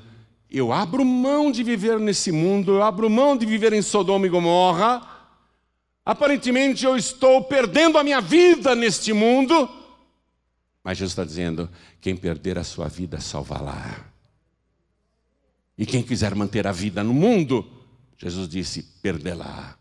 Eu 0.50 0.72
abro 0.72 1.04
mão 1.04 1.52
de 1.52 1.64
viver 1.64 2.00
nesse 2.00 2.32
mundo, 2.32 2.74
eu 2.74 2.84
abro 2.84 3.10
mão 3.10 3.38
de 3.38 3.46
viver 3.46 3.72
em 3.74 3.82
Sodoma 3.82 4.28
e 4.28 4.30
Gomorra. 4.30 5.02
Aparentemente 6.06 6.86
eu 6.86 6.98
estou 6.98 7.44
perdendo 7.46 7.98
a 7.98 8.04
minha 8.04 8.20
vida 8.20 8.76
neste 8.76 9.14
mundo. 9.14 9.70
Mas 10.84 10.98
Jesus 10.98 11.14
está 11.14 11.24
dizendo: 11.24 11.70
quem 12.02 12.18
perder 12.18 12.58
a 12.58 12.64
sua 12.64 12.88
vida, 12.88 13.20
salvá-la. 13.22 14.06
E 15.78 15.86
quem 15.86 16.04
quiser 16.04 16.36
manter 16.36 16.68
a 16.68 16.72
vida 16.72 17.04
no 17.04 17.14
mundo, 17.14 17.66
Jesus 18.18 18.50
disse: 18.50 18.84
perdê-la. 19.02 19.78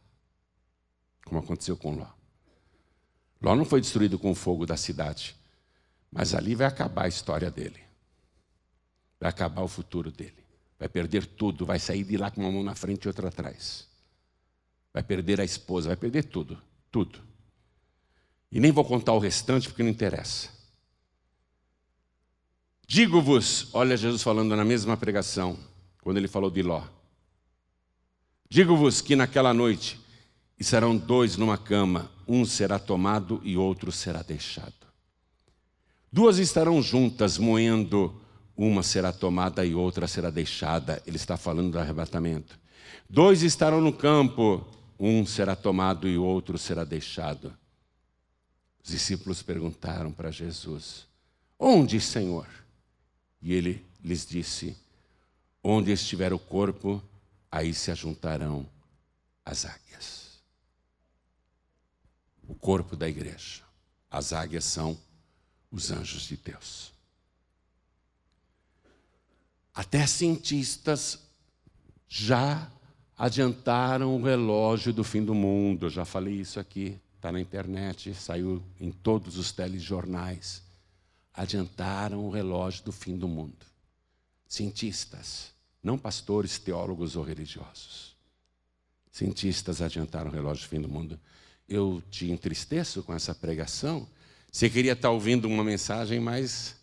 Como 1.24 1.40
aconteceu 1.40 1.76
com 1.76 1.96
Ló. 1.96 2.19
Ló 3.40 3.54
não 3.54 3.64
foi 3.64 3.80
destruído 3.80 4.18
com 4.18 4.30
o 4.30 4.34
fogo 4.34 4.66
da 4.66 4.76
cidade, 4.76 5.34
mas 6.12 6.34
ali 6.34 6.54
vai 6.54 6.66
acabar 6.66 7.04
a 7.04 7.08
história 7.08 7.50
dele. 7.50 7.80
Vai 9.18 9.30
acabar 9.30 9.62
o 9.62 9.68
futuro 9.68 10.10
dele. 10.10 10.44
Vai 10.78 10.88
perder 10.88 11.26
tudo, 11.26 11.66
vai 11.66 11.78
sair 11.78 12.04
de 12.04 12.16
lá 12.16 12.30
com 12.30 12.40
uma 12.40 12.50
mão 12.50 12.62
na 12.62 12.74
frente 12.74 13.04
e 13.04 13.08
outra 13.08 13.28
atrás. 13.28 13.86
Vai 14.92 15.02
perder 15.02 15.40
a 15.40 15.44
esposa, 15.44 15.88
vai 15.88 15.96
perder 15.96 16.24
tudo, 16.24 16.60
tudo. 16.90 17.20
E 18.50 18.58
nem 18.58 18.72
vou 18.72 18.84
contar 18.84 19.12
o 19.12 19.18
restante 19.18 19.68
porque 19.68 19.82
não 19.82 19.90
interessa. 19.90 20.48
Digo-vos, 22.86 23.68
olha 23.72 23.96
Jesus 23.96 24.22
falando 24.22 24.56
na 24.56 24.64
mesma 24.64 24.96
pregação, 24.96 25.56
quando 26.02 26.16
ele 26.16 26.26
falou 26.26 26.50
de 26.50 26.62
Ló. 26.62 26.82
Digo-vos 28.48 29.00
que 29.00 29.14
naquela 29.14 29.54
noite 29.54 30.00
e 30.58 30.64
serão 30.64 30.96
dois 30.96 31.36
numa 31.36 31.56
cama, 31.56 32.10
um 32.32 32.44
será 32.44 32.78
tomado 32.78 33.40
e 33.42 33.56
outro 33.56 33.90
será 33.90 34.22
deixado. 34.22 34.72
Duas 36.12 36.38
estarão 36.38 36.80
juntas 36.80 37.36
moendo, 37.38 38.22
uma 38.56 38.84
será 38.84 39.12
tomada 39.12 39.66
e 39.66 39.74
outra 39.74 40.06
será 40.06 40.30
deixada. 40.30 41.02
Ele 41.04 41.16
está 41.16 41.36
falando 41.36 41.72
do 41.72 41.78
arrebatamento. 41.80 42.56
Dois 43.08 43.42
estarão 43.42 43.80
no 43.80 43.92
campo, 43.92 44.64
um 44.96 45.26
será 45.26 45.56
tomado 45.56 46.06
e 46.06 46.16
outro 46.16 46.56
será 46.56 46.84
deixado. 46.84 47.52
Os 48.80 48.92
discípulos 48.92 49.42
perguntaram 49.42 50.12
para 50.12 50.30
Jesus: 50.30 51.08
Onde, 51.58 52.00
Senhor? 52.00 52.46
E 53.42 53.52
ele 53.52 53.84
lhes 54.04 54.24
disse: 54.24 54.76
Onde 55.64 55.90
estiver 55.90 56.32
o 56.32 56.38
corpo, 56.38 57.02
aí 57.50 57.74
se 57.74 57.90
ajuntarão 57.90 58.64
as 59.44 59.64
águias 59.64 60.19
o 62.50 62.54
corpo 62.56 62.96
da 62.96 63.08
igreja. 63.08 63.62
As 64.10 64.32
águias 64.32 64.64
são 64.64 64.98
os 65.70 65.92
anjos 65.92 66.22
de 66.24 66.36
Deus. 66.36 66.92
Até 69.72 70.04
cientistas 70.04 71.20
já 72.08 72.68
adiantaram 73.16 74.16
o 74.16 74.22
relógio 74.22 74.92
do 74.92 75.04
fim 75.04 75.24
do 75.24 75.32
mundo. 75.32 75.86
Eu 75.86 75.90
já 75.90 76.04
falei 76.04 76.34
isso 76.34 76.58
aqui, 76.58 76.98
está 77.14 77.30
na 77.30 77.40
internet, 77.40 78.12
saiu 78.14 78.60
em 78.80 78.90
todos 78.90 79.38
os 79.38 79.52
telejornais. 79.52 80.60
Adiantaram 81.32 82.26
o 82.26 82.30
relógio 82.30 82.84
do 82.84 82.90
fim 82.90 83.16
do 83.16 83.28
mundo. 83.28 83.64
Cientistas, 84.48 85.52
não 85.80 85.96
pastores, 85.96 86.58
teólogos 86.58 87.14
ou 87.14 87.22
religiosos. 87.22 88.16
Cientistas 89.12 89.80
adiantaram 89.80 90.30
o 90.30 90.34
relógio 90.34 90.66
do 90.66 90.68
fim 90.68 90.80
do 90.80 90.88
mundo 90.88 91.18
eu 91.70 92.02
te 92.10 92.30
entristeço 92.30 93.02
com 93.02 93.14
essa 93.14 93.32
pregação. 93.34 94.06
Você 94.50 94.68
queria 94.68 94.92
estar 94.92 95.10
ouvindo 95.10 95.46
uma 95.46 95.62
mensagem 95.62 96.18
mais, 96.18 96.76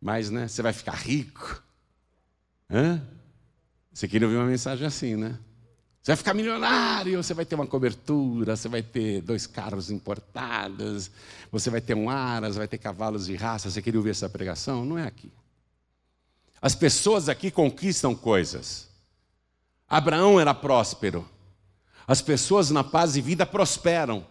Mas, 0.00 0.30
né? 0.30 0.46
Você 0.46 0.60
vai 0.60 0.74
ficar 0.74 0.92
rico. 0.92 1.62
Hã? 2.70 3.02
Você 3.92 4.06
queria 4.06 4.28
ouvir 4.28 4.38
uma 4.38 4.46
mensagem 4.46 4.86
assim, 4.86 5.16
né? 5.16 5.38
Você 6.02 6.12
vai 6.12 6.16
ficar 6.16 6.34
milionário, 6.34 7.20
você 7.20 7.34
vai 7.34 7.44
ter 7.44 7.54
uma 7.54 7.66
cobertura, 7.66 8.54
você 8.54 8.68
vai 8.68 8.82
ter 8.82 9.22
dois 9.22 9.46
carros 9.46 9.90
importados, 9.90 11.10
você 11.50 11.68
vai 11.70 11.80
ter 11.80 11.94
um 11.94 12.08
aras, 12.08 12.54
vai 12.54 12.68
ter 12.68 12.78
cavalos 12.78 13.26
de 13.26 13.34
raça. 13.34 13.70
Você 13.70 13.82
queria 13.82 13.98
ouvir 13.98 14.10
essa 14.10 14.28
pregação? 14.28 14.84
Não 14.84 14.98
é 14.98 15.06
aqui. 15.06 15.32
As 16.60 16.74
pessoas 16.74 17.28
aqui 17.28 17.50
conquistam 17.50 18.14
coisas. 18.14 18.88
Abraão 19.88 20.38
era 20.38 20.54
próspero. 20.54 21.28
As 22.06 22.22
pessoas 22.22 22.70
na 22.70 22.84
paz 22.84 23.16
e 23.16 23.20
vida 23.20 23.44
prosperam. 23.44 24.24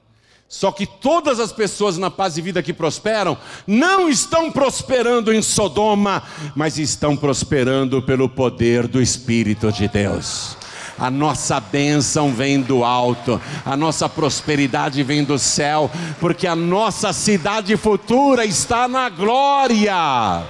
Só 0.47 0.71
que 0.71 0.86
todas 0.86 1.39
as 1.39 1.51
pessoas 1.51 1.97
na 1.97 2.11
paz 2.11 2.38
e 2.38 2.41
vida 2.41 2.61
que 2.61 2.71
prosperam 2.71 3.38
não 3.65 4.07
estão 4.07 4.51
prosperando 4.51 5.34
em 5.34 5.41
Sodoma, 5.41 6.21
mas 6.55 6.78
estão 6.78 7.17
prosperando 7.17 8.01
pelo 8.01 8.30
poder 8.30 8.88
do 8.88 9.01
Espírito 9.01 9.71
de 9.71 9.88
Deus. 9.88 10.55
A 10.97 11.11
nossa 11.11 11.59
bênção 11.59 12.34
vem 12.34 12.61
do 12.61 12.86
alto, 12.86 13.41
a 13.65 13.76
nossa 13.76 14.07
prosperidade 14.07 15.03
vem 15.03 15.26
do 15.26 15.38
céu, 15.38 15.91
porque 16.21 16.47
a 16.47 16.55
nossa 16.55 17.11
cidade 17.11 17.76
futura 17.76 18.45
está 18.45 18.88
na 18.88 19.09
glória. 19.09 20.45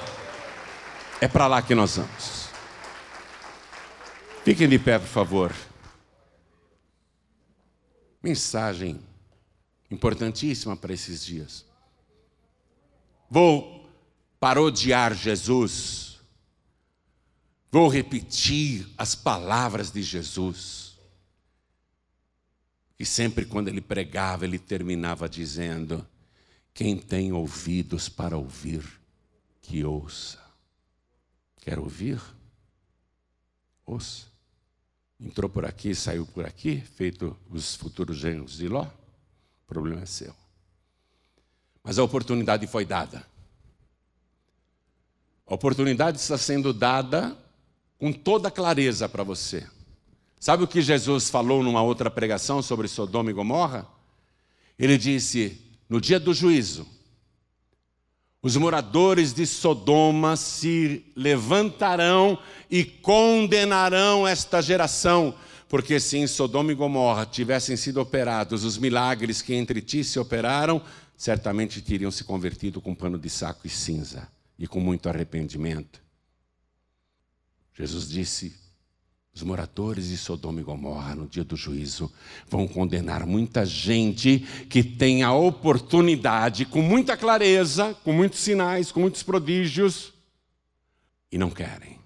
É 1.20 1.28
para 1.28 1.48
lá 1.48 1.62
que 1.64 1.74
nós 1.74 1.96
vamos. 1.96 2.50
Fiquem 4.44 4.70
de 4.70 4.78
pé, 4.78 5.00
por 5.00 5.08
favor. 5.08 5.52
Mensagem 8.26 9.00
importantíssima 9.92 10.76
para 10.76 10.92
esses 10.92 11.24
dias. 11.24 11.64
Vou 13.30 13.88
parodiar 14.40 15.14
Jesus. 15.14 16.20
Vou 17.72 17.88
repetir 17.88 18.92
as 18.98 19.14
palavras 19.14 19.92
de 19.92 20.02
Jesus. 20.02 20.98
E 22.98 23.06
sempre 23.06 23.46
quando 23.46 23.68
ele 23.68 23.80
pregava, 23.80 24.44
ele 24.44 24.58
terminava 24.58 25.30
dizendo: 25.30 26.04
Quem 26.74 26.98
tem 26.98 27.32
ouvidos 27.32 28.10
para 28.10 28.36
ouvir, 28.36 28.84
que 29.62 29.86
ouça. 29.86 30.44
Quer 31.58 31.78
ouvir? 31.78 32.20
Ouça. 33.86 34.35
Entrou 35.26 35.50
por 35.50 35.66
aqui, 35.66 35.96
saiu 35.96 36.24
por 36.28 36.46
aqui, 36.46 36.84
feito 36.96 37.36
os 37.50 37.76
futuros 37.76 38.16
genros 38.16 38.58
de 38.58 38.68
Ló. 38.68 38.84
O 38.84 39.68
problema 39.68 40.04
é 40.04 40.06
seu. 40.06 40.36
Mas 41.84 41.98
a 41.98 42.04
oportunidade 42.04 42.68
foi 42.68 42.86
dada. 42.86 43.26
A 45.48 45.56
oportunidade 45.56 46.20
está 46.20 46.38
sendo 46.38 46.72
dada 46.72 47.36
com 47.98 48.14
toda 48.14 48.52
clareza 48.52 49.10
para 49.10 49.24
você. 49.24 49.68
Sabe 50.40 50.64
o 50.64 50.68
que 50.68 50.80
Jesus 50.80 51.28
falou 51.28 51.64
numa 51.64 51.82
outra 51.82 52.12
pregação 52.12 52.62
sobre 52.62 52.88
Sodoma 52.88 53.32
e 53.32 53.34
Gomorra? 53.34 53.88
Ele 54.78 54.96
disse: 54.96 55.60
no 55.90 56.00
dia 56.00 56.20
do 56.20 56.36
juízo, 56.36 56.88
os 58.46 58.56
moradores 58.58 59.34
de 59.34 59.44
Sodoma 59.44 60.36
se 60.36 61.04
levantarão 61.16 62.38
e 62.70 62.86
condenarão 62.86 64.28
esta 64.28 64.62
geração, 64.62 65.34
porque 65.68 66.00
se 66.00 66.20
em 66.20 66.28
Sodoma 66.28 66.72
e 66.72 66.76
Gomorra 66.76 67.26
tivessem 67.26 67.76
sido 67.76 68.00
operados 68.00 68.64
os 68.64 68.78
milagres 68.78 69.42
que 69.42 69.56
entre 69.56 69.82
ti 69.82 70.04
se 70.04 70.20
operaram, 70.20 70.80
certamente 71.18 71.82
teriam 71.82 72.12
se 72.12 72.24
convertido 72.24 72.80
com 72.80 72.94
pano 72.94 73.18
de 73.18 73.32
saco 73.32 73.66
e 73.66 73.70
cinza 73.70 74.28
e 74.60 74.68
com 74.68 74.80
muito 74.80 75.10
arrependimento. 75.10 76.00
Jesus 77.74 78.08
disse: 78.08 78.54
os 79.36 79.44
moradores 79.44 80.08
de 80.08 80.18
Sodoma 80.18 80.62
e 80.62 80.64
Gomorra, 80.64 81.14
no 81.14 81.28
dia 81.28 81.44
do 81.44 81.58
juízo, 81.58 82.10
vão 82.48 82.66
condenar 82.66 83.26
muita 83.26 83.66
gente 83.66 84.40
que 84.70 84.82
tem 84.82 85.24
a 85.24 85.34
oportunidade, 85.34 86.64
com 86.64 86.82
muita 86.82 87.18
clareza, 87.18 87.94
com 88.02 88.14
muitos 88.14 88.40
sinais, 88.40 88.94
com 88.94 89.02
muitos 89.02 89.24
prodígios, 89.24 90.14
e 91.30 91.38
não 91.38 91.50
querem. 91.50 92.00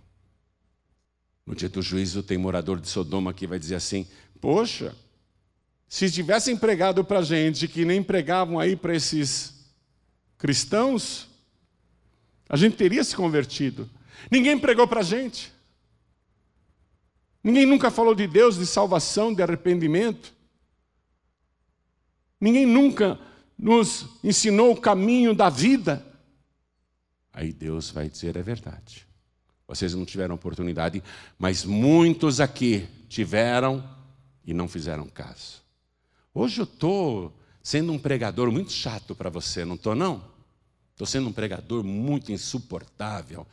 No 1.45 1.53
dia 1.53 1.69
do 1.69 1.83
juízo, 1.83 2.23
tem 2.23 2.35
morador 2.35 2.81
de 2.81 2.89
Sodoma 2.89 3.31
que 3.31 3.45
vai 3.45 3.59
dizer 3.59 3.75
assim: 3.75 4.07
Poxa, 4.41 4.95
se 5.87 6.09
tivessem 6.09 6.57
pregado 6.57 7.03
para 7.03 7.21
gente 7.21 7.67
que 7.67 7.85
nem 7.85 8.01
pregavam 8.01 8.57
aí 8.57 8.75
para 8.75 8.95
esses 8.95 9.53
cristãos, 10.35 11.27
a 12.47 12.57
gente 12.57 12.75
teria 12.75 13.03
se 13.03 13.15
convertido. 13.15 13.87
Ninguém 14.31 14.57
pregou 14.57 14.87
para 14.87 15.03
gente. 15.03 15.58
Ninguém 17.43 17.65
nunca 17.65 17.89
falou 17.89 18.13
de 18.13 18.27
Deus, 18.27 18.57
de 18.57 18.65
salvação, 18.65 19.33
de 19.33 19.41
arrependimento. 19.41 20.33
Ninguém 22.39 22.65
nunca 22.65 23.19
nos 23.57 24.05
ensinou 24.23 24.71
o 24.71 24.79
caminho 24.79 25.33
da 25.33 25.49
vida. 25.49 26.05
Aí 27.33 27.53
Deus 27.53 27.91
vai 27.91 28.09
dizer: 28.09 28.35
é 28.35 28.41
verdade. 28.41 29.07
Vocês 29.67 29.93
não 29.93 30.05
tiveram 30.05 30.35
oportunidade, 30.35 31.03
mas 31.37 31.63
muitos 31.63 32.39
aqui 32.39 32.87
tiveram 33.07 33.83
e 34.43 34.53
não 34.53 34.67
fizeram 34.67 35.05
caso. 35.07 35.61
Hoje 36.33 36.61
eu 36.61 36.63
estou 36.63 37.33
sendo 37.61 37.91
um 37.91 37.99
pregador 37.99 38.51
muito 38.51 38.71
chato 38.71 39.13
para 39.13 39.29
você, 39.29 39.63
não 39.63 39.75
estou 39.75 39.93
não? 39.93 40.23
Estou 40.91 41.05
sendo 41.05 41.29
um 41.29 41.33
pregador 41.33 41.83
muito 41.83 42.31
insuportável. 42.31 43.45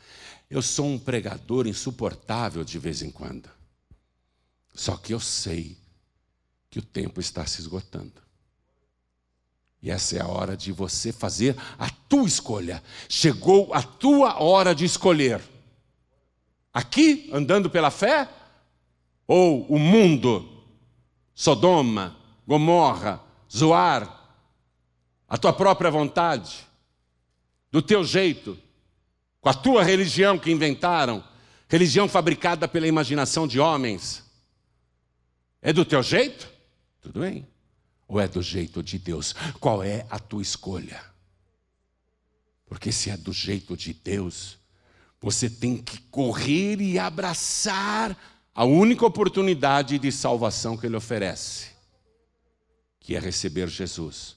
Eu 0.49 0.63
sou 0.63 0.87
um 0.87 0.99
pregador 0.99 1.67
insuportável 1.67 2.65
de 2.65 2.79
vez 2.79 3.03
em 3.03 3.11
quando. 3.11 3.56
Só 4.77 4.95
que 4.97 5.15
eu 5.15 5.19
sei 5.19 5.79
que 6.69 6.79
o 6.79 6.83
tempo 6.83 7.19
está 7.19 7.47
se 7.47 7.63
esgotando. 7.63 8.23
E 9.83 9.91
essa 9.91 10.17
é 10.17 10.21
a 10.21 10.29
hora 10.29 10.55
de 10.55 10.71
você 10.71 11.13
fazer 11.13 11.57
a 11.79 11.89
tua 11.89 12.27
escolha. 12.27 12.83
Chegou 13.09 13.73
a 13.73 13.83
tua 13.83 14.43
hora 14.43 14.75
de 14.75 14.85
escolher. 14.85 15.41
Aqui, 16.75 17.31
andando 17.33 17.71
pela 17.71 17.91
fé, 17.91 18.29
ou 19.27 19.65
o 19.67 19.79
mundo, 19.79 20.63
Sodoma, 21.35 22.15
Gomorra, 22.47 23.23
Zoar, 23.51 24.29
a 25.27 25.39
tua 25.39 25.55
própria 25.55 25.91
vontade, 25.91 26.67
do 27.73 27.81
teu 27.81 28.05
jeito, 28.05 28.59
com 29.41 29.49
a 29.49 29.55
tua 29.55 29.83
religião 29.83 30.39
que 30.39 30.53
inventaram, 30.53 31.25
religião 31.67 32.07
fabricada 32.07 32.69
pela 32.69 32.87
imaginação 32.87 33.49
de 33.49 33.59
homens. 33.59 34.26
É 35.67 35.73
do 35.73 35.85
teu 35.85 36.01
jeito? 36.01 36.49
Tudo 37.01 37.19
bem. 37.19 37.45
Ou 38.07 38.21
é 38.21 38.29
do 38.29 38.41
jeito 38.41 38.85
de 38.85 39.01
Deus? 39.01 39.33
Qual 39.59 39.83
é 39.83 40.07
a 40.09 40.17
tua 40.17 40.41
escolha? 40.41 41.05
Porque 42.67 42.93
se 42.93 43.11
é 43.11 43.17
do 43.17 43.33
jeito 43.33 43.77
de 43.77 43.93
Deus, 43.93 44.59
você 45.21 45.51
tem 45.51 45.77
que 45.77 45.99
correr 46.03 46.81
e 46.81 47.01
abraçar 47.01 48.17
a 48.55 48.65
única 48.65 49.05
oportunidade 49.05 49.99
de 49.99 50.13
salvação 50.13 50.77
que 50.77 50.87
Ele 50.87 50.95
oferece, 50.95 51.71
que 53.01 53.17
é 53.17 53.19
receber 53.19 53.67
Jesus 53.67 54.37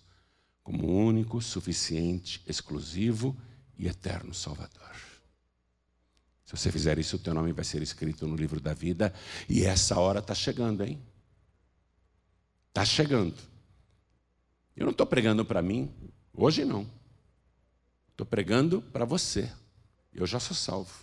como 0.63 0.87
único, 0.87 1.43
suficiente, 1.43 2.41
exclusivo 2.47 3.39
e 3.77 3.87
eterno 3.87 4.33
Salvador. 4.33 4.95
Se 6.43 6.57
você 6.57 6.71
fizer 6.71 6.97
isso, 6.97 7.17
o 7.17 7.19
teu 7.19 7.35
nome 7.35 7.53
vai 7.53 7.63
ser 7.63 7.83
escrito 7.83 8.25
no 8.25 8.35
livro 8.35 8.59
da 8.59 8.73
vida, 8.73 9.13
e 9.47 9.63
essa 9.63 9.99
hora 9.99 10.17
está 10.17 10.33
chegando, 10.33 10.83
hein? 10.83 10.99
Está 12.69 12.85
chegando. 12.85 13.35
Eu 14.75 14.85
não 14.85 14.91
estou 14.91 15.05
pregando 15.05 15.43
para 15.43 15.61
mim, 15.61 15.93
hoje 16.33 16.63
não. 16.63 16.89
Estou 18.11 18.25
pregando 18.25 18.81
para 18.81 19.05
você. 19.05 19.51
Eu 20.13 20.25
já 20.25 20.39
sou 20.39 20.55
salvo. 20.55 20.93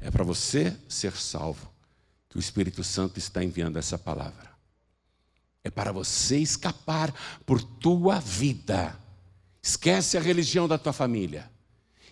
É 0.00 0.10
para 0.10 0.24
você 0.24 0.76
ser 0.88 1.12
salvo 1.16 1.70
que 2.28 2.36
o 2.36 2.40
Espírito 2.40 2.82
Santo 2.82 3.18
está 3.18 3.44
enviando 3.44 3.78
essa 3.78 3.98
palavra. 3.98 4.50
É 5.62 5.70
para 5.70 5.92
você 5.92 6.38
escapar 6.38 7.14
por 7.46 7.62
tua 7.62 8.18
vida. 8.18 8.98
Esquece 9.62 10.16
a 10.16 10.20
religião 10.20 10.66
da 10.66 10.76
tua 10.76 10.92
família. 10.92 11.50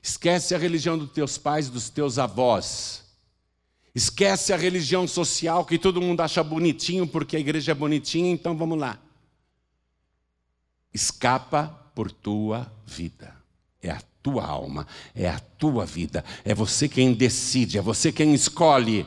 Esquece 0.02 0.54
a 0.54 0.58
religião 0.58 0.96
dos 0.96 1.10
teus 1.10 1.36
pais, 1.36 1.68
dos 1.68 1.90
teus 1.90 2.18
avós. 2.18 3.04
Esquece 3.94 4.52
a 4.52 4.56
religião 4.56 5.06
social 5.06 5.64
que 5.64 5.78
todo 5.78 6.00
mundo 6.00 6.20
acha 6.20 6.42
bonitinho 6.42 7.06
porque 7.06 7.36
a 7.36 7.40
igreja 7.40 7.72
é 7.72 7.74
bonitinha, 7.74 8.30
então 8.30 8.56
vamos 8.56 8.78
lá. 8.78 8.98
Escapa 10.92 11.64
por 11.94 12.10
tua 12.10 12.70
vida. 12.86 13.34
É 13.82 13.90
a 13.90 14.00
tua 14.22 14.44
alma, 14.44 14.86
é 15.14 15.28
a 15.28 15.38
tua 15.38 15.86
vida. 15.86 16.24
É 16.44 16.54
você 16.54 16.88
quem 16.88 17.12
decide, 17.12 17.78
é 17.78 17.82
você 17.82 18.12
quem 18.12 18.34
escolhe. 18.34 19.06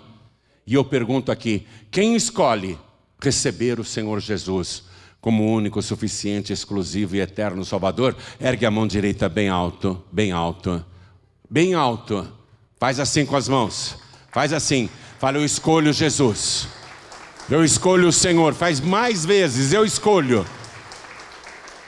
E 0.65 0.73
eu 0.73 0.84
pergunto 0.84 1.31
aqui: 1.31 1.67
quem 1.91 2.15
escolhe 2.15 2.77
receber 3.21 3.79
o 3.79 3.86
Senhor 3.86 4.19
Jesus 4.19 4.84
como 5.21 5.45
único, 5.45 5.81
suficiente, 5.81 6.51
exclusivo 6.51 7.15
e 7.15 7.21
eterno 7.21 7.63
Salvador? 7.63 8.17
Ergue 8.39 8.65
a 8.65 8.71
mão 8.71 8.88
direita 8.88 9.29
bem 9.29 9.47
alto, 9.47 10.03
bem 10.11 10.31
alto 10.31 10.84
bem 11.53 11.75
alto. 11.75 12.27
Faz 12.79 12.99
assim 12.99 13.27
com 13.27 13.36
as 13.36 13.47
mãos. 13.47 13.95
Faz 14.34 14.51
assim. 14.51 14.89
Fala, 15.19 15.38
eu 15.38 15.45
escolho 15.45 15.93
Jesus. 15.93 16.67
Eu 17.49 17.63
escolho 17.63 18.07
o 18.07 18.13
Senhor. 18.13 18.53
Faz 18.53 18.79
mais 18.79 19.23
vezes, 19.23 19.71
eu 19.71 19.86
escolho. 19.86 20.45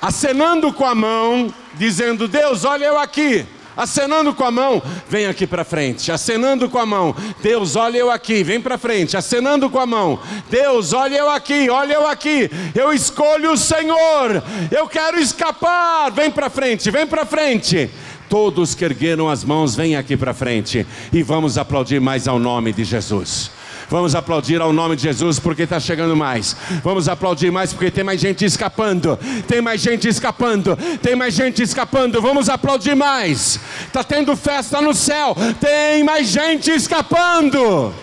Acenando 0.02 0.72
com 0.72 0.86
a 0.86 0.94
mão, 0.94 1.54
dizendo: 1.74 2.28
Deus, 2.28 2.64
olha 2.64 2.86
eu 2.86 3.00
aqui 3.00 3.46
acenando 3.76 4.34
com 4.34 4.44
a 4.44 4.52
mão, 4.52 4.82
vem 5.10 5.26
aqui 5.26 5.46
para 5.46 5.64
frente, 5.64 6.12
acenando 6.12 6.70
com 6.70 6.80
a 6.80 6.86
mão, 6.86 7.16
Deus, 7.42 7.76
olha 7.76 7.98
eu 7.98 8.10
aqui, 8.10 8.44
vem 8.44 8.62
para 8.62 8.78
frente, 8.78 9.18
acenando 9.18 9.70
com 9.70 9.80
a 9.80 9.86
mão, 9.86 10.20
Deus, 10.50 10.94
olha 10.94 11.18
eu 11.18 11.30
aqui, 11.30 11.70
olha 11.70 11.94
eu 11.94 12.08
aqui, 12.08 12.50
eu 12.74 12.94
escolho 12.94 13.52
o 13.52 13.58
Senhor, 13.58 14.42
eu 14.72 14.88
quero 14.88 15.20
escapar, 15.20 16.10
vem 16.12 16.32
para 16.32 16.50
frente, 16.50 16.90
vem 16.90 17.06
para 17.06 17.26
frente. 17.26 17.90
Todos 18.36 18.76
que 18.76 18.84
ergueram 18.84 19.30
as 19.30 19.46
mãos, 19.46 19.78
vem 19.78 19.96
aqui 19.96 20.18
para 20.18 20.34
frente 20.34 20.86
e 21.14 21.24
vamos 21.24 21.58
aplaudir 21.58 22.02
mais 22.02 22.28
ao 22.28 22.38
nome 22.38 22.74
de 22.74 22.84
Jesus. 22.84 23.50
Vamos 23.90 24.14
aplaudir 24.14 24.60
ao 24.60 24.74
nome 24.74 24.98
de 24.98 25.04
Jesus 25.04 25.40
porque 25.40 25.62
está 25.62 25.80
chegando 25.80 26.18
mais. 26.18 26.54
Vamos 26.84 27.08
aplaudir 27.08 27.50
mais 27.50 27.72
porque 27.72 27.90
tem 27.90 28.04
mais 28.04 28.20
gente 28.20 28.44
escapando. 28.44 29.18
Tem 29.48 29.62
mais 29.62 29.80
gente 29.80 30.10
escapando. 30.10 30.78
Tem 31.02 31.16
mais 31.16 31.34
gente 31.34 31.64
escapando. 31.64 32.22
Vamos 32.22 32.50
aplaudir 32.50 32.94
mais. 32.94 33.58
Está 33.88 34.04
tendo 34.04 34.36
festa 34.36 34.82
no 34.82 34.94
céu. 34.94 35.34
Tem 35.62 36.04
mais 36.04 36.28
gente 36.28 36.70
escapando. 36.72 37.94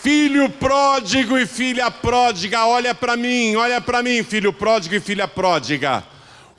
Filho 0.00 0.48
pródigo 0.50 1.36
e 1.36 1.48
filha 1.48 1.90
pródiga, 1.90 2.64
olha 2.64 2.94
para 2.94 3.16
mim, 3.16 3.56
olha 3.56 3.80
para 3.80 4.04
mim, 4.04 4.22
filho 4.22 4.52
pródigo 4.52 4.94
e 4.94 5.00
filha 5.00 5.26
pródiga. 5.26 6.04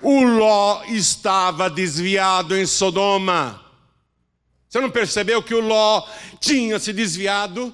O 0.02 0.24
Ló 0.24 0.84
estava 0.86 1.70
desviado 1.70 2.58
em 2.58 2.66
Sodoma. 2.66 3.64
Você 4.68 4.80
não 4.80 4.90
percebeu 4.90 5.44
que 5.44 5.54
o 5.54 5.60
Ló 5.60 6.08
tinha 6.40 6.80
se 6.80 6.94
desviado? 6.94 7.74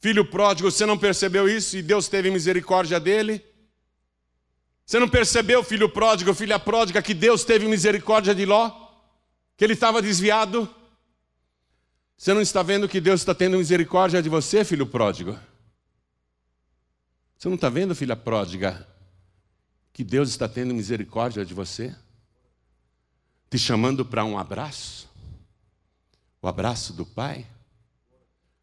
Filho 0.00 0.24
pródigo, 0.24 0.70
você 0.70 0.86
não 0.86 0.96
percebeu 0.96 1.48
isso 1.48 1.76
e 1.76 1.82
Deus 1.82 2.08
teve 2.08 2.30
misericórdia 2.30 2.98
dele? 2.98 3.44
Você 4.86 4.98
não 4.98 5.08
percebeu, 5.08 5.62
filho 5.62 5.88
pródigo, 5.88 6.32
filha 6.32 6.58
pródiga, 6.58 7.02
que 7.02 7.12
Deus 7.12 7.44
teve 7.44 7.66
misericórdia 7.68 8.34
de 8.34 8.46
Ló? 8.46 8.70
Que 9.56 9.64
ele 9.64 9.74
estava 9.74 10.00
desviado? 10.00 10.72
Você 12.16 12.32
não 12.32 12.40
está 12.40 12.62
vendo 12.62 12.88
que 12.88 13.00
Deus 13.00 13.20
está 13.20 13.34
tendo 13.34 13.58
misericórdia 13.58 14.22
de 14.22 14.28
você, 14.28 14.64
filho 14.64 14.86
pródigo? 14.86 15.38
Você 17.36 17.48
não 17.48 17.56
está 17.56 17.68
vendo, 17.68 17.94
filha 17.94 18.16
pródiga, 18.16 18.88
que 19.98 20.04
Deus 20.04 20.28
está 20.28 20.48
tendo 20.48 20.72
misericórdia 20.72 21.44
de 21.44 21.52
você? 21.52 21.92
te 23.50 23.58
chamando 23.58 24.04
para 24.04 24.24
um 24.24 24.38
abraço? 24.38 25.10
O 26.40 26.46
abraço 26.46 26.92
do 26.92 27.04
Pai? 27.04 27.44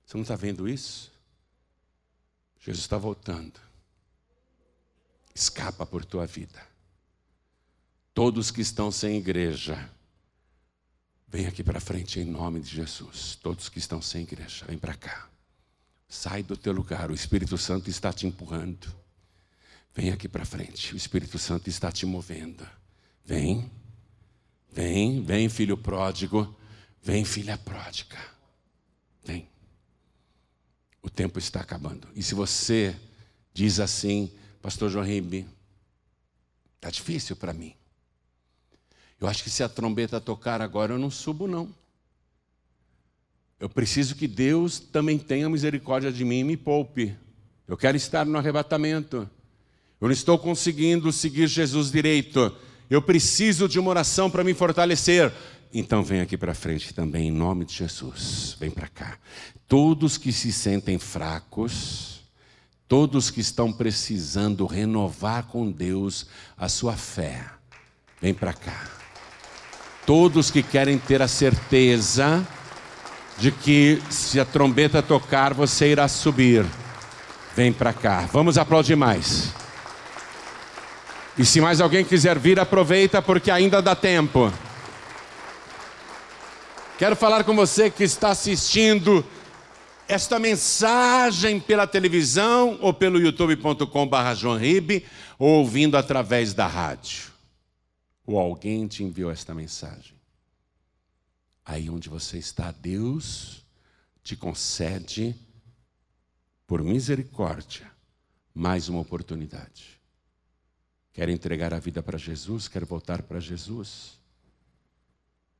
Você 0.05 0.15
não 0.15 0.21
está 0.21 0.37
vendo 0.37 0.65
isso? 0.65 1.11
Jesus 2.57 2.85
está 2.85 2.97
voltando. 2.97 3.59
Escapa 5.33 5.85
por 5.85 6.05
tua 6.05 6.25
vida. 6.25 6.65
Todos 8.13 8.49
que 8.49 8.61
estão 8.61 8.89
sem 8.89 9.17
igreja, 9.17 9.91
vem 11.27 11.47
aqui 11.47 11.65
para 11.65 11.81
frente 11.81 12.17
em 12.17 12.23
nome 12.23 12.61
de 12.61 12.69
Jesus. 12.69 13.37
Todos 13.43 13.67
que 13.67 13.79
estão 13.79 14.01
sem 14.01 14.21
igreja, 14.21 14.63
vem 14.67 14.77
para 14.77 14.95
cá. 14.95 15.27
Sai 16.07 16.43
do 16.43 16.55
teu 16.55 16.71
lugar, 16.71 17.11
o 17.11 17.13
Espírito 17.13 17.57
Santo 17.57 17.89
está 17.89 18.13
te 18.13 18.25
empurrando. 18.25 19.03
Vem 19.95 20.11
aqui 20.11 20.27
para 20.27 20.43
frente, 20.43 20.93
o 20.93 20.97
Espírito 20.97 21.39
Santo 21.39 21.69
está 21.69 21.89
te 21.89 22.05
movendo. 22.05 22.67
Vem. 23.23 23.71
Vem, 24.69 25.23
vem, 25.23 25.47
filho 25.47 25.77
pródigo. 25.77 26.53
Vem, 27.01 27.23
filha 27.23 27.57
pródiga. 27.57 28.17
Vem. 29.23 29.47
O 31.01 31.09
tempo 31.09 31.39
está 31.39 31.61
acabando. 31.61 32.09
E 32.13 32.21
se 32.21 32.35
você 32.35 32.93
diz 33.53 33.79
assim, 33.79 34.29
Pastor 34.61 34.91
João 34.91 35.05
Ribe, 35.05 35.47
está 36.75 36.89
difícil 36.89 37.37
para 37.37 37.53
mim. 37.53 37.73
Eu 39.19 39.29
acho 39.29 39.43
que 39.43 39.49
se 39.49 39.63
a 39.63 39.69
trombeta 39.69 40.19
tocar 40.19 40.61
agora, 40.61 40.93
eu 40.93 40.99
não 40.99 41.09
subo, 41.09 41.47
não. 41.47 41.73
Eu 43.57 43.69
preciso 43.69 44.13
que 44.15 44.27
Deus 44.27 44.77
também 44.77 45.17
tenha 45.17 45.49
misericórdia 45.49 46.11
de 46.11 46.25
mim 46.25 46.39
e 46.39 46.43
me 46.43 46.57
poupe. 46.57 47.15
Eu 47.65 47.77
quero 47.77 47.95
estar 47.95 48.25
no 48.25 48.37
arrebatamento. 48.37 49.29
Eu 49.99 50.07
não 50.07 50.13
estou 50.13 50.37
conseguindo 50.37 51.11
seguir 51.11 51.47
Jesus 51.47 51.91
direito. 51.91 52.53
Eu 52.89 53.01
preciso 53.01 53.67
de 53.67 53.79
uma 53.79 53.89
oração 53.89 54.29
para 54.29 54.43
me 54.43 54.53
fortalecer. 54.53 55.31
Então 55.73 56.03
vem 56.03 56.21
aqui 56.21 56.37
para 56.37 56.53
frente 56.53 56.93
também, 56.93 57.27
em 57.27 57.31
nome 57.31 57.65
de 57.65 57.73
Jesus. 57.73 58.55
Vem 58.59 58.69
para 58.69 58.87
cá. 58.87 59.17
Todos 59.67 60.17
que 60.17 60.31
se 60.31 60.51
sentem 60.51 60.97
fracos, 60.97 62.21
todos 62.87 63.31
que 63.31 63.41
estão 63.41 63.73
precisando 63.73 64.65
renovar 64.65 65.47
com 65.47 65.71
Deus 65.71 66.27
a 66.57 66.69
sua 66.69 66.93
fé, 66.93 67.43
vem 68.21 68.33
para 68.33 68.53
cá. 68.53 68.89
Todos 70.05 70.51
que 70.51 70.61
querem 70.61 70.99
ter 70.99 71.21
a 71.21 71.27
certeza 71.27 72.47
de 73.39 73.51
que 73.51 74.01
se 74.09 74.39
a 74.39 74.45
trombeta 74.45 75.01
tocar, 75.01 75.53
você 75.53 75.91
irá 75.91 76.07
subir. 76.07 76.65
Vem 77.55 77.73
para 77.73 77.91
cá. 77.91 78.29
Vamos 78.31 78.57
aplaudir 78.57 78.95
mais. 78.95 79.64
E 81.37 81.45
se 81.45 81.59
mais 81.59 81.81
alguém 81.81 82.05
quiser 82.05 82.39
vir, 82.39 82.59
aproveita 82.59 83.21
porque 83.21 83.51
ainda 83.51 83.81
dá 83.81 83.95
tempo. 83.95 84.51
Quero 86.97 87.15
falar 87.15 87.43
com 87.43 87.53
você 87.53 87.89
que 87.89 88.05
está 88.05 88.29
assistindo 88.29 89.25
esta 90.07 90.39
mensagem 90.39 91.59
pela 91.59 91.85
televisão 91.85 92.77
ou 92.81 92.93
pelo 92.93 93.19
youtube.com.br 93.19 95.05
ou 95.37 95.49
ouvindo 95.59 95.97
através 95.97 96.53
da 96.53 96.67
rádio. 96.67 97.33
Ou 98.25 98.39
alguém 98.39 98.87
te 98.87 99.03
enviou 99.03 99.29
esta 99.29 99.53
mensagem. 99.53 100.15
Aí 101.65 101.89
onde 101.89 102.07
você 102.07 102.37
está, 102.37 102.71
Deus 102.71 103.65
te 104.23 104.35
concede, 104.35 105.35
por 106.65 106.81
misericórdia, 106.81 107.91
mais 108.53 108.89
uma 108.89 108.99
oportunidade. 108.99 109.94
Quer 111.15 111.29
entregar 111.29 111.73
a 111.73 111.79
vida 111.79 112.03
para 112.03 112.17
Jesus? 112.17 112.67
Quer 112.67 112.83
voltar 112.83 113.21
para 113.21 113.39
Jesus? 113.39 114.19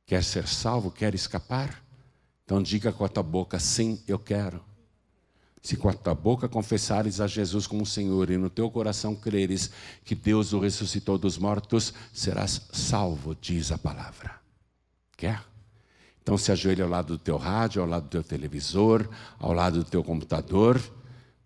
Quer 0.04 0.22
ser 0.22 0.46
salvo? 0.46 0.90
Quer 0.90 1.14
escapar? 1.14 1.82
Então 2.44 2.62
diga 2.62 2.92
com 2.92 3.06
a 3.06 3.08
tua 3.08 3.22
boca: 3.22 3.58
sim, 3.58 3.98
eu 4.06 4.18
quero. 4.18 4.62
Se 5.62 5.74
com 5.74 5.88
a 5.88 5.94
tua 5.94 6.14
boca 6.14 6.46
confessares 6.46 7.22
a 7.22 7.26
Jesus 7.26 7.66
como 7.66 7.86
Senhor 7.86 8.28
e 8.28 8.36
no 8.36 8.50
teu 8.50 8.70
coração 8.70 9.16
creres 9.16 9.70
que 10.04 10.14
Deus 10.14 10.52
o 10.52 10.60
ressuscitou 10.60 11.16
dos 11.16 11.38
mortos, 11.38 11.94
serás 12.12 12.68
salvo, 12.70 13.34
diz 13.34 13.72
a 13.72 13.78
palavra. 13.78 14.38
Quer? 15.16 15.42
Então 16.22 16.36
se 16.36 16.52
ajoelha 16.52 16.84
ao 16.84 16.90
lado 16.90 17.16
do 17.16 17.18
teu 17.18 17.38
rádio, 17.38 17.80
ao 17.80 17.88
lado 17.88 18.04
do 18.04 18.10
teu 18.10 18.22
televisor, 18.22 19.08
ao 19.38 19.54
lado 19.54 19.82
do 19.82 19.90
teu 19.90 20.04
computador 20.04 20.78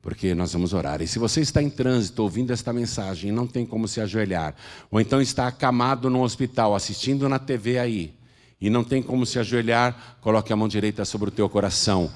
porque 0.02 0.34
nós 0.34 0.52
vamos 0.52 0.72
orar. 0.72 1.02
E 1.02 1.06
se 1.06 1.18
você 1.18 1.40
está 1.40 1.62
em 1.62 1.68
trânsito 1.68 2.22
ouvindo 2.22 2.52
esta 2.52 2.72
mensagem 2.72 3.30
e 3.30 3.32
não 3.32 3.46
tem 3.46 3.66
como 3.66 3.86
se 3.86 4.00
ajoelhar, 4.00 4.54
ou 4.90 5.00
então 5.00 5.20
está 5.20 5.46
acamado 5.46 6.08
no 6.08 6.22
hospital 6.22 6.74
assistindo 6.74 7.28
na 7.28 7.38
TV 7.38 7.78
aí, 7.78 8.14
e 8.60 8.68
não 8.68 8.84
tem 8.84 9.02
como 9.02 9.24
se 9.24 9.38
ajoelhar, 9.38 10.18
coloque 10.20 10.52
a 10.52 10.56
mão 10.56 10.68
direita 10.68 11.04
sobre 11.04 11.28
o 11.28 11.32
teu 11.32 11.48
coração. 11.48 12.12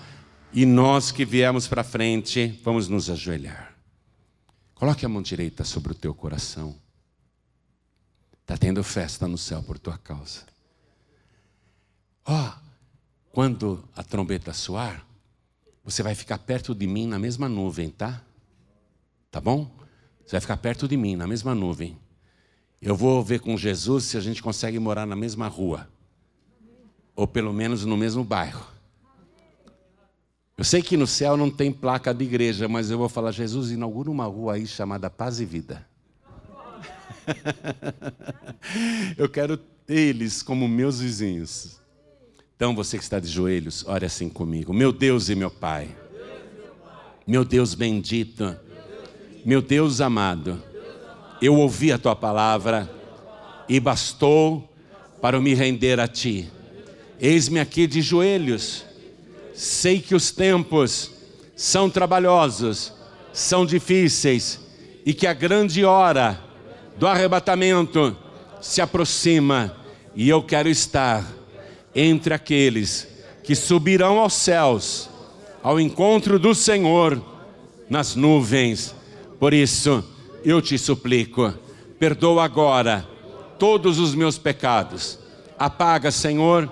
E 0.52 0.66
nós 0.66 1.10
que 1.10 1.24
viemos 1.24 1.66
para 1.66 1.82
frente, 1.82 2.60
vamos 2.62 2.86
nos 2.86 3.08
ajoelhar. 3.08 3.74
Coloque 4.74 5.06
a 5.06 5.08
mão 5.08 5.22
direita 5.22 5.64
sobre 5.64 5.92
o 5.92 5.94
teu 5.94 6.14
coração. 6.14 6.76
Está 8.42 8.58
tendo 8.58 8.84
festa 8.84 9.26
no 9.26 9.38
céu 9.38 9.62
por 9.62 9.78
tua 9.78 9.96
causa. 9.96 10.42
Ó, 12.26 12.48
oh, 12.48 12.52
quando 13.32 13.82
a 13.96 14.02
trombeta 14.02 14.52
soar, 14.52 15.04
você 15.84 16.02
vai 16.02 16.14
ficar 16.14 16.38
perto 16.38 16.74
de 16.74 16.86
mim 16.86 17.06
na 17.06 17.18
mesma 17.18 17.48
nuvem, 17.48 17.90
tá? 17.90 18.22
Tá 19.30 19.40
bom? 19.40 19.70
Você 20.24 20.32
vai 20.32 20.40
ficar 20.40 20.56
perto 20.56 20.88
de 20.88 20.96
mim 20.96 21.16
na 21.16 21.26
mesma 21.26 21.54
nuvem. 21.54 21.98
Eu 22.80 22.96
vou 22.96 23.22
ver 23.22 23.40
com 23.40 23.56
Jesus 23.56 24.04
se 24.04 24.16
a 24.16 24.20
gente 24.20 24.42
consegue 24.42 24.78
morar 24.78 25.06
na 25.06 25.14
mesma 25.14 25.46
rua. 25.46 25.88
Ou 27.14 27.26
pelo 27.26 27.52
menos 27.52 27.84
no 27.84 27.96
mesmo 27.96 28.24
bairro. 28.24 28.66
Eu 30.56 30.64
sei 30.64 30.82
que 30.82 30.96
no 30.96 31.06
céu 31.06 31.36
não 31.36 31.50
tem 31.50 31.72
placa 31.72 32.14
de 32.14 32.24
igreja, 32.24 32.68
mas 32.68 32.90
eu 32.90 32.96
vou 32.96 33.08
falar: 33.08 33.32
Jesus, 33.32 33.70
inaugura 33.70 34.10
uma 34.10 34.24
rua 34.24 34.54
aí 34.54 34.66
chamada 34.66 35.10
Paz 35.10 35.40
e 35.40 35.44
Vida. 35.44 35.86
eu 39.18 39.28
quero 39.28 39.60
eles 39.88 40.42
como 40.42 40.68
meus 40.68 41.00
vizinhos. 41.00 41.80
Então 42.56 42.74
você 42.74 42.96
que 42.96 43.02
está 43.02 43.18
de 43.18 43.26
joelhos, 43.26 43.84
ore 43.86 44.06
assim 44.06 44.28
comigo. 44.28 44.72
Meu 44.72 44.92
Deus 44.92 45.28
e 45.28 45.34
meu 45.34 45.50
Pai. 45.50 45.88
Meu 47.26 47.44
Deus 47.44 47.74
bendito. 47.74 48.56
Meu 49.44 49.60
Deus 49.60 50.00
amado. 50.00 50.62
Eu 51.42 51.56
ouvi 51.56 51.90
a 51.90 51.98
tua 51.98 52.14
palavra 52.14 52.90
e 53.68 53.80
bastou 53.80 54.72
para 55.20 55.40
me 55.40 55.52
render 55.52 55.98
a 55.98 56.06
ti. 56.06 56.48
Eis-me 57.20 57.58
aqui 57.58 57.86
de 57.86 58.00
joelhos. 58.00 58.84
Sei 59.52 60.00
que 60.00 60.14
os 60.14 60.30
tempos 60.30 61.10
são 61.56 61.90
trabalhosos, 61.90 62.92
são 63.32 63.66
difíceis 63.66 64.60
e 65.04 65.12
que 65.12 65.26
a 65.26 65.34
grande 65.34 65.84
hora 65.84 66.40
do 66.96 67.06
arrebatamento 67.06 68.16
se 68.60 68.80
aproxima 68.80 69.76
e 70.14 70.28
eu 70.28 70.42
quero 70.42 70.68
estar 70.68 71.24
entre 71.94 72.34
aqueles 72.34 73.06
que 73.42 73.54
subirão 73.54 74.18
aos 74.18 74.34
céus 74.34 75.08
ao 75.62 75.80
encontro 75.80 76.38
do 76.38 76.54
Senhor 76.54 77.22
nas 77.88 78.14
nuvens. 78.14 78.94
Por 79.38 79.54
isso, 79.54 80.04
eu 80.44 80.60
te 80.60 80.76
suplico, 80.76 81.54
perdoa 81.98 82.44
agora 82.44 83.06
todos 83.58 83.98
os 83.98 84.14
meus 84.14 84.36
pecados. 84.36 85.18
Apaga, 85.58 86.10
Senhor, 86.10 86.70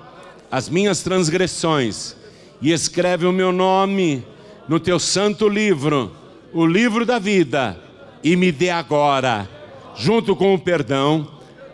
as 0.51 0.69
minhas 0.69 1.03
transgressões 1.03 2.17
e 2.61 2.71
escreve 2.71 3.27
o 3.27 3.33
meu 3.33 3.51
nome 3.51 4.25
no 4.69 4.79
teu 4.79 4.99
santo 4.99 5.49
livro, 5.49 6.13
o 6.53 6.67
livro 6.67 7.07
da 7.07 7.19
vida, 7.19 7.81
e 8.23 8.37
me 8.37 8.53
dê 8.53 8.71
agora, 8.71 9.49
junto 9.97 10.37
com 10.37 10.55
o 10.55 10.59
perdão, 10.59 11.29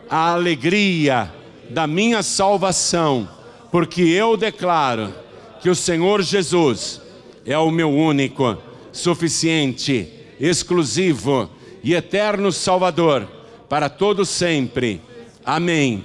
a 0.08 0.32
alegria 0.32 1.32
da 1.68 1.86
minha 1.86 2.22
salvação, 2.22 3.28
porque 3.70 4.02
eu 4.02 4.36
declaro 4.36 5.12
que 5.60 5.68
o 5.68 5.74
Senhor 5.74 6.22
Jesus 6.22 7.00
é 7.44 7.58
o 7.58 7.70
meu 7.70 7.90
único, 7.90 8.56
suficiente, 8.92 10.12
exclusivo 10.40 11.50
e 11.82 11.94
eterno 11.94 12.52
Salvador 12.52 13.28
para 13.68 13.88
todo 13.88 14.24
sempre. 14.24 15.00
Amém. 15.44 16.04